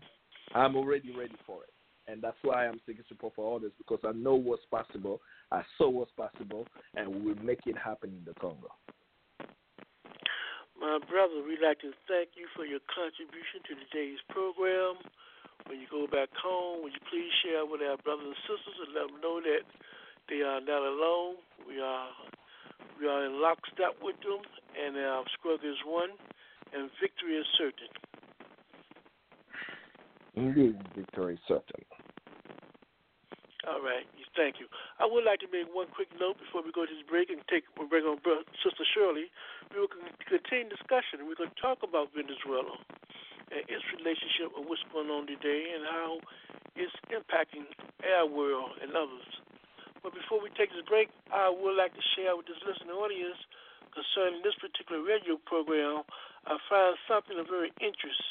[0.54, 1.70] I'm already ready for it
[2.10, 5.20] and that's why I'm seeking support for others because I know what's possible,
[5.52, 6.66] I saw what's possible,
[6.96, 8.74] and we will make it happen in the Congo.
[10.80, 14.96] My brother, we'd like to thank you for your contribution to today's program.
[15.68, 18.90] when you go back home, would you please share with our brothers and sisters and
[18.96, 19.62] let them know that
[20.32, 21.36] they are not alone.
[21.68, 22.08] We are
[22.98, 24.40] we are in lockstep with them,
[24.72, 26.10] and our struggle is one,
[26.72, 27.92] and victory is certain.
[30.34, 31.84] Indeed, victory is certain.
[33.68, 34.08] All right,
[34.40, 34.72] thank you.
[34.96, 37.44] I would like to make one quick note before we go to this break and
[37.44, 38.16] take we bring on
[38.64, 39.28] Sister Shirley.
[39.68, 41.28] We will continue discussion.
[41.28, 42.80] We're going to talk about Venezuela
[43.52, 46.24] and its relationship with what's going on today and how
[46.72, 47.68] it's impacting
[48.00, 49.28] our world and others.
[50.00, 53.36] But before we take this break, I would like to share with this listening audience
[53.92, 56.08] concerning this particular radio program.
[56.48, 58.24] I found something of very interest,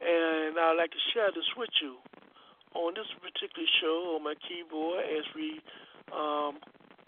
[0.00, 2.00] and I'd like to share this with you
[2.74, 5.62] on this particular show on my keyboard as we
[6.10, 6.58] um,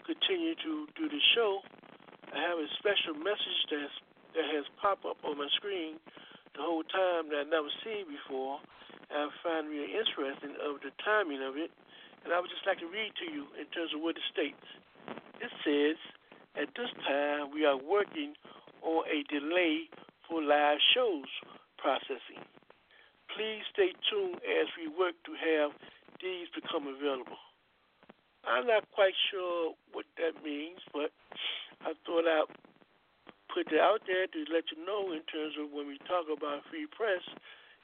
[0.07, 1.59] continue to do the show.
[2.31, 3.95] I have a special message that's,
[4.35, 5.99] that has popped up on my screen
[6.55, 8.59] the whole time that I never seen before.
[9.11, 11.71] I find really interesting of the timing of it.
[12.23, 14.67] And I would just like to read to you in terms of what it states.
[15.39, 15.95] It says,
[16.59, 18.33] at this time, we are working
[18.81, 19.87] on a delay
[20.27, 21.29] for live shows
[21.77, 22.43] processing.
[23.37, 25.69] Please stay tuned as we work to have
[26.25, 27.37] these become available.
[28.41, 31.13] I'm not quite sure what that means, but
[31.85, 32.49] I thought I'd
[33.53, 36.65] put that out there to let you know in terms of when we talk about
[36.73, 37.21] free press,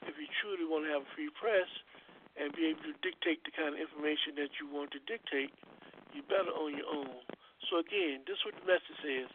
[0.09, 1.69] if you truly want to have a free press
[2.33, 5.53] and be able to dictate the kind of information that you want to dictate,
[6.17, 7.21] you better on your own.
[7.69, 9.29] So again, this is what the message says.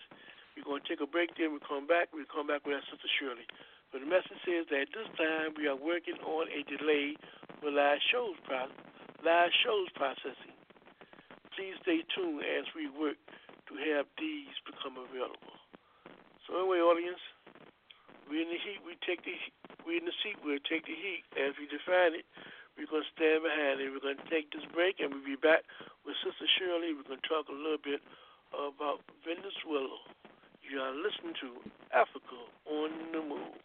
[0.58, 2.10] We're going to take a break, then we come back.
[2.10, 3.46] We come back with our sister Shirley.
[3.92, 7.16] But the message says that at this time we are working on a delay
[7.60, 8.72] for live shows, pro-
[9.24, 10.56] live shows processing.
[11.56, 13.16] Please stay tuned as we work
[13.66, 15.56] to have these become available.
[16.44, 17.20] So anyway, audience,
[18.28, 18.80] we in the heat.
[18.84, 19.36] We take the
[19.88, 20.36] we in the seat.
[20.44, 22.28] We'll take the heat as we define it.
[22.76, 23.90] We're to stand behind it.
[23.90, 25.64] We're to take this break, and we'll be back
[26.06, 26.94] with Sister Shirley.
[26.94, 28.04] We're to talk a little bit
[28.52, 29.98] about Venezuela.
[30.62, 31.58] You are listening to
[31.90, 32.38] Africa
[32.68, 33.56] on the Move.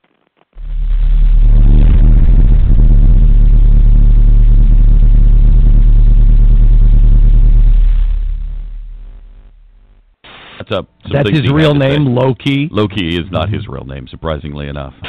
[10.63, 10.87] That's up.
[11.11, 12.69] That's his real name, Low Key.
[12.71, 14.93] Low is not his real name, surprisingly enough.
[14.95, 15.03] It's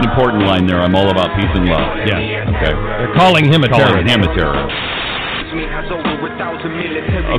[0.00, 0.80] an important line there.
[0.80, 2.08] I'm all about peace and love.
[2.08, 2.16] Yeah.
[2.56, 2.72] Okay.
[2.72, 4.14] They're calling him a Calling terrorist.
[4.14, 4.74] him a terrorist.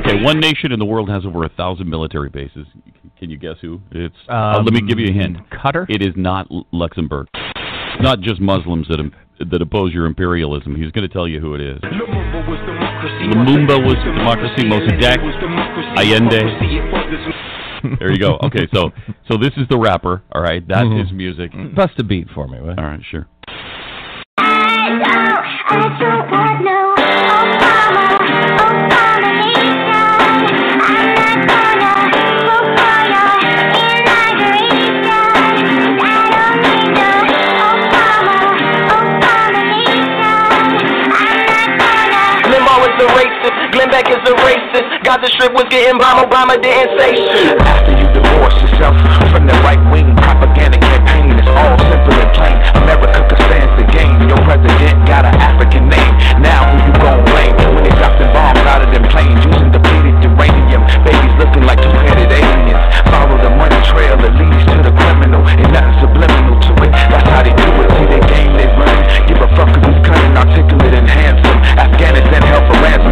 [0.06, 2.66] Okay, one nation in the world has over a thousand military bases.
[3.18, 3.80] Can you guess who?
[3.90, 4.14] It's.
[4.28, 5.38] uh, let me give you a hint.
[5.50, 5.86] Qatar.
[5.88, 7.26] It is not Luxembourg.
[7.34, 10.74] It's not just Muslims that im- that oppose your imperialism.
[10.76, 11.78] He's going to tell you who it is.
[11.82, 14.64] Lumumba was democracy.
[14.64, 15.18] Mossadegh,
[15.96, 16.42] Allende.
[18.00, 18.38] There you go.
[18.42, 18.90] Okay, so
[19.30, 20.20] so this is the rapper.
[20.32, 20.98] All right, that's Mhm.
[21.00, 21.52] his music.
[21.76, 23.28] Bust a beat for me, will All right, sure.
[43.88, 45.00] Beck is a racist.
[45.02, 47.56] Gaza Strip was getting bombed, Obama didn't say shit.
[47.64, 48.92] After you divorce yourself
[49.32, 52.60] from the right wing propaganda campaign, it's all simple and plain.
[52.84, 54.28] America could stand the game.
[54.28, 56.12] Your president got an African name.
[56.44, 57.56] Now who you gon' blame?
[57.56, 62.28] When they dropping bombs out of them planes using depleted uranium, babies looking like two-headed
[62.28, 62.84] aliens.
[63.08, 66.92] Follow the money trail that leads to the criminal, and nothing subliminal to it.
[67.08, 67.88] That's how they do it.
[67.96, 69.00] See the game they run.
[69.24, 71.56] Give a fuck he's cunning, articulate, and handsome.
[71.80, 72.67] Afghanistan held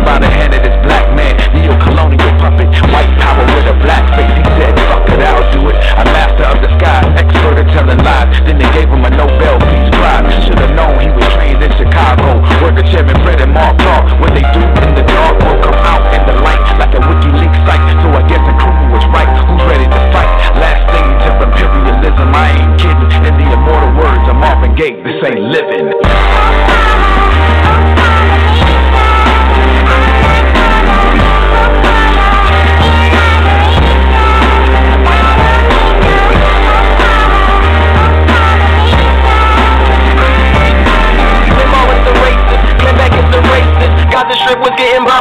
[0.06, 1.36] by the hand of this black man.
[1.52, 4.32] Neo-colonial puppet, white power with a black face.
[4.32, 5.76] He said, fuck it, I'll do it.
[5.76, 8.32] A master of disguise, expert at telling lies.
[8.46, 10.32] Then they gave him a Nobel Peace Prize.
[10.46, 12.40] Should've known he was trained in Chicago.
[12.64, 14.08] Worker Chairman Fred and Mark Clark.
[14.16, 17.60] What they do in the dark will come out in the light like a WikiLeaks
[17.68, 17.84] site.
[18.00, 19.28] So I guess the crew was right.
[19.44, 20.30] Who's ready to fight?
[20.56, 22.32] Last stage of imperialism.
[22.32, 23.10] I ain't kidding.
[23.26, 26.85] In the immortal words of Marvin Gaye, this ain't living.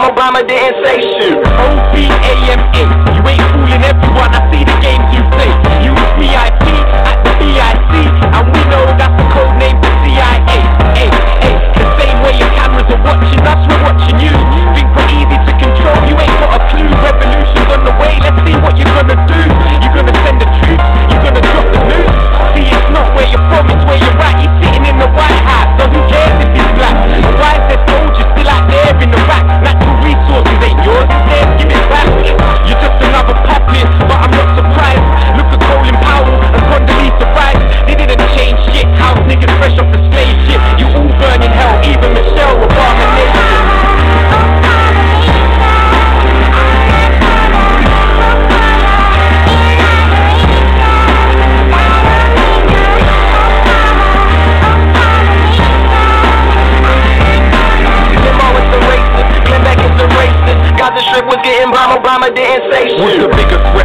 [0.05, 1.33] Obama didn't say shit.
[1.33, 2.83] O-B-A-M-A.
[3.17, 4.29] You ain't fooling everyone.
[4.37, 5.49] I see the games you play.
[5.81, 6.77] You VIP
[7.09, 7.93] at the BIC.
[8.29, 10.61] And we know that's the code name for CIA.
[10.93, 11.09] Ay,
[11.41, 11.57] ay.
[11.73, 14.29] The same way your cameras are watching us, we're watching you.
[14.77, 15.97] Think we're easy to control.
[16.05, 16.85] You ain't got a clue.
[17.01, 18.13] Revolution's on the way.
[18.21, 19.41] Let's see what you're gonna do.
[19.81, 20.85] You're gonna send the troops.
[21.09, 22.13] You're gonna drop the news.
[22.53, 23.73] See, it's not where you're from.
[23.73, 24.37] It's where you're at.
[24.37, 25.81] You're sitting in the White House.
[25.81, 26.93] Doesn't care if he's black?
[27.41, 29.44] Why is there soldiers still out there in the back?
[39.25, 41.81] Glenn Beck is the spaceship You all burn in hell,
[60.13, 60.77] racist.
[60.77, 62.99] Gaza Strip was getting bombed, Obama didn't say shit.
[62.99, 63.84] What's the bigger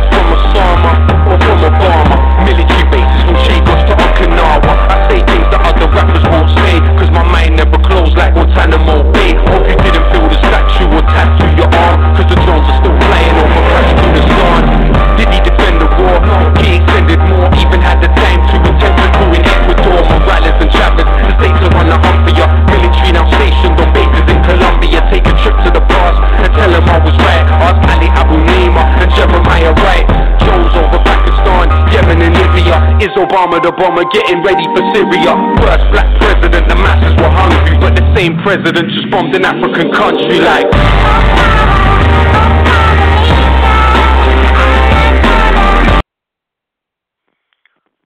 [33.30, 35.38] Obama the bomber getting ready for Syria?
[35.62, 39.94] First black president, the masses were hungry, but the same president just bombed an African
[39.94, 40.66] country like.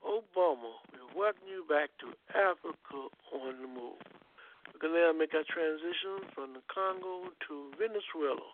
[0.04, 3.96] Obama, we welcome you back to Africa on the Move.
[4.76, 8.52] We're going to now make our transition from the Congo to Venezuela.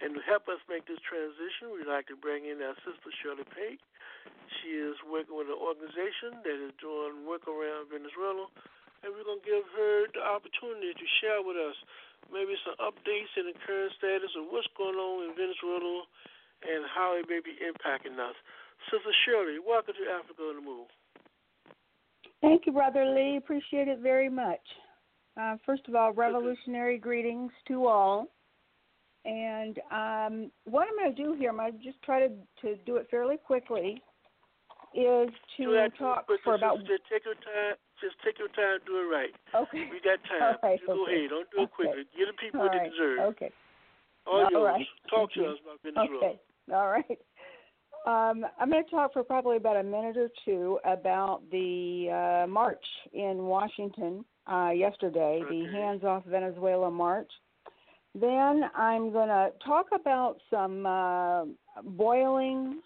[0.00, 3.44] And to help us make this transition, we'd like to bring in our sister Shirley
[3.52, 3.84] Pate.
[4.60, 8.46] She is working with an organization that is doing work around Venezuela.
[9.00, 11.76] And we're going to give her the opportunity to share with us
[12.28, 16.04] maybe some updates in the current status of what's going on in Venezuela
[16.68, 18.36] and how it may be impacting us.
[18.92, 20.88] Sister Shirley, welcome to Africa on the Move.
[22.40, 23.36] Thank you, Brother Lee.
[23.36, 24.60] Appreciate it very much.
[25.40, 28.26] Uh, first of all, revolutionary greetings to all.
[29.24, 32.28] And um, what I'm going to do here, I'm going to just try to,
[32.62, 34.02] to do it fairly quickly,
[34.94, 36.78] is to talk quick, for about.
[36.80, 37.78] Just take your time.
[38.00, 38.80] Just take your time.
[38.86, 39.34] Do it right.
[39.54, 39.88] Okay.
[39.90, 40.56] We got time.
[40.62, 41.16] All right, you go okay.
[41.16, 41.30] ahead.
[41.30, 42.04] Don't do it quickly.
[42.16, 43.18] Give the people All what they deserve.
[43.36, 43.50] Okay.
[44.26, 44.86] All All right.
[45.08, 45.46] Talk Thank to you.
[45.48, 46.26] us about Venezuela.
[46.26, 46.40] Okay.
[46.72, 47.18] All right.
[48.06, 52.46] Um, I'm going to talk for probably about a minute or two about the uh,
[52.46, 57.30] march in Washington uh, yesterday, the Hands Off Venezuela March.
[58.14, 61.44] Then I'm going to talk about some uh,
[61.84, 62.80] boiling,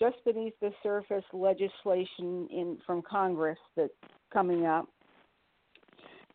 [0.00, 3.92] just beneath the surface legislation in from Congress that's
[4.32, 4.88] coming up.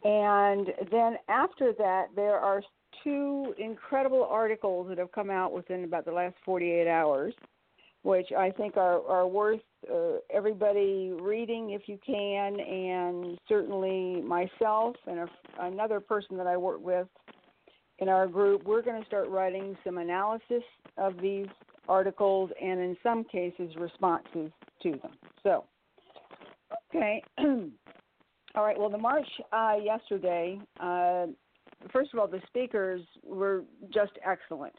[0.04, 2.62] And then after that, there are
[3.04, 7.34] two incredible articles that have come out within about the last 48 hours,
[8.04, 9.62] which I think are, are worth
[9.92, 15.28] uh, everybody reading if you can, and certainly myself and a,
[15.60, 17.08] another person that I work with
[18.00, 20.64] in our group, we're going to start writing some analysis
[20.98, 21.48] of these
[21.88, 24.52] articles and in some cases responses
[24.84, 25.12] to them.
[25.44, 25.66] So,
[26.90, 27.24] okay.
[28.56, 28.80] All right.
[28.80, 31.28] Well, the march uh, yesterday, uh,
[31.91, 33.64] first of all, the speakers were
[33.94, 34.74] just excellent.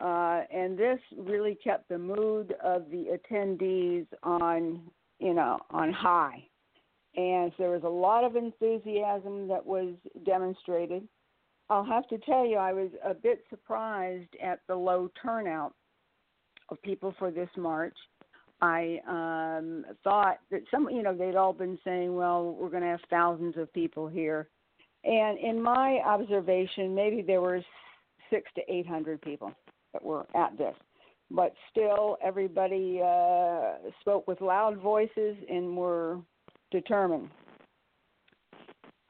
[0.00, 4.80] Uh, and this really kept the mood of the attendees on,
[5.20, 6.44] you know, on high.
[7.16, 9.94] And so there was a lot of enthusiasm that was
[10.26, 11.06] demonstrated.
[11.70, 15.74] I'll have to tell you, I was a bit surprised at the low turnout
[16.70, 17.96] of people for this march.
[18.60, 22.88] I um, thought that some, you know, they'd all been saying, well, we're going to
[22.88, 24.48] have thousands of people here.
[25.04, 27.60] And in my observation, maybe there were
[28.30, 29.52] six to 800 people
[29.92, 30.74] that were at this.
[31.30, 36.18] But still, everybody uh, spoke with loud voices and were
[36.70, 37.28] determined.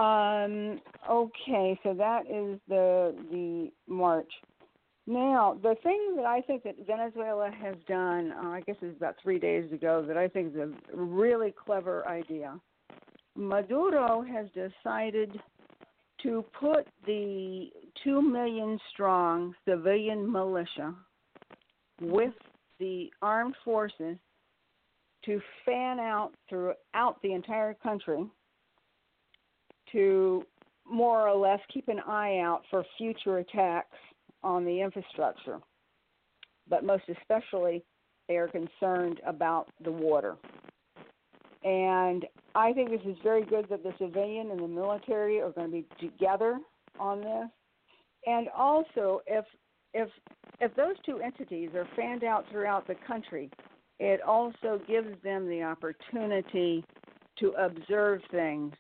[0.01, 4.31] Um, okay, so that is the the march.
[5.07, 9.17] Now, the thing that I think that Venezuela has done, uh, I guess it's about
[9.23, 12.59] three days ago, that I think is a really clever idea.
[13.37, 15.39] Maduro has decided
[16.23, 17.69] to put the
[18.03, 20.95] two million strong civilian militia
[22.01, 22.33] with
[22.81, 24.17] the armed forces
[25.27, 28.25] to fan out throughout the entire country
[29.93, 30.45] to
[30.91, 33.97] more or less keep an eye out for future attacks
[34.45, 35.59] on the infrastructure.
[36.69, 37.83] But most especially,
[38.29, 40.37] they are concerned about the water.
[41.65, 45.71] And I think this is very good that the civilian and the military are going
[45.71, 46.59] to be together
[47.01, 47.49] on this.
[48.27, 49.45] And also, if
[49.95, 50.09] if
[50.61, 53.51] if those two entities are fanned out throughout the country,
[53.99, 56.85] it also gives them the opportunity
[57.39, 58.73] to observe things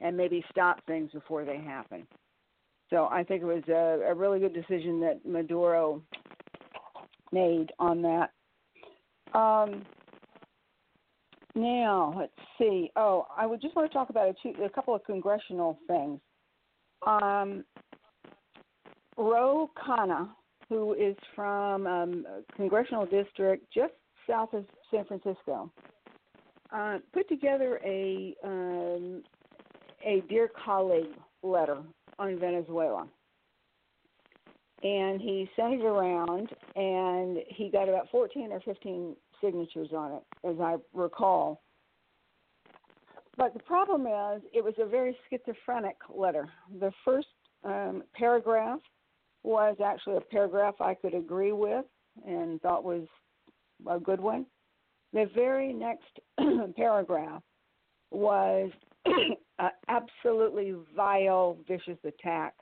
[0.00, 2.06] and maybe stop things before they happen.
[2.90, 6.02] So I think it was a, a really good decision that Maduro
[7.32, 8.30] made on that.
[9.36, 9.84] Um,
[11.54, 12.90] Now let's see.
[12.96, 16.20] Oh, I would just want to talk about a, two, a couple of congressional things.
[17.06, 17.64] Um,
[19.16, 20.30] Ro Khanna,
[20.68, 23.92] who is from um, congressional district just
[24.28, 25.70] south of San Francisco,
[26.72, 29.22] uh, put together a um,
[30.04, 31.78] a dear colleague letter
[32.18, 33.06] on Venezuela,
[34.82, 40.22] and he sent it around, and he got about 14 or 15 signatures on it,
[40.46, 41.62] as I recall.
[43.36, 46.48] But the problem is, it was a very schizophrenic letter.
[46.80, 47.28] The first
[47.64, 48.80] um, paragraph
[49.42, 51.84] was actually a paragraph I could agree with
[52.26, 53.06] and thought was
[53.88, 54.46] a good one.
[55.12, 56.18] The very next
[56.76, 57.42] paragraph
[58.10, 58.70] was
[59.88, 62.54] absolutely vile, vicious attack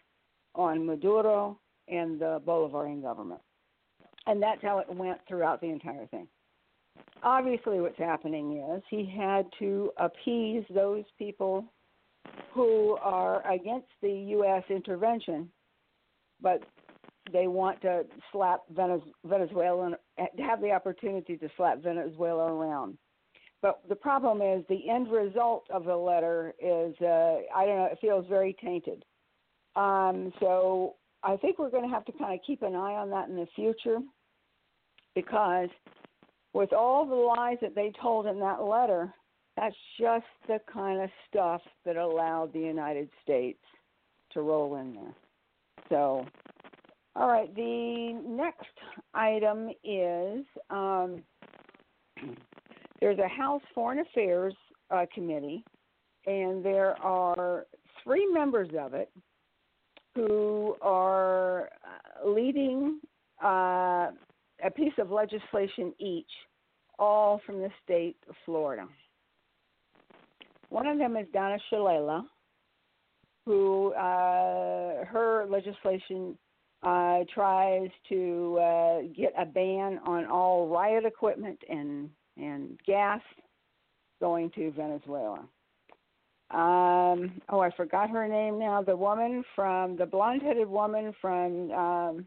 [0.54, 1.58] on Maduro
[1.88, 3.40] and the Bolivarian government.
[4.26, 6.28] And that's how it went throughout the entire thing
[7.22, 11.64] obviously what's happening is he had to appease those people
[12.52, 14.62] who are against the U.S.
[14.68, 15.48] intervention,
[16.40, 16.62] but
[17.32, 22.98] they want to slap Venezuela have the opportunity to slap Venezuela around.
[23.62, 27.88] But the problem is the end result of the letter is uh, I don't know
[27.90, 29.04] it feels very tainted.
[29.76, 33.08] Um, so I think we're going to have to kind of keep an eye on
[33.10, 33.98] that in the future
[35.14, 35.68] because
[36.52, 39.14] with all the lies that they told in that letter,
[39.56, 43.60] that's just the kind of stuff that allowed the United States
[44.32, 45.14] to roll in there.
[45.88, 46.26] So,
[47.14, 48.66] all right, the next
[49.14, 51.22] item is um,
[53.02, 54.54] there's a House Foreign Affairs
[54.92, 55.64] uh, Committee,
[56.24, 57.66] and there are
[58.04, 59.10] three members of it
[60.14, 63.00] who are uh, leading
[63.42, 64.12] uh,
[64.64, 66.30] a piece of legislation each,
[66.96, 68.86] all from the state of Florida.
[70.68, 72.22] One of them is Donna Shalala,
[73.46, 76.38] who uh, her legislation
[76.84, 83.20] uh, tries to uh, get a ban on all riot equipment and and gas
[84.20, 85.40] going to Venezuela.
[86.50, 88.82] Um, oh, I forgot her name now.
[88.82, 92.26] The woman from the blonde-headed woman from um,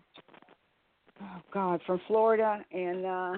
[1.22, 3.34] oh God, from Florida, and uh,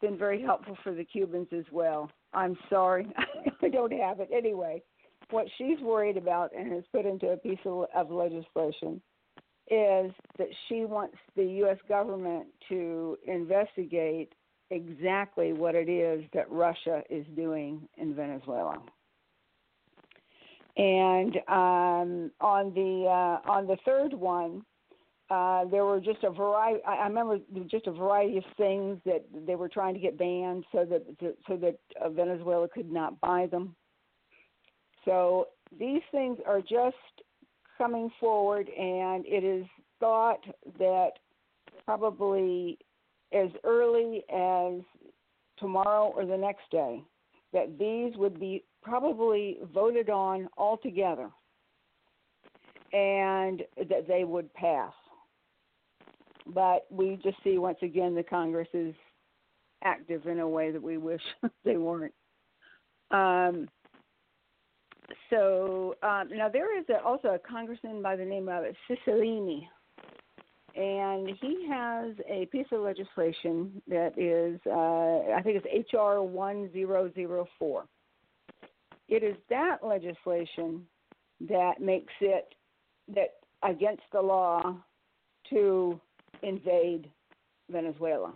[0.00, 2.10] been very helpful for the Cubans as well.
[2.32, 3.06] I'm sorry,
[3.62, 4.82] I don't have it anyway.
[5.30, 9.02] What she's worried about and has put into a piece of, of legislation
[9.70, 11.76] is that she wants the U.S.
[11.86, 14.32] government to investigate
[14.70, 18.78] exactly what it is that Russia is doing in Venezuela.
[20.76, 24.64] And um, on the uh, on the third one,
[25.30, 26.80] uh, there were just a variety.
[26.86, 27.38] I, remember
[27.68, 31.04] just a variety of things that they were trying to get banned so that
[31.48, 33.74] so that uh, Venezuela could not buy them.
[35.04, 36.96] So these things are just
[37.76, 39.66] coming forward, and it is
[39.98, 40.44] thought
[40.78, 41.10] that
[41.84, 42.78] probably
[43.32, 44.80] as early as
[45.58, 47.02] tomorrow or the next day,
[47.52, 51.30] that these would be probably voted on altogether
[52.92, 54.92] and that they would pass
[56.54, 58.94] but we just see once again the Congress is
[59.84, 61.22] active in a way that we wish
[61.64, 62.14] they weren't.
[63.10, 63.68] Um,
[65.30, 69.66] so um, now there is a, also a congressman by the name of Cicilline,
[70.78, 77.84] and he has a piece of legislation that is, uh, I think it's HR 1004.
[79.08, 80.86] It is that legislation
[81.48, 82.54] that makes it
[83.08, 83.34] that
[83.64, 84.76] against the law
[85.50, 86.00] to
[86.42, 87.10] invade
[87.70, 88.32] Venezuela.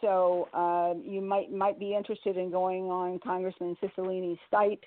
[0.00, 4.82] So uh, you might might be interested in going on Congressman Cicilline's site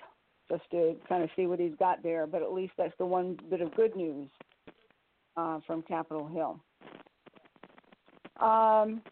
[0.50, 2.26] just to kind of see what he's got there.
[2.26, 4.28] But at least that's the one bit of good news
[5.36, 6.60] uh, from Capitol Hill.
[8.40, 9.02] Um,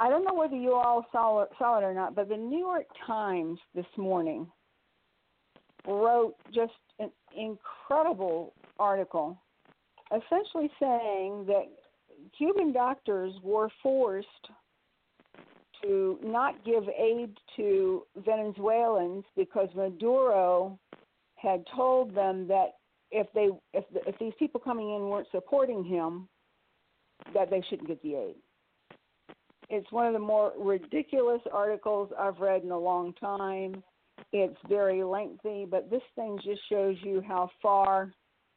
[0.00, 2.86] I don't know whether you all saw saw it or not, but the New York
[3.06, 4.46] Times this morning
[5.86, 9.40] wrote just an incredible article
[10.10, 11.66] essentially saying that
[12.36, 14.26] Cuban doctors were forced
[15.82, 20.78] to not give aid to Venezuelans because Maduro
[21.36, 22.77] had told them that
[23.10, 26.28] if they if the, if these people coming in weren't supporting him,
[27.34, 28.34] that they shouldn't get the aid.
[29.70, 33.82] It's one of the more ridiculous articles I've read in a long time.
[34.32, 38.12] It's very lengthy, but this thing just shows you how far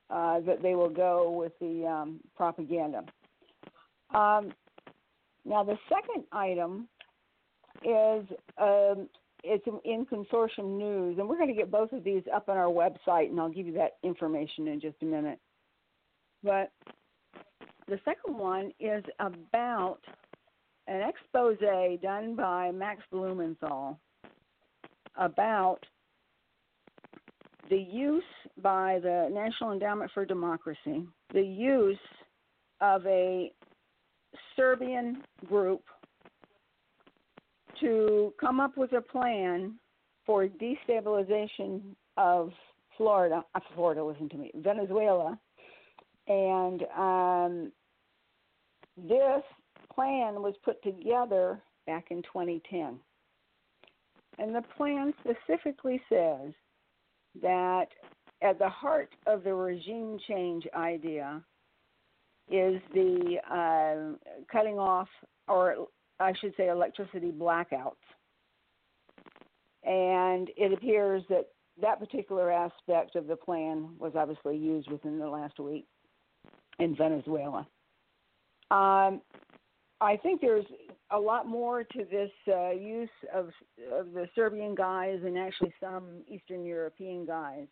[0.09, 3.03] uh, that they will go with the um, propaganda.
[4.13, 4.53] Um,
[5.45, 6.87] now, the second item
[7.83, 8.25] is
[8.57, 9.07] um,
[9.43, 12.67] it's in consortium news, and we're going to get both of these up on our
[12.67, 15.39] website, and I'll give you that information in just a minute.
[16.43, 16.71] But
[17.87, 19.99] the second one is about
[20.87, 21.57] an expose
[22.01, 23.99] done by Max Blumenthal
[25.17, 25.79] about
[27.69, 28.23] the use
[28.61, 31.97] by the National Endowment for Democracy, the use
[32.81, 33.51] of a
[34.55, 35.83] Serbian group
[37.81, 39.75] to come up with a plan
[40.25, 41.81] for destabilization
[42.17, 42.51] of
[42.97, 45.37] Florida, uh, Florida, listen to me, Venezuela,
[46.27, 47.71] and um,
[48.97, 49.43] this
[49.93, 52.99] plan was put together back in 2010.
[54.37, 56.53] And the plan specifically says
[57.41, 57.87] that
[58.41, 61.41] at the heart of the regime change idea
[62.49, 64.15] is the uh,
[64.51, 65.07] cutting off,
[65.47, 65.87] or
[66.21, 67.95] I should say, electricity blackouts.
[69.83, 71.47] And it appears that
[71.81, 75.87] that particular aspect of the plan was obviously used within the last week
[76.79, 77.67] in Venezuela.
[78.69, 79.21] Um,
[79.99, 80.65] I think there's
[81.11, 83.49] a lot more to this uh, use of
[83.91, 87.67] of the Serbian guys and actually some Eastern European guys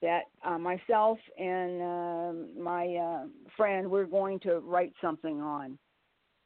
[0.00, 3.24] that uh, myself and uh, my
[3.56, 5.78] friend we're going to write something on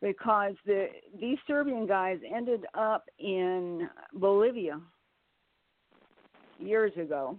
[0.02, 0.88] because the
[1.20, 4.80] these Serbian guys ended up in Bolivia
[6.58, 7.36] years ago.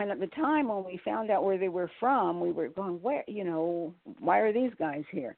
[0.00, 2.94] And at the time when we found out where they were from, we were going,
[3.00, 5.36] where, you know, why are these guys here?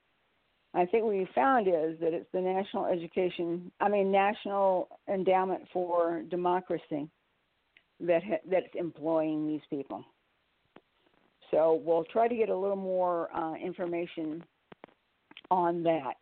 [0.72, 5.62] I think what we found is that it's the National Education, I mean, National Endowment
[5.72, 7.08] for Democracy
[8.00, 10.04] that ha- that's employing these people.
[11.50, 14.42] So we'll try to get a little more uh, information
[15.50, 16.16] on that,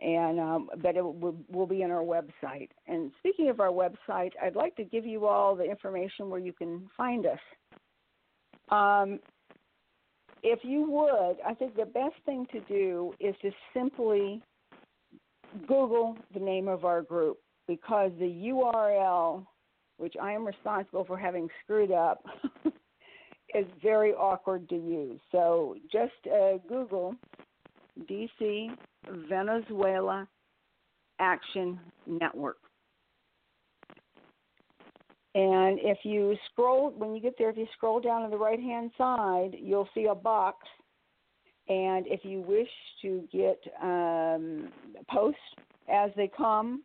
[0.00, 2.68] and um, but it will, will be on our website.
[2.86, 6.52] And speaking of our website, I'd like to give you all the information where you
[6.52, 7.38] can find us.
[8.70, 9.20] Um,
[10.42, 14.42] if you would, I think the best thing to do is to simply
[15.66, 19.44] Google the name of our group because the URL,
[19.96, 22.24] which I am responsible for having screwed up,
[23.54, 25.20] is very awkward to use.
[25.32, 27.14] So just uh, Google
[28.08, 28.70] DC
[29.28, 30.28] Venezuela
[31.18, 32.58] Action Network.
[35.34, 38.58] And if you scroll, when you get there, if you scroll down on the right
[38.58, 40.66] hand side, you'll see a box.
[41.68, 42.68] And if you wish
[43.02, 44.68] to get um,
[45.10, 45.38] posts
[45.92, 46.82] as they come,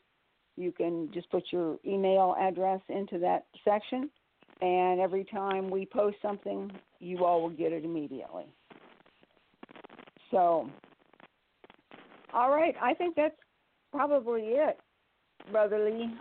[0.57, 4.09] you can just put your email address into that section.
[4.61, 6.69] And every time we post something,
[6.99, 8.45] you all will get it immediately.
[10.29, 10.69] So,
[12.33, 13.35] all right, I think that's
[13.91, 14.79] probably it,
[15.51, 16.11] Brother Lee.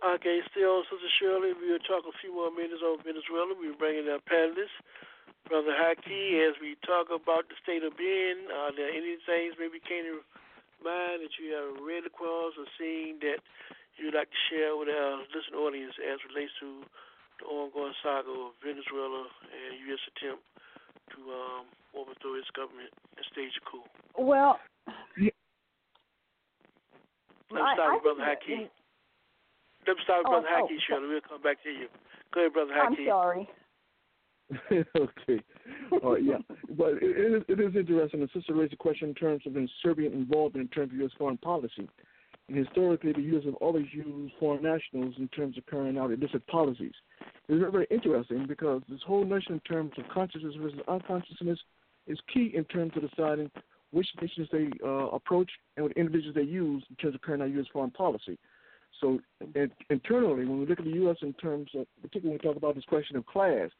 [0.00, 3.52] Okay, still, Sister Shirley, we will talk a few more minutes on Venezuela.
[3.52, 4.72] We're bringing our panelists,
[5.44, 8.48] Brother Haki, as we talk about the state of being.
[8.48, 10.24] Are there any things maybe came to
[10.80, 13.44] mind that you have read across or seen that
[14.00, 16.80] you'd like to share with our listening audience as relates to
[17.40, 20.00] the ongoing saga of Venezuela and U.S.
[20.16, 20.44] attempt
[21.12, 22.88] to um, overthrow its government
[23.20, 23.84] and stage a coup?
[24.16, 24.56] Well,
[27.52, 28.68] Let me start with Brother Haki.
[29.86, 31.08] Let me start with Brother oh, Haki, oh, Shirley.
[31.08, 31.88] We'll come back to you.
[32.32, 32.86] Go ahead, Brother Haki.
[32.86, 33.48] I'm sorry.
[34.96, 35.42] okay.
[35.92, 36.38] Uh, yeah.
[36.76, 38.20] But it, it, is, it is interesting.
[38.20, 41.10] The sister raised a question in terms of Serbian involvement in terms of U.S.
[41.18, 41.88] foreign policy.
[42.48, 43.44] And historically, the U.S.
[43.44, 46.92] have always used foreign nationals in terms of carrying out illicit policies.
[47.48, 51.58] It's very, very interesting because this whole notion in terms of consciousness versus unconsciousness
[52.06, 53.50] is key in terms of deciding
[53.90, 57.50] which nations they uh, approach and what individuals they use in terms of carrying out
[57.50, 57.66] U.S.
[57.72, 58.38] foreign policy.
[59.00, 59.20] So
[59.54, 61.16] and, internally, when we look at the U.S.
[61.22, 63.70] in terms of, particularly when we talk about this question of class,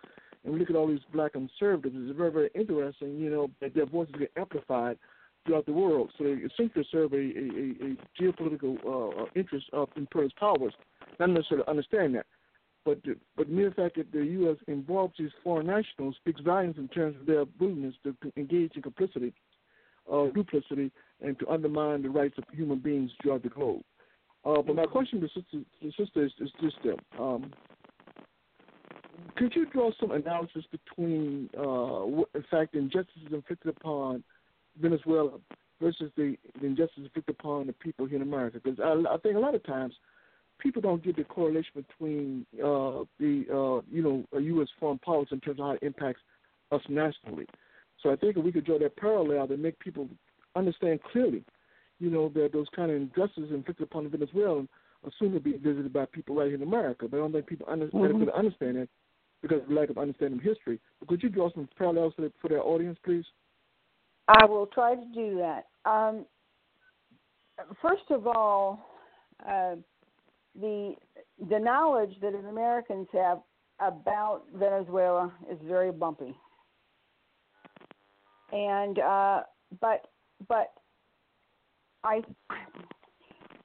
[0.45, 3.75] and we look at all these black conservatives, it's very, very interesting, you know, that
[3.75, 4.99] their voices get amplified
[5.45, 6.11] throughout the world.
[6.17, 10.73] So they essentially serve a, a, a, geopolitical uh, uh, interest of imperialist powers.
[11.19, 12.27] Not necessarily understand that.
[12.85, 14.57] But the, but the mere fact that the U.S.
[14.67, 19.35] involves these foreign nationals speaks volumes in terms of their willingness to engage in complicity,
[20.11, 20.91] uh, duplicity,
[21.21, 23.83] and to undermine the rights of human beings throughout the globe.
[24.45, 27.53] Uh, but my question to sister, to sister is, is this: then, um,
[29.37, 32.05] could you draw some analysis between, uh,
[32.35, 34.23] in fact, injustices inflicted upon
[34.81, 35.39] Venezuela
[35.81, 38.61] versus the, the injustice inflicted upon the people here in America?
[38.63, 39.95] Because I, I think a lot of times
[40.59, 44.69] people don't get the correlation between uh, the uh, you know U.S.
[44.79, 46.21] foreign policy in terms of how it impacts
[46.73, 47.47] us nationally.
[48.03, 50.09] So I think if we could draw that parallel, to make people
[50.57, 51.45] understand clearly
[52.01, 54.63] you know, that those kind of injustices inflicted upon Venezuela
[55.05, 57.07] are soon to be visited by people right here in America.
[57.09, 58.33] But I don't think people under, Mhm.
[58.33, 58.91] understand it
[59.43, 60.81] because of the lack of understanding of history.
[60.99, 63.27] But could you draw some parallels for, the, for their audience, please?
[64.29, 65.69] I will try to do that.
[65.85, 66.27] Um,
[67.81, 68.99] first of all,
[69.47, 69.77] uh,
[70.55, 70.97] the
[71.49, 73.43] the knowledge that Americans have
[73.79, 76.35] about Venezuela is very bumpy.
[78.53, 79.43] And uh,
[79.81, 80.07] but
[80.49, 80.73] but
[82.05, 82.23] I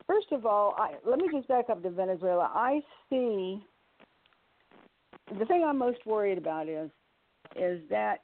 [0.08, 2.52] first of all, I, let me just back up to Venezuela.
[2.54, 3.64] I see
[5.40, 6.90] the thing I'm most worried about is
[7.56, 8.20] is that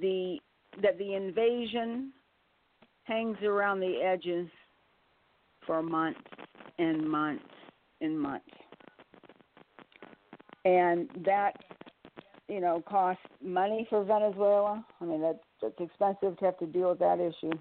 [0.00, 0.38] the
[0.82, 2.12] that the invasion
[3.04, 4.48] hangs around the edges
[5.66, 6.20] for months
[6.78, 7.44] and months
[8.00, 8.44] and months.
[10.64, 11.52] And that,
[12.48, 14.84] you know, costs money for Venezuela.
[15.00, 17.56] I mean, that's, that's expensive to have to deal with that issue.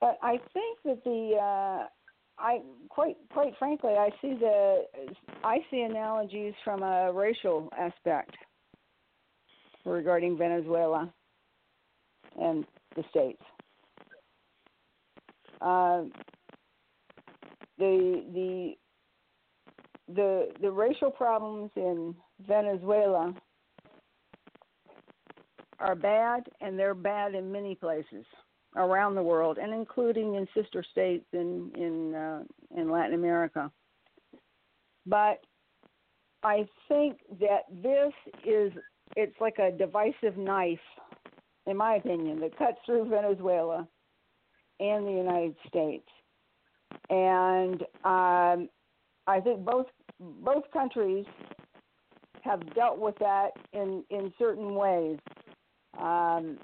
[0.00, 1.86] But I think that the, uh,
[2.38, 2.60] I
[2.90, 4.84] quite quite frankly, I see the
[5.42, 8.36] I see analogies from a racial aspect
[9.86, 11.12] regarding Venezuela
[12.38, 13.42] and the states.
[15.62, 16.02] Uh,
[17.78, 18.74] the the
[20.14, 22.14] the the racial problems in
[22.46, 23.34] Venezuela
[25.78, 28.24] are bad, and they're bad in many places
[28.76, 32.42] around the world, and including in sister states in in uh,
[32.76, 33.70] in Latin America.
[35.06, 35.40] But
[36.42, 38.12] I think that this
[38.44, 38.72] is
[39.16, 40.78] it's like a divisive knife,
[41.66, 43.86] in my opinion, that cuts through Venezuela
[44.80, 46.08] and the United States.
[47.08, 48.68] And um,
[49.26, 49.86] I think both
[50.20, 51.24] both countries
[52.42, 55.18] have dealt with that in in certain ways.
[55.98, 56.58] Um,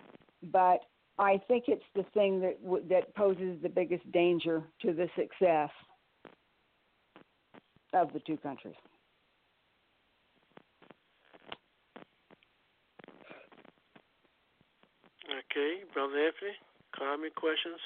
[0.53, 0.81] but
[1.19, 5.71] I think it's the thing that that poses the biggest danger to the success
[7.93, 8.75] of the two countries.
[15.29, 16.57] Okay, Brother Anthony,
[16.97, 17.81] comment, questions,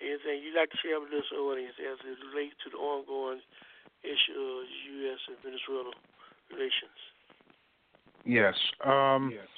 [0.00, 3.40] anything you'd like to share with this audience as it relates to the ongoing
[4.04, 5.20] issue of U.S.
[5.28, 5.92] and Venezuela
[6.52, 7.00] relations?
[8.24, 8.54] Yes.
[8.84, 9.48] Um, yes.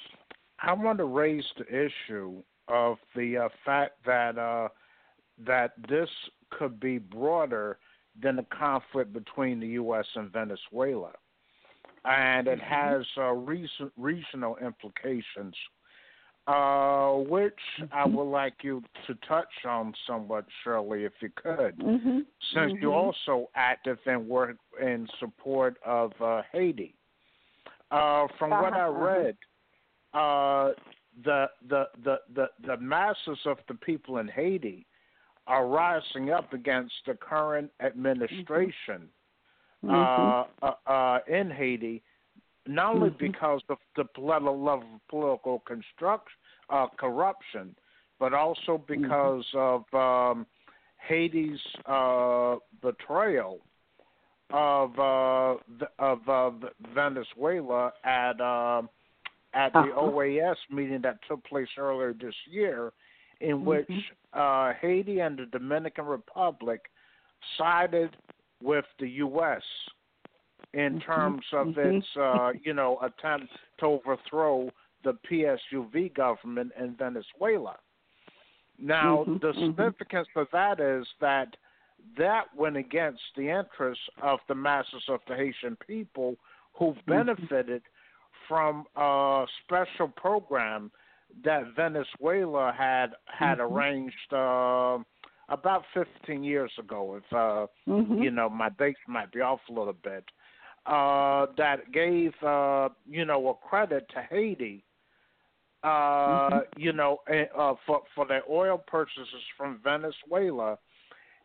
[0.61, 4.69] I want to raise the issue of the uh, fact that uh,
[5.45, 6.09] that this
[6.51, 7.77] could be broader
[8.21, 10.05] than the conflict between the U.S.
[10.15, 11.11] and Venezuela,
[12.05, 12.73] and it mm-hmm.
[12.73, 15.55] has uh, recent regional implications,
[16.47, 17.59] uh, which
[17.91, 22.19] I would like you to touch on somewhat, Shirley, if you could, mm-hmm.
[22.53, 22.81] since mm-hmm.
[22.81, 26.95] you're also active and work in support of uh, Haiti.
[27.89, 28.91] Uh, from uh-huh, what I uh-huh.
[28.91, 29.37] read,
[30.13, 30.71] uh,
[31.23, 34.85] the, the the the the masses of the people in Haiti
[35.47, 39.09] are rising up against the current administration
[39.83, 40.63] Mm-hmm.
[40.63, 42.03] uh, uh, uh, in Haiti,
[42.67, 43.25] not only Mm-hmm.
[43.31, 46.27] because of the level of political construct,
[46.69, 47.75] uh, corruption,
[48.19, 49.01] but also Mm-hmm.
[49.01, 50.45] because of um,
[51.07, 53.59] Haiti's uh, betrayal
[54.51, 56.51] of uh, the, of uh,
[56.93, 58.39] Venezuela at
[59.53, 60.01] at the Uh-huh.
[60.01, 62.93] OAS meeting that took place earlier this year,
[63.39, 63.65] in Mhm.
[63.65, 66.89] which uh, Haiti and the Dominican Republic
[67.57, 68.15] sided
[68.61, 69.63] with the U.S.
[70.73, 71.01] in Mhm.
[71.01, 71.97] terms of Mhm.
[71.97, 74.71] its, uh, you know, attempt to overthrow
[75.03, 77.77] the PSUV government in Venezuela.
[78.77, 79.41] Now, Mhm.
[79.41, 79.67] the Mhm.
[79.67, 81.57] significance of that is that
[82.15, 86.37] that went against the interests of the masses of the Haitian people
[86.73, 87.11] who Mm-hmm.
[87.11, 87.83] benefited
[88.51, 90.91] from a special program
[91.45, 93.71] that Venezuela had had Mhm.
[93.71, 94.99] arranged uh,
[95.47, 97.15] about 15 years ago.
[97.15, 98.21] If uh, Mhm.
[98.21, 100.25] you know my dates might be off a little bit,
[100.85, 104.83] uh, that gave uh, you know a credit to Haiti.
[105.83, 106.67] Uh, Mhm.
[106.75, 107.21] You know,
[107.55, 110.77] uh, for for their oil purchases from Venezuela,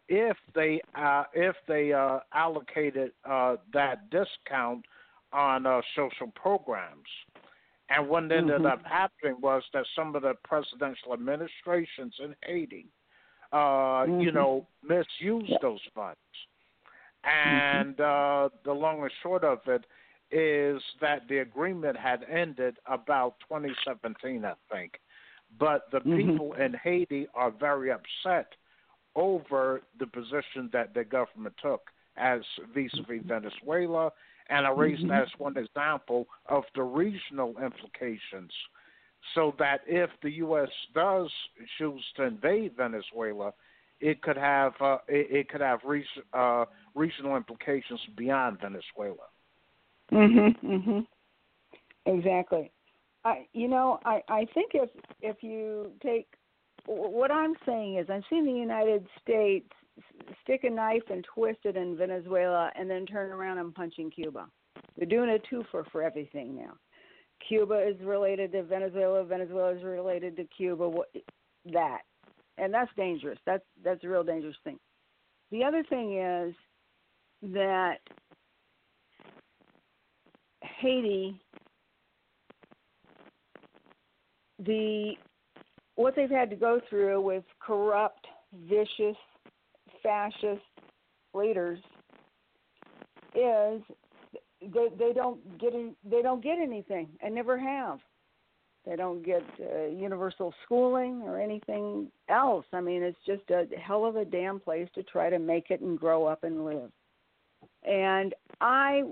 [0.08, 4.84] if they uh, if they uh, allocated uh, that discount
[5.32, 7.08] on uh, social programs.
[7.88, 8.66] And what ended Mhm.
[8.66, 12.86] up happening was that some of the presidential administrations in Haiti,
[13.52, 14.34] uh, you Mhm.
[14.34, 16.18] know, misused those funds.
[17.24, 19.84] And uh, the long and short of it
[20.30, 25.00] is that the agreement had ended about 2017, I think.
[25.58, 26.26] But the Mhm.
[26.26, 28.54] people in Haiti are very upset
[29.14, 32.42] over the position that the government took as
[32.74, 34.12] vis-a-vis Venezuela,
[34.48, 35.08] and I raised Mhm.
[35.08, 38.52] that as one example of the regional implications.
[39.34, 40.70] So that if the U.S.
[40.94, 41.32] does
[41.78, 43.52] choose to invade Venezuela,
[44.00, 49.28] it could have uh, it, it could have re- uh, regional implications beyond Venezuela.
[50.12, 50.56] Mhm.
[50.62, 51.06] Mhm.
[52.04, 52.70] Exactly.
[53.24, 54.90] I you know I I think if
[55.20, 56.28] if you take
[56.86, 59.70] what I'm saying is I've seen the United States
[60.42, 64.10] stick a knife and twist it in Venezuela and then turn around and punch in
[64.10, 64.46] Cuba.
[64.96, 66.74] They're doing a twofer for everything now.
[67.46, 69.24] Cuba is related to Venezuela.
[69.24, 70.88] Venezuela is related to Cuba.
[70.88, 71.08] What,
[71.72, 72.00] that,
[72.58, 73.38] and that's dangerous.
[73.44, 74.78] That's that's a real dangerous thing.
[75.50, 76.54] The other thing is
[77.52, 77.98] that
[80.62, 81.38] Haiti,
[84.58, 85.12] the
[85.96, 88.26] what they've had to go through with corrupt,
[88.68, 89.16] vicious,
[90.06, 90.62] fascist
[91.34, 91.78] leaders
[93.34, 93.82] is
[94.62, 97.98] they they don't get any, they don't get anything and never have.
[98.86, 102.64] They don't get uh, universal schooling or anything else.
[102.72, 105.80] I mean, it's just a hell of a damn place to try to make it
[105.80, 106.92] and grow up and live.
[107.82, 109.02] And I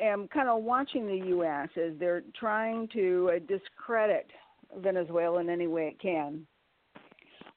[0.00, 1.68] am kind of watching the U.S.
[1.76, 4.26] as they're trying to uh, discredit
[4.78, 6.44] Venezuela in any way it can.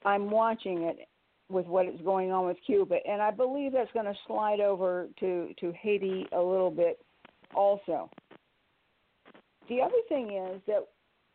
[0.06, 1.08] I'm watching it
[1.52, 5.08] with what is going on with Cuba, and I believe that's going to slide over
[5.20, 7.00] to to Haiti a little bit
[7.54, 8.10] also.
[9.70, 10.88] The other thing is that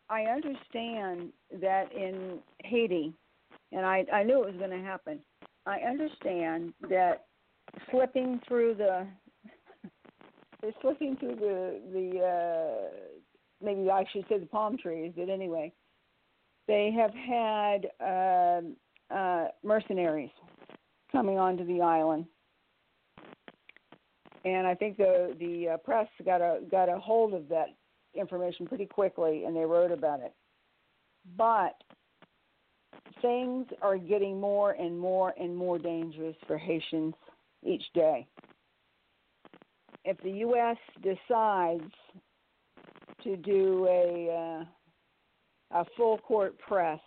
[0.09, 3.13] I understand that in Haiti,
[3.73, 5.21] and I, I knew it was going to happen.
[5.67, 7.27] I understand that
[7.91, 9.07] slipping through the
[10.61, 13.25] they're slipping through the the uh,
[13.65, 15.73] maybe I should say the palm trees, but anyway,
[16.69, 18.61] they have had uh,
[19.11, 20.31] uh, mercenaries
[21.13, 22.27] coming onto the island,
[24.45, 27.69] and I think the the uh, press got a got a hold of that
[28.15, 30.33] information pretty quickly and they wrote about it.
[31.37, 31.75] But
[33.21, 37.15] things are getting more and more and more dangerous for Haitians
[37.65, 38.27] each day.
[40.05, 40.77] If the U.S.
[41.03, 41.91] decides
[43.25, 44.65] to do a
[45.75, 47.01] uh, a full court press,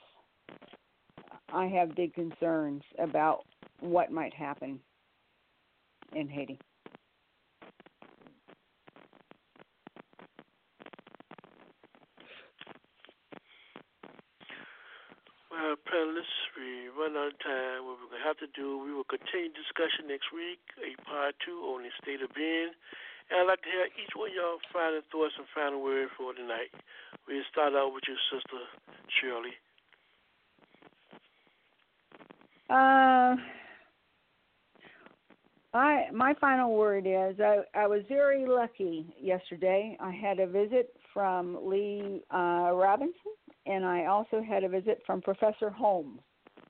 [1.53, 3.45] I have big concerns about
[3.79, 4.79] what might happen
[6.13, 6.59] in Haiti.
[15.49, 16.23] Well, panelists,
[16.55, 17.85] we run out of time.
[17.85, 21.35] What we're going to have to do, we will continue discussion next week, a part
[21.43, 22.71] two on the state of being.
[23.29, 26.33] And I'd like to hear each one of y'all final thoughts and final word for
[26.33, 26.73] tonight.
[27.27, 28.61] We'll start out with your sister,
[29.09, 29.57] Shirley.
[32.69, 33.35] Uh,
[35.73, 39.97] I my final word is I, I was very lucky yesterday.
[39.99, 43.33] I had a visit from Lee uh, Robinson,
[43.65, 46.19] and I also had a visit from Professor Holmes,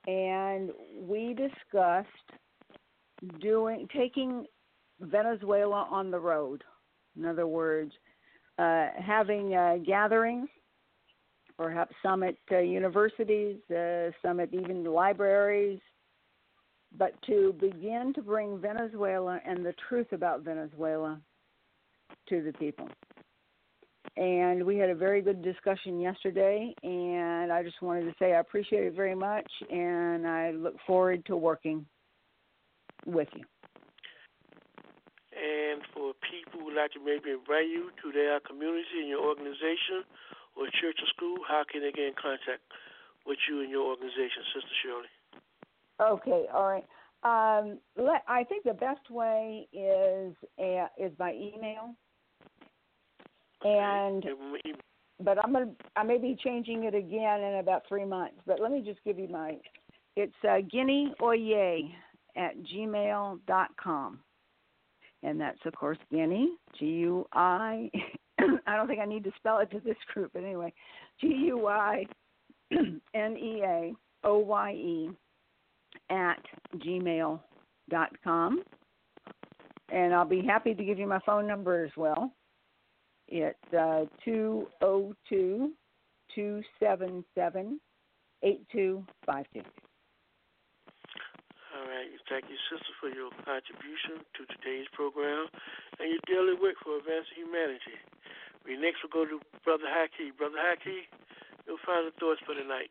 [0.06, 0.70] and
[1.02, 2.08] we discussed
[3.40, 4.46] doing taking
[5.00, 6.62] Venezuela on the road.
[7.16, 7.92] In other words,
[8.58, 9.50] uh, having
[9.86, 10.48] gatherings,
[11.58, 15.80] perhaps some at uh, universities, uh, some at even libraries,
[16.96, 21.20] but to begin to bring Venezuela and the truth about Venezuela
[22.28, 22.88] to the people.
[24.16, 28.40] And we had a very good discussion yesterday and i just wanted to say i
[28.40, 31.86] appreciate it very much and i look forward to working
[33.06, 33.44] with you.
[35.32, 39.24] And for people who would like to maybe invite you to their community and your
[39.24, 40.02] organization
[40.56, 42.66] or church or school how can they get in contact
[43.26, 45.12] with you and your organization sister shirley
[46.00, 46.86] okay all right
[47.22, 51.94] um, let, i think the best way is uh, is by email
[53.62, 54.24] and
[55.22, 58.36] but I'm gonna I may be changing it again in about three months.
[58.46, 59.56] But let me just give you my
[60.16, 61.94] it's uh, Guinea Oye
[62.36, 64.20] at gmail dot com,
[65.22, 67.90] and that's of course Guinea G U I.
[68.66, 70.72] I don't think I need to spell it to this group, but anyway,
[71.20, 72.06] G U I
[72.72, 73.92] N E A
[74.24, 75.10] O Y E
[76.10, 76.42] at
[76.76, 77.40] gmail
[77.88, 78.62] dot com,
[79.90, 82.32] and I'll be happy to give you my phone number as well.
[83.28, 85.72] It's uh, 202
[86.34, 87.80] 277
[88.42, 89.60] 8252.
[91.70, 92.10] All right.
[92.28, 95.46] Thank you, sister, for your contribution to today's program
[95.98, 97.98] and your daily work for advancing humanity.
[98.66, 100.34] We next will go to Brother Haki.
[100.36, 101.06] Brother Haki,
[101.66, 102.90] your final thoughts for tonight.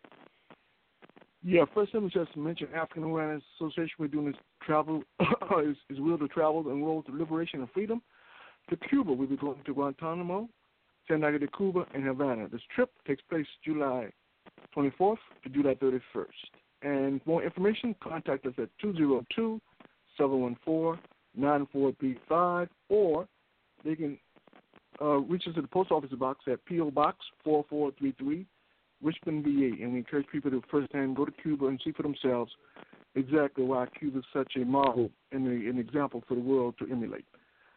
[1.44, 3.94] Yeah, first let me just mention African Awareness Association.
[3.98, 5.04] We're doing this travel,
[5.64, 8.02] is, is will to travel and road to liberation and freedom
[8.70, 9.14] to Cuba.
[9.14, 10.50] We'll be going to Guantanamo,
[11.08, 12.50] Santiago de Cuba, and Havana.
[12.50, 14.10] This trip takes place July
[14.76, 16.02] 24th to July 31st.
[16.82, 19.62] And more information, contact us at 202
[20.18, 21.02] 714
[21.36, 23.28] 9435 or
[23.86, 24.18] they can
[25.02, 26.92] uh, reach us at the post office box at P.O.
[26.92, 28.46] Box 4433,
[29.02, 29.84] Richmond, VA.
[29.84, 32.52] And we encourage people to firsthand go to Cuba and see for themselves
[33.16, 36.90] exactly why Cuba is such a model and a, an example for the world to
[36.92, 37.26] emulate.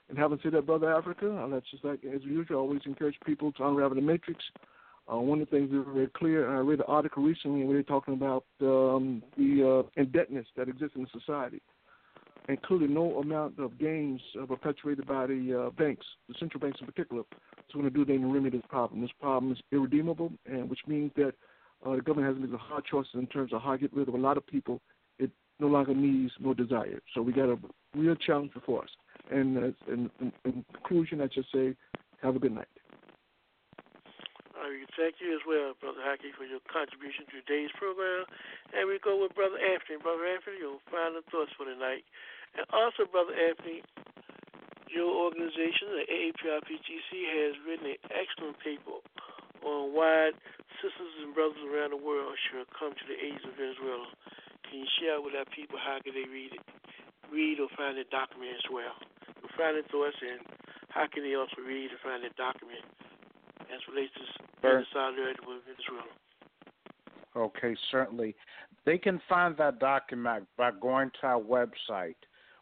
[0.08, 3.52] And having said that, Brother Africa, let's just like as usual, I always encourage people
[3.52, 4.44] to unravel the matrix.
[5.10, 7.64] Uh, one of the things that are very clear, and I read an article recently
[7.64, 11.60] where they're talking about um, the uh, indebtedness that exists in society
[12.48, 16.86] including no amount of gains uh, perpetuated by the uh, banks, the central banks in
[16.86, 19.00] particular, is going to do anything to remedy this problem.
[19.00, 21.32] This problem is irredeemable, and which means that
[21.86, 23.92] uh, the government has to make the hard choices in terms of how to get
[23.94, 24.80] rid of a lot of people
[25.18, 27.02] it no longer needs nor desires.
[27.14, 27.58] So we got a
[27.94, 28.90] real challenge before us.
[29.30, 31.74] And uh, in, in, in conclusion, I just say,
[32.22, 32.68] have a good night.
[34.92, 38.28] Thank you as well, Brother Haki, for your contribution to today's program.
[38.76, 39.96] And we go with Brother Anthony.
[39.96, 42.04] Brother Anthony, your final thoughts for the night.
[42.52, 43.80] And also, Brother Anthony,
[44.92, 49.00] your organization, the AAPRPGC, has written an excellent paper
[49.64, 50.36] on why
[50.84, 54.12] sisters and brothers around the world should come to the aid of Venezuela.
[54.68, 56.64] Can you share with our people how can they read it,
[57.32, 58.92] read or find the document as well?
[59.40, 60.44] Your final thoughts and
[60.92, 62.84] how can they also read and find the document
[63.72, 64.20] as relates to
[64.92, 66.04] solidarity with Venezuela.
[67.34, 68.36] Okay, certainly.
[68.84, 72.16] They can find that document by going to our website,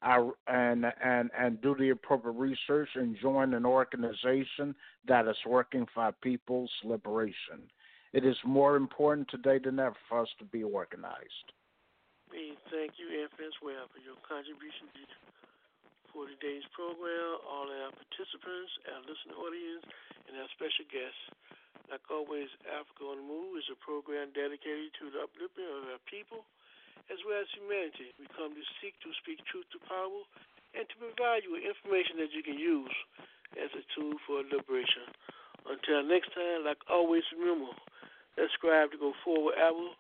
[0.03, 4.74] our and and and do the appropriate research and join an organization
[5.07, 7.62] that is working for our people's liberation.
[8.12, 11.53] It is more important today than ever for us to be organized.
[12.31, 14.89] We thank you, as well, for your contribution
[16.12, 19.85] for today's program, all our participants, our listening audience,
[20.28, 21.24] and our special guests.
[21.89, 26.02] Like always, Africa on the Move is a program dedicated to the uplifting of our
[26.09, 26.44] people
[27.09, 28.12] as well as humanity.
[28.20, 30.22] We come to seek to speak truth to power
[30.76, 32.93] and to provide you with information that you can use
[33.56, 35.09] as a tool for liberation.
[35.64, 37.72] Until next time, like always, remember,
[38.36, 39.97] let's strive to go forward ever,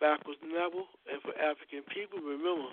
[0.00, 2.72] backwards never, and for African people, remember,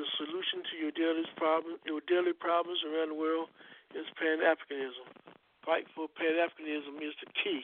[0.00, 3.52] the solution to your daily problem, your daily problems around the world
[3.92, 5.04] is Pan Africanism
[5.64, 7.62] fight for Pan Africanism is the key.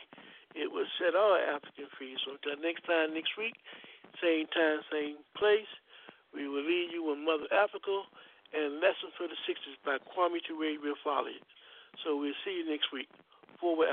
[0.55, 2.17] It will set all African free.
[2.25, 3.59] So until next time, next week,
[4.23, 5.69] same time, same place,
[6.33, 8.07] we will leave you with Mother Africa
[8.55, 11.45] and Lesson for the Sixties by Kwame Ture will follow it.
[12.05, 13.09] So we'll see you next week.
[13.61, 13.89] Forward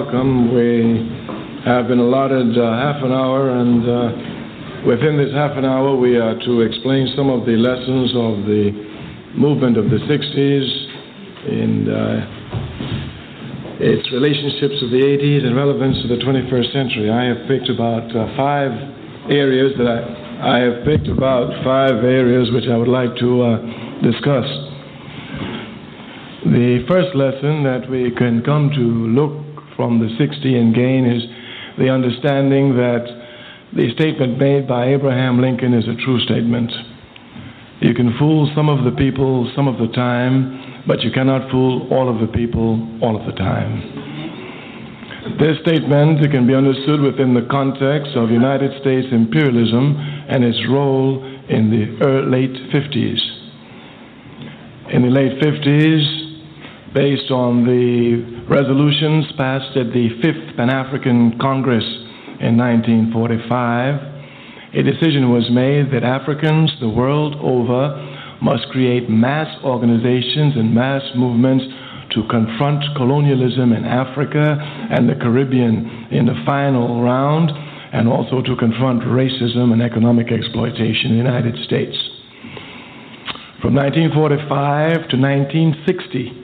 [0.00, 0.54] welcome.
[0.54, 0.96] We
[1.68, 6.16] have been allotted uh, half an hour, and uh, within this half an hour, we
[6.16, 8.72] are to explain some of the lessons of the
[9.36, 10.64] movement of the 60s
[11.52, 12.16] and uh,
[13.76, 17.10] its relationships with the 80s and relevance to the 21st century.
[17.10, 18.72] I have picked about uh, five
[19.28, 20.00] areas that I,
[20.40, 23.60] I have picked about five areas which I would like to uh,
[24.00, 24.48] discuss.
[26.40, 29.49] The first lesson that we can come to look
[29.80, 31.22] from the 60 and gain is
[31.78, 33.00] the understanding that
[33.72, 36.70] the statement made by Abraham Lincoln is a true statement.
[37.80, 41.88] You can fool some of the people some of the time, but you cannot fool
[41.90, 43.80] all of the people all of the time.
[45.40, 49.96] This statement can be understood within the context of United States imperialism
[50.28, 53.20] and its role in the er, late 50s.
[54.92, 56.19] In the late 50s,
[56.94, 58.18] based on the
[58.50, 61.84] resolutions passed at the Fifth Pan African Congress
[62.42, 67.94] in 1945, a decision was made that Africans the world over
[68.42, 71.64] must create mass organizations and mass movements
[72.14, 74.58] to confront colonialism in Africa
[74.90, 77.50] and the Caribbean in the final round,
[77.92, 81.96] and also to confront racism and economic exploitation in the United States.
[83.62, 86.39] From 1945 to 1960,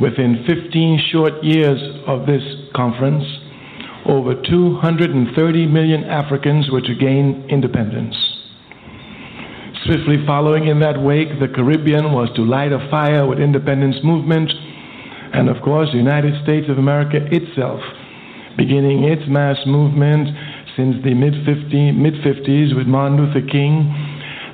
[0.00, 2.42] Within 15 short years of this
[2.74, 3.22] conference,
[4.06, 8.16] over 230 million Africans were to gain independence.
[9.84, 14.50] Swiftly following in that wake, the Caribbean was to light a fire with independence movement,
[15.34, 17.80] and of course, the United States of America itself,
[18.56, 20.28] beginning its mass movement
[20.76, 23.84] since the mid 50s with Martin Luther King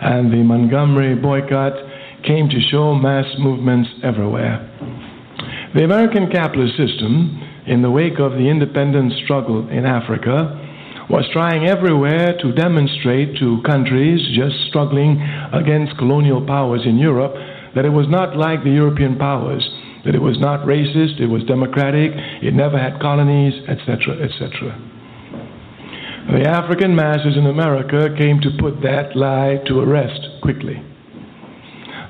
[0.03, 1.73] and the Montgomery boycott,
[2.25, 4.59] came to show mass movements everywhere.
[5.77, 7.37] The American capitalist system,
[7.67, 10.57] in the wake of the independence struggle in Africa,
[11.11, 15.21] was trying everywhere to demonstrate to countries just struggling
[15.53, 17.35] against colonial powers in Europe
[17.75, 19.69] that it was not like the European powers,
[20.07, 24.73] that it was not racist, it was democratic, it never had colonies, etc., etc.
[26.33, 30.81] The African masses in America came to put that lie to rest quickly.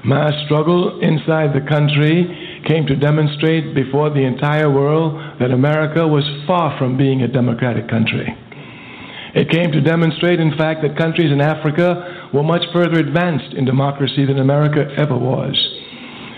[0.04, 6.24] Mass struggle inside the country came to demonstrate before the entire world that America was
[6.46, 8.26] far from being a democratic country.
[9.34, 13.64] It came to demonstrate, in fact, that countries in Africa were much further advanced in
[13.64, 15.54] democracy than America ever was.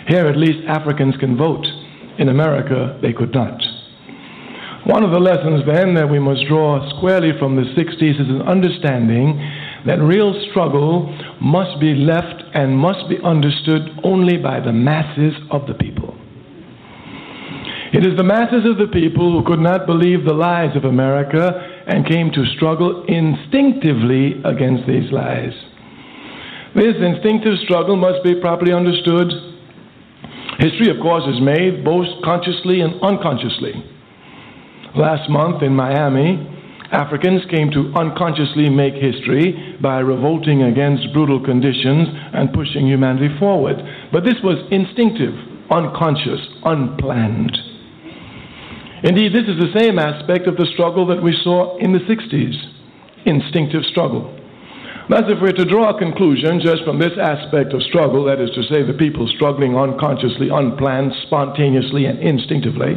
[0.08, 1.64] Here, at least, Africans can vote.
[2.18, 3.62] In America, they could not.
[4.84, 8.42] One of the lessons, then, that we must draw squarely from the 60s is an
[8.42, 9.38] understanding
[9.86, 11.06] that real struggle
[11.40, 16.17] must be left and must be understood only by the masses of the people.
[17.90, 21.56] It is the masses of the people who could not believe the lies of America
[21.86, 25.56] and came to struggle instinctively against these lies.
[26.74, 29.32] This instinctive struggle must be properly understood.
[30.58, 33.72] History, of course, is made both consciously and unconsciously.
[34.94, 36.44] Last month in Miami,
[36.92, 43.76] Africans came to unconsciously make history by revolting against brutal conditions and pushing humanity forward.
[44.12, 45.32] But this was instinctive,
[45.70, 47.67] unconscious, unplanned.
[49.02, 52.54] Indeed, this is the same aspect of the struggle that we saw in the 60s
[53.26, 54.34] instinctive struggle.
[55.08, 58.50] Thus, if we're to draw a conclusion just from this aspect of struggle, that is
[58.56, 62.94] to say, the people struggling unconsciously, unplanned, spontaneously, and instinctively,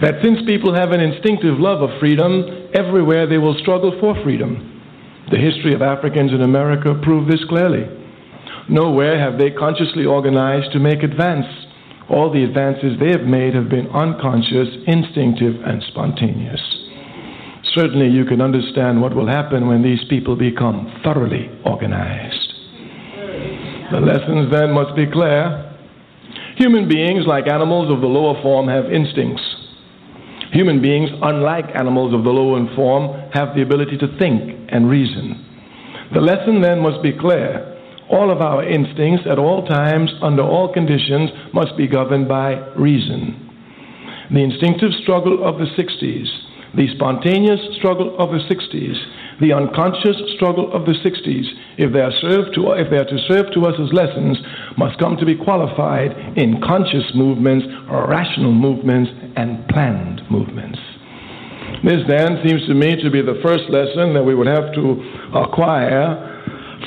[0.00, 4.82] that since people have an instinctive love of freedom, everywhere they will struggle for freedom.
[5.30, 7.84] The history of Africans in America proved this clearly.
[8.68, 11.46] Nowhere have they consciously organized to make advance
[12.10, 16.60] all the advances they have made have been unconscious, instinctive, and spontaneous.
[17.74, 22.54] Certainly, you can understand what will happen when these people become thoroughly organized.
[23.92, 25.64] The lessons then must be clear.
[26.56, 29.42] Human beings, like animals of the lower form, have instincts.
[30.52, 35.44] Human beings, unlike animals of the lower form, have the ability to think and reason.
[36.14, 37.77] The lesson then must be clear.
[38.10, 43.44] All of our instincts at all times, under all conditions, must be governed by reason.
[44.30, 46.28] The instinctive struggle of the 60s,
[46.74, 48.96] the spontaneous struggle of the 60s,
[49.40, 51.46] the unconscious struggle of the 60s,
[51.78, 54.36] if they, are served to, if they are to serve to us as lessons,
[54.76, 60.78] must come to be qualified in conscious movements, rational movements, and planned movements.
[61.84, 64.98] This then seems to me to be the first lesson that we would have to
[65.34, 66.27] acquire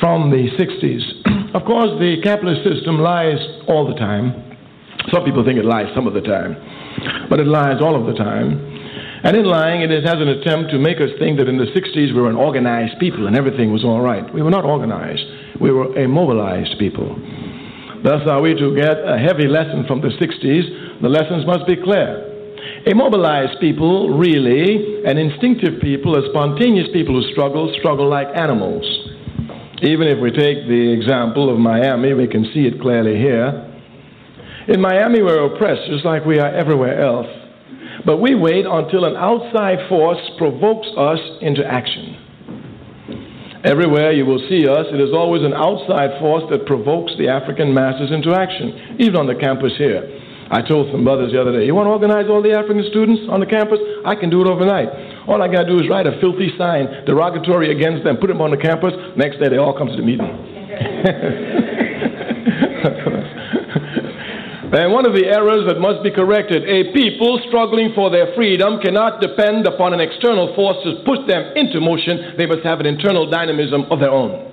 [0.01, 1.53] from the 60s.
[1.55, 3.39] of course, the capitalist system lies
[3.69, 4.35] all the time.
[5.13, 6.57] Some people think it lies some of the time.
[7.30, 8.59] but it lies all of the time.
[9.23, 12.13] And in lying, it has an attempt to make us think that in the 60s
[12.13, 14.25] we were an organized people and everything was all right.
[14.33, 15.23] We were not organized,
[15.61, 17.15] we were a mobilized people.
[18.03, 21.01] Thus, are we to get a heavy lesson from the 60s?
[21.01, 22.27] The lessons must be clear.
[22.89, 29.00] A mobilized people, really, an instinctive people, a spontaneous people who struggle, struggle like animals.
[29.82, 33.68] Even if we take the example of Miami, we can see it clearly here.
[34.68, 37.26] In Miami, we're oppressed just like we are everywhere else.
[38.06, 42.16] But we wait until an outside force provokes us into action.
[43.64, 47.74] Everywhere you will see us, it is always an outside force that provokes the African
[47.74, 50.06] masses into action, even on the campus here.
[50.51, 53.22] I told some brothers the other day, you want to organize all the African students
[53.30, 53.80] on the campus?
[54.06, 54.90] I can do it overnight.
[55.27, 58.41] All I got to do is write a filthy sign derogatory against them, put them
[58.41, 58.93] on the campus.
[59.16, 60.27] Next day, they all come to the meeting.
[64.72, 68.80] And one of the errors that must be corrected a people struggling for their freedom
[68.80, 72.35] cannot depend upon an external force to push them into motion.
[72.38, 74.50] They must have an internal dynamism of their own.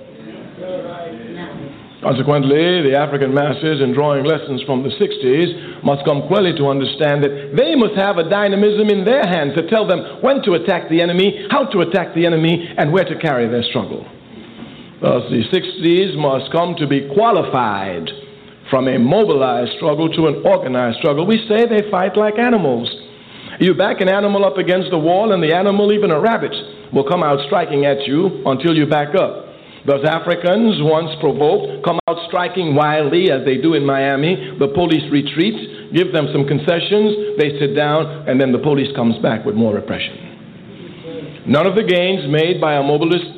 [2.01, 7.23] Consequently, the African masses, in drawing lessons from the 60s, must come clearly to understand
[7.23, 10.87] that they must have a dynamism in their hands to tell them when to attack
[10.87, 14.07] the enemy, how to attack the enemy, and where to carry their struggle.
[15.01, 18.07] Thus, the 60s must come to be qualified
[18.69, 21.27] from a mobilized struggle to an organized struggle.
[21.27, 22.87] We say they fight like animals.
[23.59, 26.55] You back an animal up against the wall, and the animal, even a rabbit,
[26.93, 29.48] will come out striking at you until you back up.
[29.85, 34.57] Thus, Africans, once provoked, come out striking wildly as they do in Miami.
[34.59, 39.17] The police retreats, give them some concessions, they sit down, and then the police comes
[39.23, 40.29] back with more repression.
[41.47, 42.83] None of the gains made by a,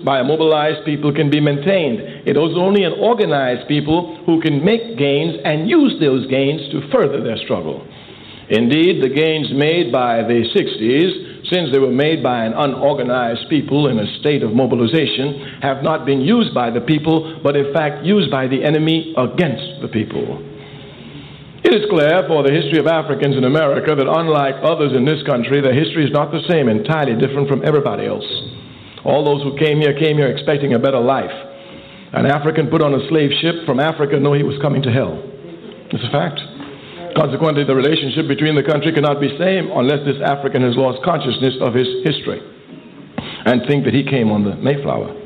[0.04, 2.28] by a mobilized people can be maintained.
[2.28, 6.90] It is only an organized people who can make gains and use those gains to
[6.92, 7.88] further their struggle.
[8.50, 13.88] Indeed, the gains made by the 60s, since they were made by an unorganized people
[13.88, 18.06] in a state of mobilization, have not been used by the people, but in fact
[18.06, 20.40] used by the enemy against the people.
[21.64, 25.22] It is clear for the history of Africans in America that, unlike others in this
[25.28, 28.26] country, their history is not the same, entirely different from everybody else.
[29.04, 31.32] All those who came here came here expecting a better life.
[32.14, 35.22] An African put on a slave ship from Africa knew he was coming to hell.
[35.92, 36.40] It's a fact.
[37.16, 41.56] Consequently, the relationship between the country cannot be same unless this African has lost consciousness
[41.62, 42.40] of his history
[43.46, 45.18] and think that he came on the Mayflower.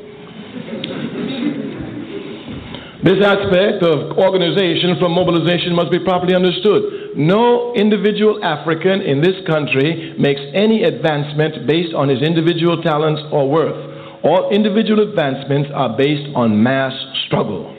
[3.04, 7.14] This aspect of organization from mobilization must be properly understood.
[7.14, 13.48] No individual African in this country makes any advancement based on his individual talents or
[13.48, 13.78] worth.
[14.24, 16.92] All individual advancements are based on mass
[17.26, 17.75] struggle.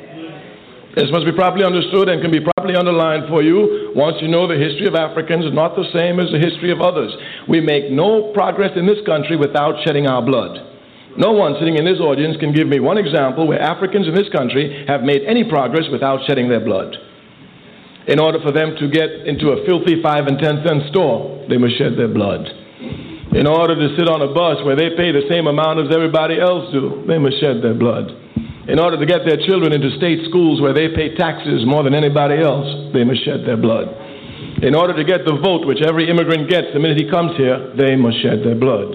[0.98, 4.50] This must be properly understood and can be properly underlined for you once you know
[4.50, 7.14] the history of Africans is not the same as the history of others.
[7.46, 10.58] We make no progress in this country without shedding our blood.
[11.14, 14.30] No one sitting in this audience can give me one example where Africans in this
[14.34, 16.98] country have made any progress without shedding their blood.
[18.10, 21.62] In order for them to get into a filthy five and ten cent store, they
[21.62, 22.42] must shed their blood.
[23.38, 26.42] In order to sit on a bus where they pay the same amount as everybody
[26.42, 28.26] else do, they must shed their blood.
[28.68, 31.96] In order to get their children into state schools where they pay taxes more than
[31.96, 33.88] anybody else, they must shed their blood.
[34.60, 37.72] In order to get the vote which every immigrant gets the minute he comes here,
[37.80, 38.92] they must shed their blood.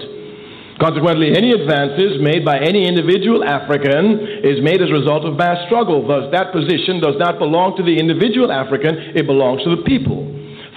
[0.77, 5.65] Consequently, any advances made by any individual African is made as a result of mass
[5.65, 6.05] struggle.
[6.05, 10.21] Thus, that position does not belong to the individual African, it belongs to the people.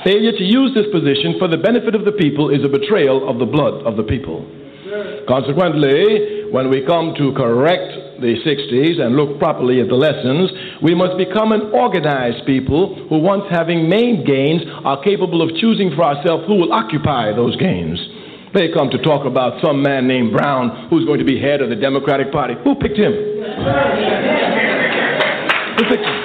[0.05, 3.43] Failure to use this position for the benefit of the people is a betrayal of
[3.43, 4.47] the blood of the people.
[5.27, 10.51] Consequently, when we come to correct the 60s and look properly at the lessons,
[10.83, 15.91] we must become an organized people who, once having made gains, are capable of choosing
[15.95, 17.99] for ourselves who will occupy those gains.
[18.55, 21.69] They come to talk about some man named Brown who's going to be head of
[21.69, 22.55] the Democratic Party.
[22.65, 23.13] Who picked him?
[25.77, 26.17] Who picked him?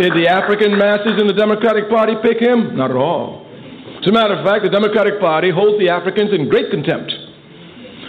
[0.00, 2.76] Did the African masses in the Democratic Party pick him?
[2.76, 3.44] Not at all.
[4.00, 7.12] As a matter of fact, the Democratic Party holds the Africans in great contempt.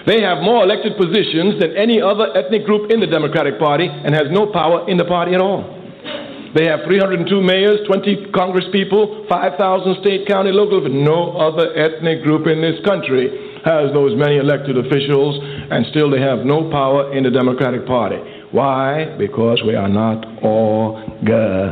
[0.05, 4.13] They have more elected positions than any other ethnic group in the Democratic Party and
[4.13, 5.63] has no power in the party at all.
[6.55, 10.81] They have 302 mayors, 20 congresspeople, 5,000 state, county, local.
[10.87, 13.31] No other ethnic group in this country
[13.65, 18.17] has those many elected officials, and still they have no power in the Democratic Party.
[18.51, 19.15] Why?
[19.17, 21.63] Because we are not organized.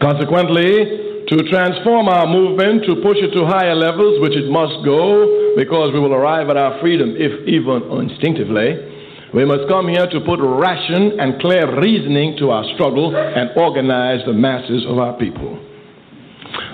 [0.00, 5.54] Consequently, to transform our movement, to push it to higher levels, which it must go,
[5.56, 8.96] because we will arrive at our freedom, if even instinctively
[9.34, 14.24] We must come here to put ration and clear reasoning to our struggle and organize
[14.24, 15.58] the masses of our people.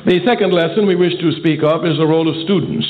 [0.06, 2.86] The second lesson we wish to speak of is the role of students.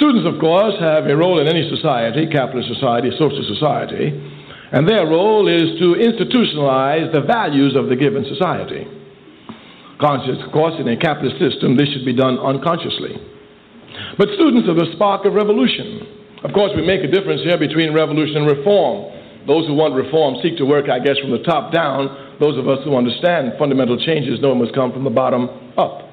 [0.00, 4.14] Students, of course, have a role in any society, capitalist society, social society,
[4.72, 8.86] and their role is to institutionalize the values of the given society.
[10.00, 13.16] Conscious, of course, in a capitalist system, this should be done unconsciously.
[14.18, 16.04] But students are the spark of revolution.
[16.44, 19.12] Of course, we make a difference here between revolution and reform.
[19.46, 22.36] Those who want reform seek to work, I guess, from the top down.
[22.40, 26.04] Those of us who understand fundamental changes know it must come from the bottom up.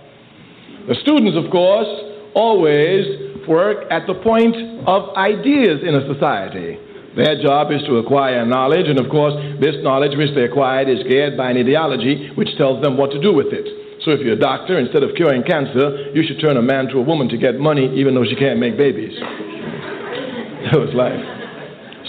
[0.88, 1.88] The students, of course,
[2.36, 4.56] always work at the point
[4.88, 6.80] of ideas in a society.
[7.16, 11.06] Their job is to acquire knowledge, and of course, this knowledge which they acquired is
[11.06, 14.02] geared by an ideology which tells them what to do with it.
[14.02, 16.98] So if you're a doctor, instead of curing cancer, you should turn a man to
[16.98, 19.14] a woman to get money, even though she can't make babies.
[20.66, 21.22] that was life.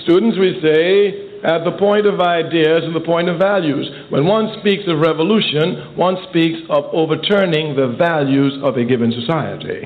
[0.03, 3.85] Students, we say, at the point of ideas and the point of values.
[4.09, 9.85] When one speaks of revolution, one speaks of overturning the values of a given society.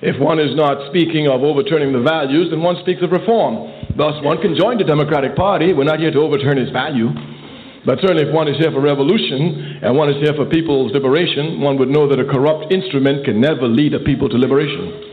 [0.00, 3.68] If one is not speaking of overturning the values, then one speaks of reform.
[4.00, 5.76] Thus, one can join the Democratic Party.
[5.76, 7.12] We're not here to overturn its value.
[7.84, 11.60] But certainly, if one is here for revolution and one is here for people's liberation,
[11.60, 15.10] one would know that a corrupt instrument can never lead a people to liberation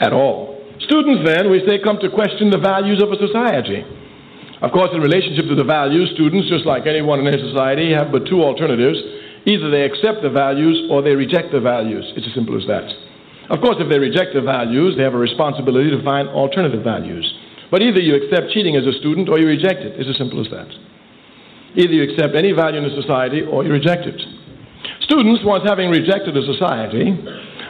[0.00, 0.60] at all.
[0.84, 3.84] Students, then, we say, come to question the values of a society.
[4.60, 8.12] Of course, in relationship to the values, students, just like anyone in a society, have
[8.12, 8.98] but two alternatives.
[9.46, 12.04] Either they accept the values or they reject the values.
[12.16, 13.07] It's as simple as that.
[13.50, 17.24] Of course, if they reject the values, they have a responsibility to find alternative values.
[17.70, 19.98] But either you accept cheating as a student or you reject it.
[20.00, 20.68] It's as simple as that.
[21.76, 24.20] Either you accept any value in a society or you reject it.
[25.00, 27.12] Students, once having rejected a society,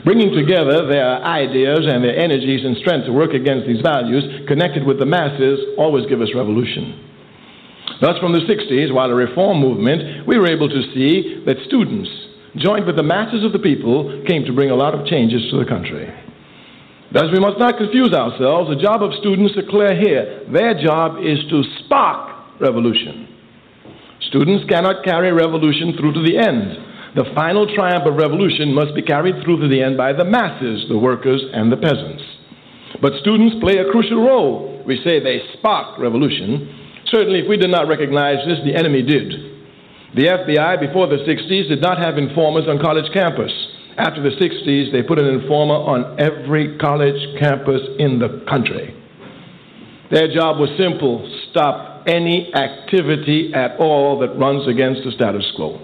[0.05, 4.85] bringing together their ideas and their energies and strength to work against these values, connected
[4.85, 7.07] with the masses, always give us revolution.
[8.01, 12.11] Thus, from the 60s, while a reform movement, we were able to see that students,
[12.57, 15.59] joined with the masses of the people, came to bring a lot of changes to
[15.59, 16.09] the country.
[17.13, 18.69] Thus, we must not confuse ourselves.
[18.69, 20.45] The job of students is clear here.
[20.53, 23.29] Their job is to spark revolution.
[24.29, 27.17] Students cannot carry revolution through to the end.
[27.17, 30.85] The final triumph of revolution must be carried through to the end by the masses,
[30.89, 32.23] the workers, and the peasants.
[33.01, 34.83] But students play a crucial role.
[34.87, 36.69] We say they spark revolution.
[37.09, 39.48] Certainly, if we did not recognize this, the enemy did.
[40.19, 43.55] The FBI, before the 60s, did not have informers on college campus.
[43.97, 48.99] After the 60s, they put an informer on every college campus in the country.
[50.11, 55.79] Their job was simple stop any activity at all that runs against the status quo.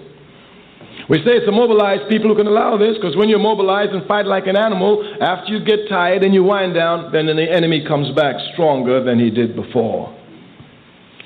[1.07, 4.05] We say it's the mobilized people who can allow this because when you're mobilized and
[4.05, 7.87] fight like an animal, after you get tired and you wind down, then the enemy
[7.87, 10.11] comes back stronger than he did before.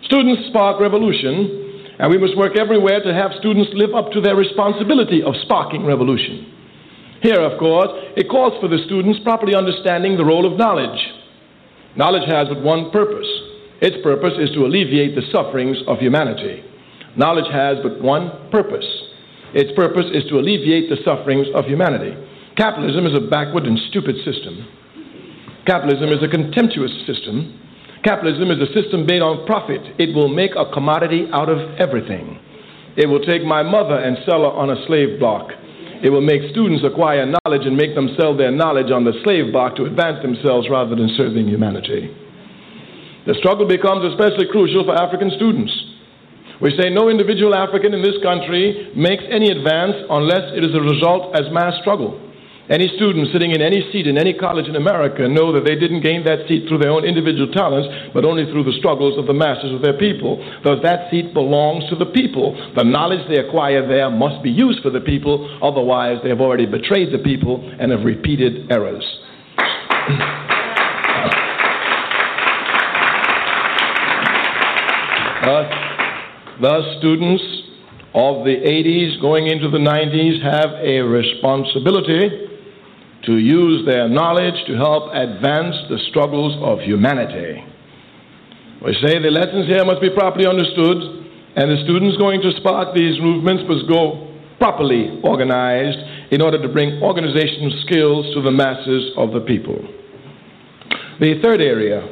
[0.05, 1.68] Students spark revolution
[1.99, 5.85] and we must work everywhere to have students live up to their responsibility of sparking
[5.85, 6.47] revolution.
[7.21, 10.97] Here, of course, it calls for the students properly understanding the role of knowledge.
[11.95, 13.27] Knowledge has but one purpose
[13.81, 16.63] its purpose is to alleviate the sufferings of humanity.
[17.15, 18.87] Knowledge has but one purpose
[19.53, 22.13] its purpose is to alleviate the sufferings of humanity.
[22.55, 24.67] Capitalism is a backward and stupid system.
[25.65, 27.57] Capitalism is a contemptuous system
[28.03, 29.81] Capitalism is a system based on profit.
[29.99, 32.39] It will make a commodity out of everything.
[32.95, 35.51] It will take my mother and sell her on a slave block.
[36.01, 39.51] It will make students acquire knowledge and make them sell their knowledge on the slave
[39.51, 42.07] block to advance themselves rather than serving humanity.
[43.27, 45.75] The struggle becomes especially crucial for African students.
[46.61, 50.79] We say no individual African in this country makes any advance unless it is a
[50.79, 52.15] result as mass struggle.
[52.69, 56.01] Any student sitting in any seat in any college in America know that they didn't
[56.01, 59.33] gain that seat through their own individual talents, but only through the struggles of the
[59.33, 60.37] masses of their people.
[60.63, 62.53] Thus, that seat belongs to the people.
[62.77, 66.67] The knowledge they acquire there must be used for the people, otherwise, they have already
[66.67, 69.01] betrayed the people and have repeated errors.
[75.41, 75.65] thus,
[76.61, 77.41] thus, students
[78.13, 82.45] of the 80s going into the 90s have a responsibility
[83.25, 87.63] to use their knowledge to help advance the struggles of humanity.
[88.85, 90.97] We say the lessons here must be properly understood,
[91.55, 95.99] and the students going to spark these movements must go properly organized
[96.31, 99.75] in order to bring organizational skills to the masses of the people.
[101.19, 102.07] The third area.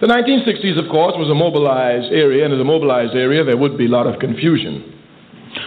[0.00, 3.76] The 1960s, of course, was a mobilized area, and as a mobilized area, there would
[3.76, 4.96] be a lot of confusion.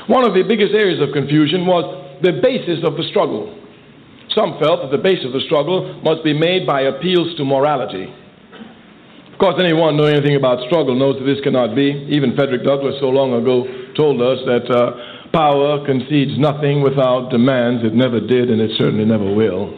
[0.08, 1.84] One of the biggest areas of confusion was
[2.24, 3.52] the basis of the struggle.
[4.36, 8.10] Some felt that the base of the struggle must be made by appeals to morality.
[9.32, 12.08] Of course, anyone knowing anything about struggle knows that this cannot be.
[12.10, 13.66] Even Frederick Douglass so long ago
[13.98, 17.84] told us that uh, power concedes nothing without demands.
[17.84, 19.74] It never did, and it certainly never will.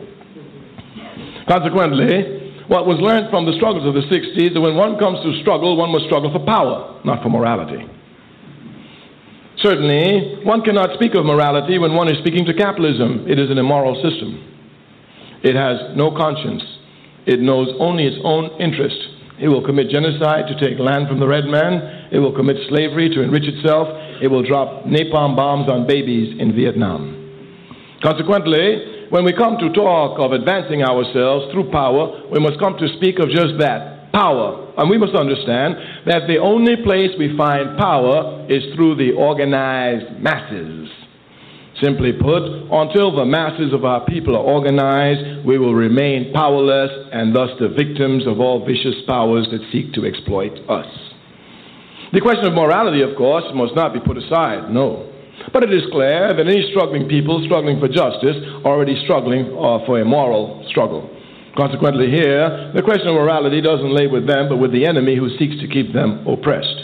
[1.48, 5.24] Consequently, what was learned from the struggles of the 60s is that when one comes
[5.24, 7.80] to struggle, one must struggle for power, not for morality.
[9.66, 13.26] Certainly, one cannot speak of morality when one is speaking to capitalism.
[13.28, 14.38] It is an immoral system.
[15.42, 16.62] It has no conscience.
[17.26, 18.96] It knows only its own interest.
[19.42, 22.10] It will commit genocide to take land from the red man.
[22.12, 23.90] It will commit slavery to enrich itself.
[24.22, 27.18] It will drop napalm bombs on babies in Vietnam.
[28.04, 32.88] Consequently, when we come to talk of advancing ourselves through power, we must come to
[32.98, 34.65] speak of just that power.
[34.78, 40.20] And we must understand that the only place we find power is through the organized
[40.20, 40.90] masses.
[41.82, 47.36] Simply put, until the masses of our people are organized, we will remain powerless and
[47.36, 50.88] thus the victims of all vicious powers that seek to exploit us.
[52.14, 55.12] The question of morality, of course, must not be put aside, no.
[55.52, 59.86] But it is clear that any struggling people struggling for justice are already struggling uh,
[59.86, 61.10] for a moral struggle.
[61.56, 65.30] Consequently, here, the question of morality doesn't lay with them, but with the enemy who
[65.40, 66.84] seeks to keep them oppressed.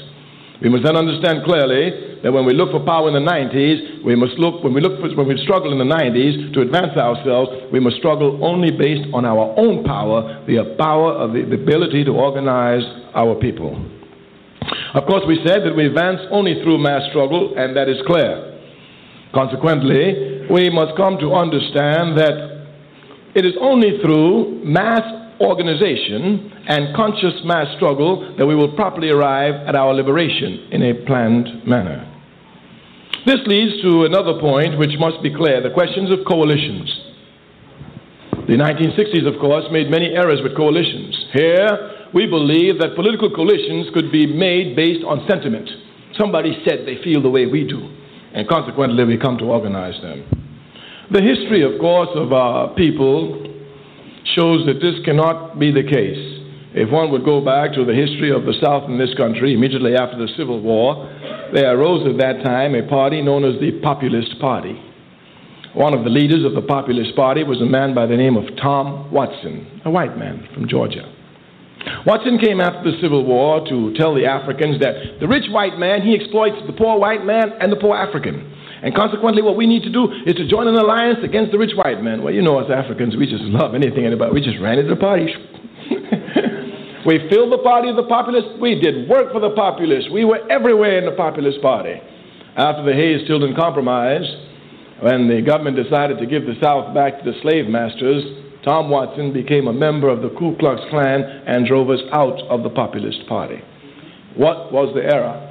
[0.61, 4.15] We must then understand clearly that when we look for power in the 90s, we
[4.15, 7.49] must look, when we look for, when we struggle in the 90s to advance ourselves,
[7.73, 12.05] we must struggle only based on our own power, the power of the, the ability
[12.05, 12.83] to organize
[13.15, 13.73] our people.
[14.93, 18.59] Of course, we said that we advance only through mass struggle, and that is clear.
[19.33, 22.50] Consequently, we must come to understand that
[23.35, 25.03] it is only through mass
[25.39, 30.93] organization and conscious mass struggle that we will properly arrive at our liberation in a
[31.05, 32.07] planned manner.
[33.25, 36.89] This leads to another point which must be clear the questions of coalitions.
[38.47, 41.15] The 1960s, of course, made many errors with coalitions.
[41.31, 45.69] Here, we believe that political coalitions could be made based on sentiment.
[46.17, 47.79] Somebody said they feel the way we do,
[48.33, 50.50] and consequently, we come to organize them.
[51.11, 53.43] The history, of course, of our people
[54.33, 56.39] shows that this cannot be the case.
[56.71, 59.93] If one would go back to the history of the South in this country, immediately
[59.99, 61.03] after the Civil War,
[61.53, 64.79] there arose at that time a party known as the Populist Party.
[65.73, 68.45] One of the leaders of the Populist Party was a man by the name of
[68.55, 71.11] Tom Watson, a white man from Georgia.
[72.05, 76.03] Watson came after the Civil War to tell the Africans that the rich white man,
[76.03, 78.47] he exploits the poor white man and the poor African.
[78.83, 81.71] And consequently, what we need to do is to join an alliance against the rich
[81.75, 82.23] white man.
[82.23, 84.33] Well, you know, us Africans, we just love anything anybody.
[84.33, 85.27] We just ran into the party.
[87.05, 88.45] We filled the party of the populace.
[88.61, 90.05] We did work for the populace.
[90.11, 91.99] We were everywhere in the populist party.
[92.55, 94.25] After the Hayes-Tilden Compromise,
[95.01, 98.23] when the government decided to give the South back to the slave masters,
[98.63, 102.61] Tom Watson became a member of the Ku Klux Klan and drove us out of
[102.61, 103.57] the populist party.
[104.35, 105.47] What was the error?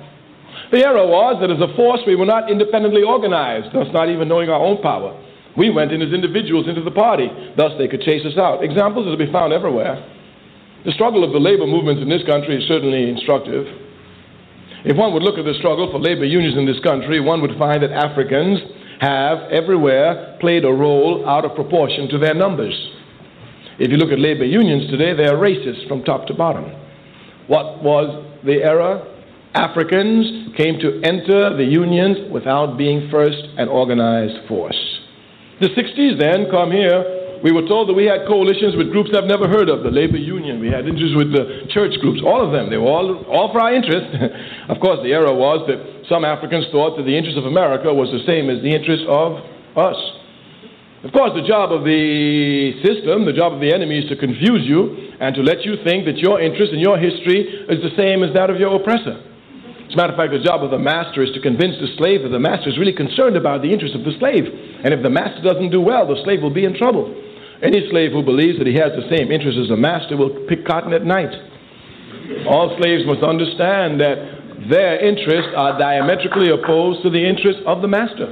[0.73, 4.29] The error was that as a force we were not independently organized, thus not even
[4.29, 5.19] knowing our own power.
[5.57, 8.63] We went in as individuals into the party, thus they could chase us out.
[8.63, 9.99] Examples are to be found everywhere.
[10.85, 13.67] The struggle of the labor movements in this country is certainly instructive.
[14.85, 17.59] If one would look at the struggle for labor unions in this country, one would
[17.59, 18.61] find that Africans
[19.01, 22.75] have everywhere played a role out of proportion to their numbers.
[23.79, 26.65] If you look at labor unions today, they are racist from top to bottom.
[27.47, 29.07] What was the error?
[29.55, 34.79] Africans came to enter the unions without being first an organized force.
[35.61, 39.25] The 60s then come here we were told that we had coalitions with groups I've
[39.25, 40.61] never heard of, the labor union.
[40.61, 42.69] We had interests with the church groups, all of them.
[42.69, 44.13] They were all, all for our interest.
[44.69, 48.13] of course, the error was that some Africans thought that the interest of America was
[48.13, 49.41] the same as the interest of
[49.73, 49.97] us.
[51.01, 54.69] Of course, the job of the system, the job of the enemy is to confuse
[54.69, 57.41] you and to let you think that your interest and your history
[57.73, 59.30] is the same as that of your oppressor.
[59.91, 62.23] As a matter of fact, the job of the master is to convince the slave
[62.23, 64.47] that the master is really concerned about the interest of the slave.
[64.47, 67.11] And if the master doesn't do well, the slave will be in trouble.
[67.59, 70.63] Any slave who believes that he has the same interest as the master will pick
[70.63, 71.35] cotton at night.
[72.47, 77.91] All slaves must understand that their interests are diametrically opposed to the interests of the
[77.91, 78.31] master.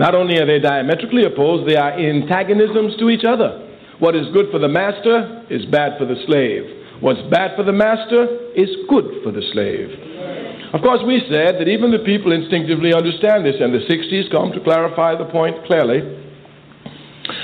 [0.00, 3.60] Not only are they diametrically opposed, they are antagonisms to each other.
[4.00, 6.64] What is good for the master is bad for the slave.
[7.04, 8.24] What's bad for the master
[8.56, 10.11] is good for the slave.
[10.72, 14.52] Of course, we said that even the people instinctively understand this, and the 60s come
[14.52, 16.00] to clarify the point clearly.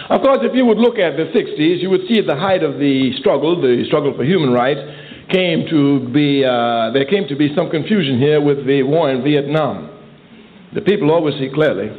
[0.09, 2.63] Of course, if you would look at the 60s, you would see at the height
[2.63, 4.81] of the struggle, the struggle for human rights,
[5.29, 9.23] came to be, uh, there came to be some confusion here with the war in
[9.23, 9.93] Vietnam.
[10.75, 11.93] The people always see clearly.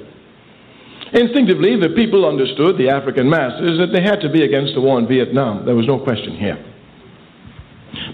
[1.13, 4.97] Instinctively, the people understood, the African masses, that they had to be against the war
[4.97, 5.65] in Vietnam.
[5.65, 6.57] There was no question here.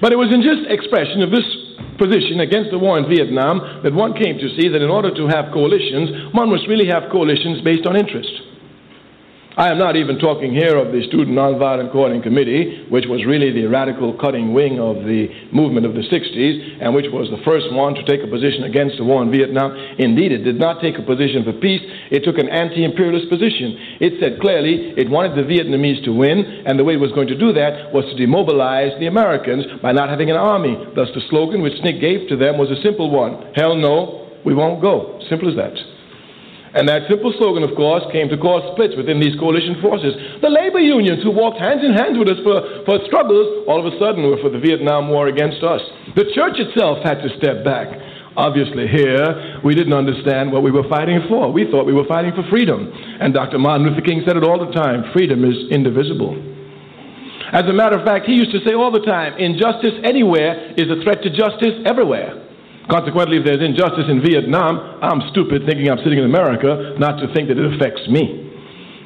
[0.01, 1.64] But it was in just expression of this
[1.97, 5.27] position against the war in Vietnam that one came to see that in order to
[5.27, 8.31] have coalitions, one must really have coalitions based on interest.
[9.55, 13.55] I am not even talking here of the Student Nonviolent Coordinating Committee, which was really
[13.55, 17.71] the radical cutting wing of the movement of the 60s, and which was the first
[17.71, 19.71] one to take a position against the war in Vietnam.
[19.95, 21.79] Indeed, it did not take a position for peace,
[22.11, 23.79] it took an anti imperialist position.
[24.03, 27.31] It said clearly it wanted the Vietnamese to win, and the way it was going
[27.31, 30.75] to do that was to demobilize the Americans by not having an army.
[30.99, 34.51] Thus, the slogan which SNCC gave to them was a simple one Hell no, we
[34.51, 35.23] won't go.
[35.31, 35.94] Simple as that.
[36.75, 40.11] And that simple slogan, of course, came to cause splits within these coalition forces.
[40.43, 43.87] The labor unions, who walked hands in hand with us for, for struggles, all of
[43.87, 45.79] a sudden were for the Vietnam War against us.
[46.19, 47.95] The church itself had to step back.
[48.35, 51.47] Obviously, here, we didn't understand what we were fighting for.
[51.47, 52.91] We thought we were fighting for freedom.
[53.23, 53.57] And Dr.
[53.57, 56.35] Martin Luther King said it all the time freedom is indivisible.
[57.55, 60.91] As a matter of fact, he used to say all the time injustice anywhere is
[60.91, 62.44] a threat to justice everywhere.
[62.89, 67.33] Consequently, if there's injustice in Vietnam, I'm stupid thinking I'm sitting in America not to
[67.33, 68.45] think that it affects me.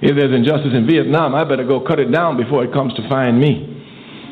[0.01, 3.03] If there's injustice in Vietnam, I better go cut it down before it comes to
[3.07, 3.79] find me.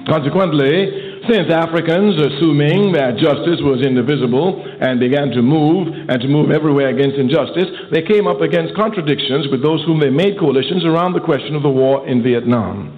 [0.08, 6.52] Consequently, since Africans, assuming that justice was indivisible and began to move and to move
[6.52, 11.12] everywhere against injustice, they came up against contradictions with those whom they made coalitions around
[11.12, 12.96] the question of the war in Vietnam.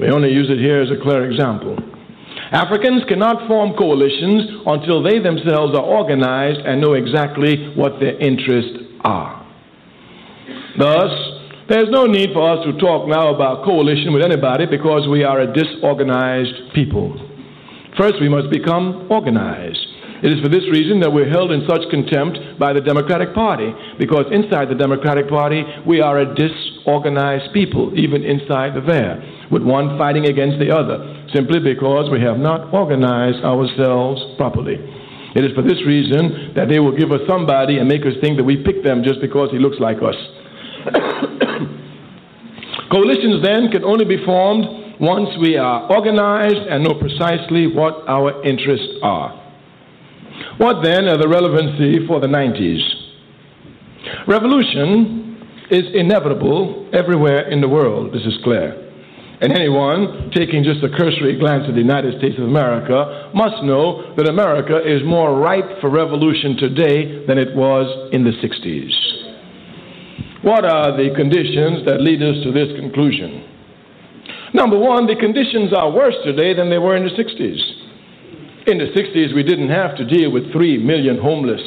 [0.00, 1.76] We only use it here as a clear example.
[2.52, 8.90] Africans cannot form coalitions until they themselves are organized and know exactly what their interests
[9.02, 9.46] are.
[10.76, 11.10] Thus,
[11.68, 15.40] there's no need for us to talk now about coalition with anybody because we are
[15.40, 17.14] a disorganized people.
[17.96, 19.86] First, we must become organized.
[20.22, 23.72] It is for this reason that we're held in such contempt by the Democratic Party,
[23.98, 29.62] because inside the Democratic Party, we are a disorganized people, even inside the there, with
[29.62, 34.76] one fighting against the other simply because we have not organized ourselves properly.
[35.34, 38.36] It is for this reason that they will give us somebody and make us think
[38.36, 40.16] that we picked them just because he looks like us.
[42.90, 44.66] Coalitions then can only be formed
[45.00, 49.36] once we are organized and know precisely what our interests are.
[50.58, 52.80] What then are the relevancy for the 90s?
[54.26, 55.38] Revolution
[55.70, 58.89] is inevitable everywhere in the world, this is clear.
[59.40, 64.14] And anyone taking just a cursory glance at the United States of America must know
[64.16, 68.92] that America is more ripe for revolution today than it was in the 60s.
[70.44, 73.48] What are the conditions that lead us to this conclusion?
[74.52, 77.60] Number one, the conditions are worse today than they were in the 60s.
[78.66, 81.62] In the 60s, we didn't have to deal with 3 million homeless.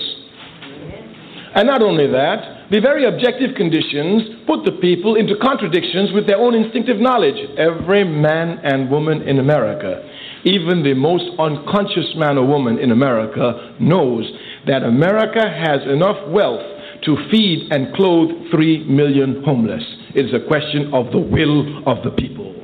[1.56, 6.42] And not only that, the very objective conditions put the people into contradictions with their
[6.42, 7.38] own instinctive knowledge.
[7.54, 10.02] Every man and woman in America,
[10.44, 14.26] even the most unconscious man or woman in America, knows
[14.66, 16.66] that America has enough wealth
[17.06, 19.84] to feed and clothe three million homeless.
[20.16, 22.58] It is a question of the will of the people.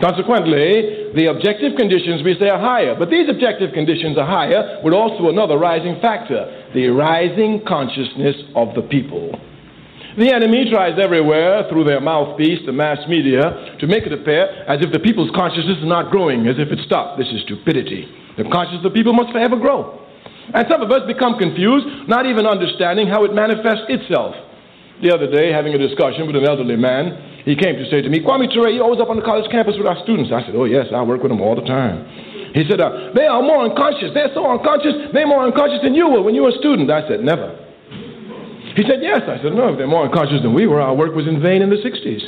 [0.00, 2.96] Consequently, the objective conditions we say are higher.
[2.98, 8.74] But these objective conditions are higher with also another rising factor the rising consciousness of
[8.74, 9.30] the people.
[10.18, 14.78] The enemy tries everywhere through their mouthpiece, the mass media, to make it appear as
[14.78, 17.18] if the people's consciousness is not growing, as if it stopped.
[17.18, 18.06] This is stupidity.
[18.38, 20.02] The consciousness of the people must forever grow.
[20.54, 24.38] And some of us become confused, not even understanding how it manifests itself.
[25.02, 28.08] The other day, having a discussion with an elderly man, he came to say to
[28.08, 30.30] me, Kwame Ture, you're always up on the college campus with our students.
[30.30, 32.06] I said, Oh, yes, I work with them all the time.
[32.54, 34.14] He said, uh, They are more unconscious.
[34.14, 36.88] They're so unconscious, they're more unconscious than you were when you were a student.
[36.90, 37.50] I said, Never.
[38.78, 39.26] He said, Yes.
[39.26, 41.62] I said, No, if they're more unconscious than we were, our work was in vain
[41.62, 42.22] in the 60s.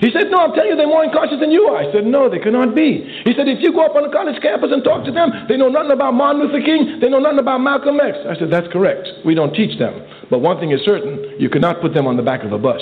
[0.00, 1.80] He said, No, I'm telling you, they're more unconscious than you are.
[1.80, 3.00] I said, No, they cannot be.
[3.24, 5.56] He said, If you go up on the college campus and talk to them, they
[5.56, 8.16] know nothing about Martin Luther King, they know nothing about Malcolm X.
[8.28, 9.08] I said, That's correct.
[9.24, 9.96] We don't teach them.
[10.28, 12.80] But one thing is certain you cannot put them on the back of a bus.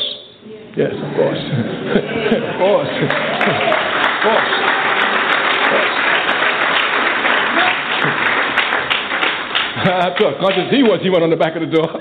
[0.75, 1.39] Yes, of course.
[1.39, 2.91] of course.
[2.99, 4.64] of course.
[10.41, 11.85] Conscious he was, he went on the back of the door.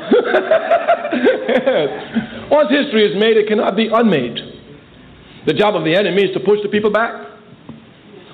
[2.49, 4.39] Once history is made, it cannot be unmade.
[5.45, 7.11] The job of the enemy is to push the people back.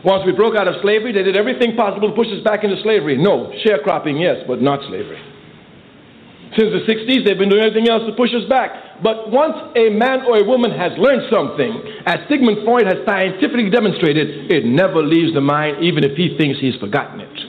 [0.06, 2.78] Once we broke out of slavery, they did everything possible to push us back into
[2.84, 3.18] slavery.
[3.18, 5.20] No, sharecropping, yes, but not slavery.
[6.58, 9.02] Since the 60s, they've been doing everything else to push us back.
[9.02, 13.70] But once a man or a woman has learned something, as Sigmund Freud has scientifically
[13.70, 17.49] demonstrated, it never leaves the mind, even if he thinks he's forgotten it.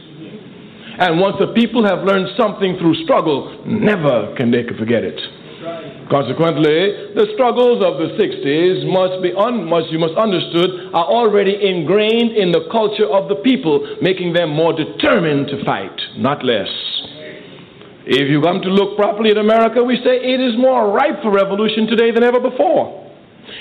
[1.01, 5.19] And once the people have learned something through struggle, never can they forget it.
[6.11, 11.57] Consequently, the struggles of the 60s must be un- must, you must understood are already
[11.57, 16.69] ingrained in the culture of the people, making them more determined to fight, not less.
[18.05, 21.31] If you come to look properly at America, we say it is more ripe for
[21.31, 23.10] revolution today than ever before.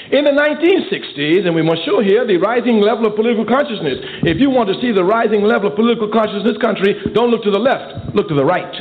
[0.09, 4.25] In the 1960s, and we must show here the rising level of political consciousness.
[4.25, 7.29] If you want to see the rising level of political consciousness in this country, don't
[7.29, 8.73] look to the left, look to the right.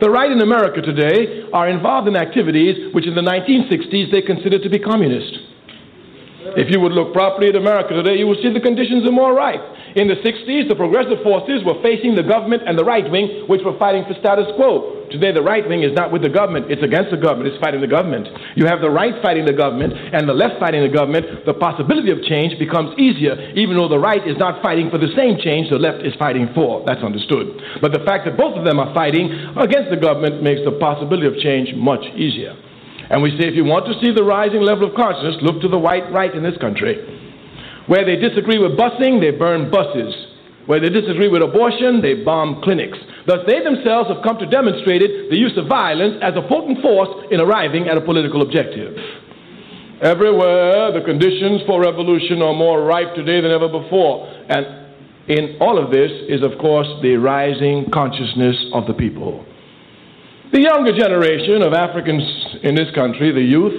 [0.00, 4.64] The right in America today are involved in activities which in the 1960s they considered
[4.64, 5.36] to be communist.
[6.56, 9.36] If you would look properly at America today, you will see the conditions are more
[9.36, 9.60] ripe.
[10.00, 13.60] In the 60s, the progressive forces were facing the government and the right wing, which
[13.60, 14.95] were fighting for status quo.
[15.10, 17.80] Today, the right wing is not with the government, it's against the government, it's fighting
[17.80, 18.28] the government.
[18.56, 21.46] You have the right fighting the government and the left fighting the government.
[21.46, 25.12] The possibility of change becomes easier, even though the right is not fighting for the
[25.14, 26.82] same change the left is fighting for.
[26.84, 27.54] That's understood.
[27.80, 31.26] But the fact that both of them are fighting against the government makes the possibility
[31.26, 32.56] of change much easier.
[33.10, 35.68] And we say if you want to see the rising level of consciousness, look to
[35.68, 36.98] the white right in this country.
[37.86, 40.25] Where they disagree with busing, they burn buses.
[40.66, 42.98] Where they disagree with abortion, they bomb clinics.
[43.26, 47.26] Thus, they themselves have come to demonstrate the use of violence as a potent force
[47.30, 48.98] in arriving at a political objective.
[50.02, 54.28] Everywhere, the conditions for revolution are more ripe today than ever before.
[54.48, 54.86] And
[55.28, 59.46] in all of this is, of course, the rising consciousness of the people.
[60.52, 62.22] The younger generation of Africans
[62.62, 63.74] in this country, the youth,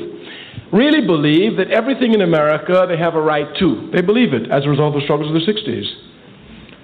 [0.74, 3.90] really believe that everything in America they have a right to.
[3.94, 6.07] They believe it as a result of the struggles of the 60s.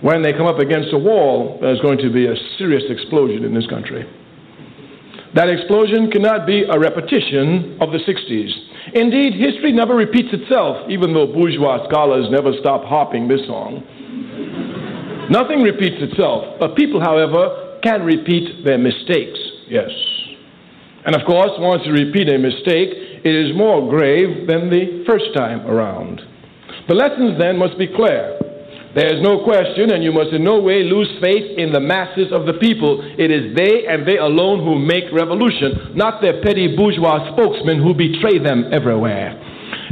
[0.04, 3.54] When they come up against a wall, there's going to be a serious explosion in
[3.56, 4.04] this country.
[5.34, 8.52] That explosion cannot be a repetition of the 60s.
[8.94, 13.80] Indeed, history never repeats itself, even though bourgeois scholars never stop harping this song.
[15.32, 19.90] Nothing repeats itself, but people, however, can repeat their mistakes, yes.
[21.06, 22.92] And of course, once you repeat a mistake,
[23.24, 26.20] it is more grave than the first time around.
[26.90, 28.43] The lessons then must be clear.
[28.96, 32.30] There is no question, and you must in no way lose faith in the masses
[32.32, 33.02] of the people.
[33.18, 37.98] It is they and they alone who make revolution, not their petty bourgeois spokesmen who
[37.98, 39.34] betray them everywhere.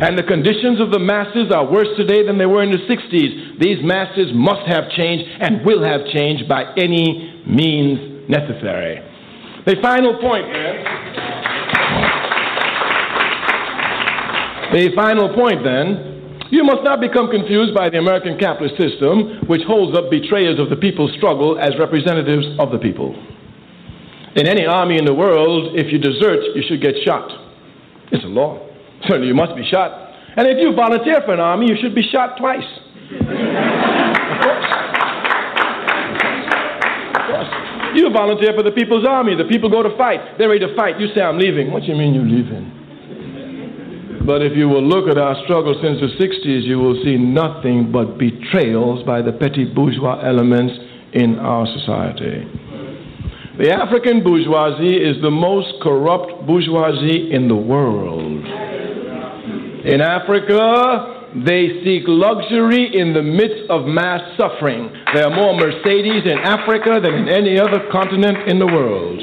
[0.01, 3.59] And the conditions of the masses are worse today than they were in the 60s.
[3.59, 9.01] These masses must have changed and will have changed by any means necessary.
[9.65, 10.77] The final point here.
[14.73, 16.10] The final point, then,
[16.51, 20.69] you must not become confused by the American capitalist system, which holds up betrayers of
[20.69, 23.15] the people's struggle as representatives of the people.
[24.35, 27.31] In any army in the world, if you desert, you should get shot.
[28.11, 28.67] It's a law.
[29.07, 30.11] Certainly, you must be shot.
[30.35, 32.67] And if you volunteer for an army, you should be shot twice.
[33.15, 33.27] of
[34.43, 34.67] course.
[37.15, 37.51] Of course.
[37.95, 39.35] You volunteer for the people's army.
[39.35, 40.37] The people go to fight.
[40.37, 40.99] They're ready to fight.
[40.99, 41.71] You say, I'm leaving.
[41.71, 42.80] What do you mean you're leaving?
[44.25, 47.91] But if you will look at our struggle since the 60s, you will see nothing
[47.91, 50.73] but betrayals by the petty bourgeois elements
[51.13, 52.45] in our society.
[53.57, 58.45] The African bourgeoisie is the most corrupt bourgeoisie in the world.
[59.85, 64.91] In Africa, they seek luxury in the midst of mass suffering.
[65.13, 69.19] There are more Mercedes in Africa than in any other continent in the world.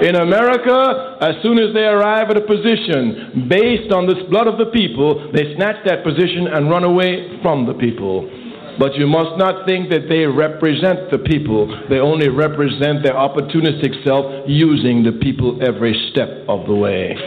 [0.00, 4.56] In America, as soon as they arrive at a position based on this blood of
[4.56, 8.30] the people, they snatch that position and run away from the people.
[8.78, 11.66] But you must not think that they represent the people.
[11.90, 17.18] They only represent their opportunistic self using the people every step of the way.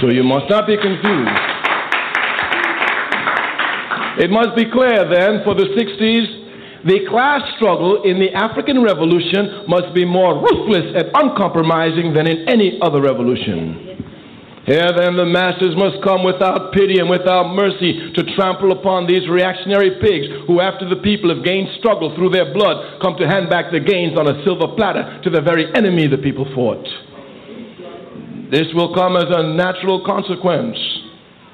[0.00, 1.36] So you must not be confused.
[4.24, 6.45] It must be clear then for the 60s
[6.84, 12.48] the class struggle in the African Revolution must be more ruthless and uncompromising than in
[12.48, 13.86] any other revolution.
[14.66, 19.22] Here then the masters must come without pity and without mercy to trample upon these
[19.30, 23.46] reactionary pigs who, after the people have gained struggle through their blood, come to hand
[23.48, 26.82] back the gains on a silver platter to the very enemy the people fought.
[28.50, 30.74] This will come as a natural consequence.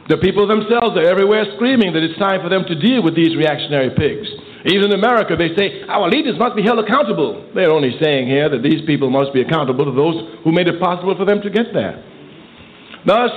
[0.09, 3.37] The people themselves are everywhere screaming that it's time for them to deal with these
[3.37, 4.29] reactionary pigs.
[4.65, 7.51] Even in America, they say our leaders must be held accountable.
[7.55, 10.79] They're only saying here that these people must be accountable to those who made it
[10.79, 11.99] possible for them to get there.
[13.05, 13.31] Thus,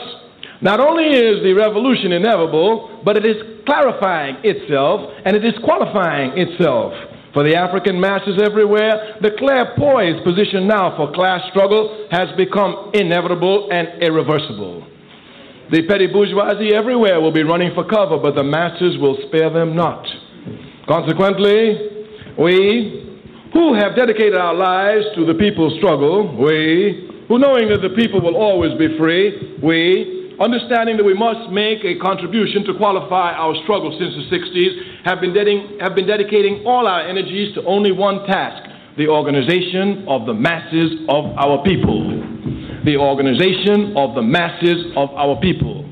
[0.61, 6.37] not only is the revolution inevitable, but it is clarifying itself and it is qualifying
[6.37, 6.93] itself.
[7.33, 13.67] For the African masses everywhere, the clairpoised position now for class struggle has become inevitable
[13.71, 14.87] and irreversible.
[15.71, 19.75] The petty bourgeoisie everywhere will be running for cover, but the masses will spare them
[19.75, 20.05] not.
[20.87, 23.01] Consequently, we
[23.53, 28.21] who have dedicated our lives to the people's struggle, we who, knowing that the people
[28.21, 33.55] will always be free, we, understanding that we must make a contribution to qualify our
[33.63, 37.91] struggle since the 60s, have been, dedicating, have been dedicating all our energies to only
[37.91, 41.99] one task the organization of the masses of our people.
[42.85, 45.83] The organization of the masses of our people.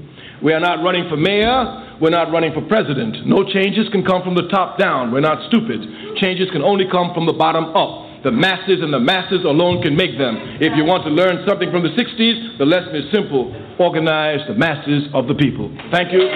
[0.42, 1.83] We are not running for mayor.
[2.04, 3.26] We're not running for president.
[3.26, 5.14] No changes can come from the top down.
[5.14, 6.20] We're not stupid.
[6.20, 8.28] Changes can only come from the bottom up.
[8.28, 10.36] The masses and the masses alone can make them.
[10.60, 14.54] If you want to learn something from the 60s, the lesson is simple organize the
[14.54, 15.72] masses of the people.
[15.96, 16.28] Thank you.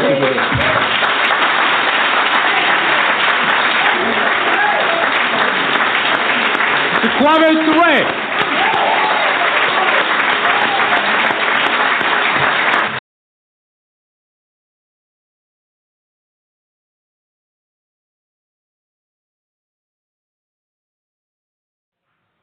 [7.19, 8.26] Kwame Ture.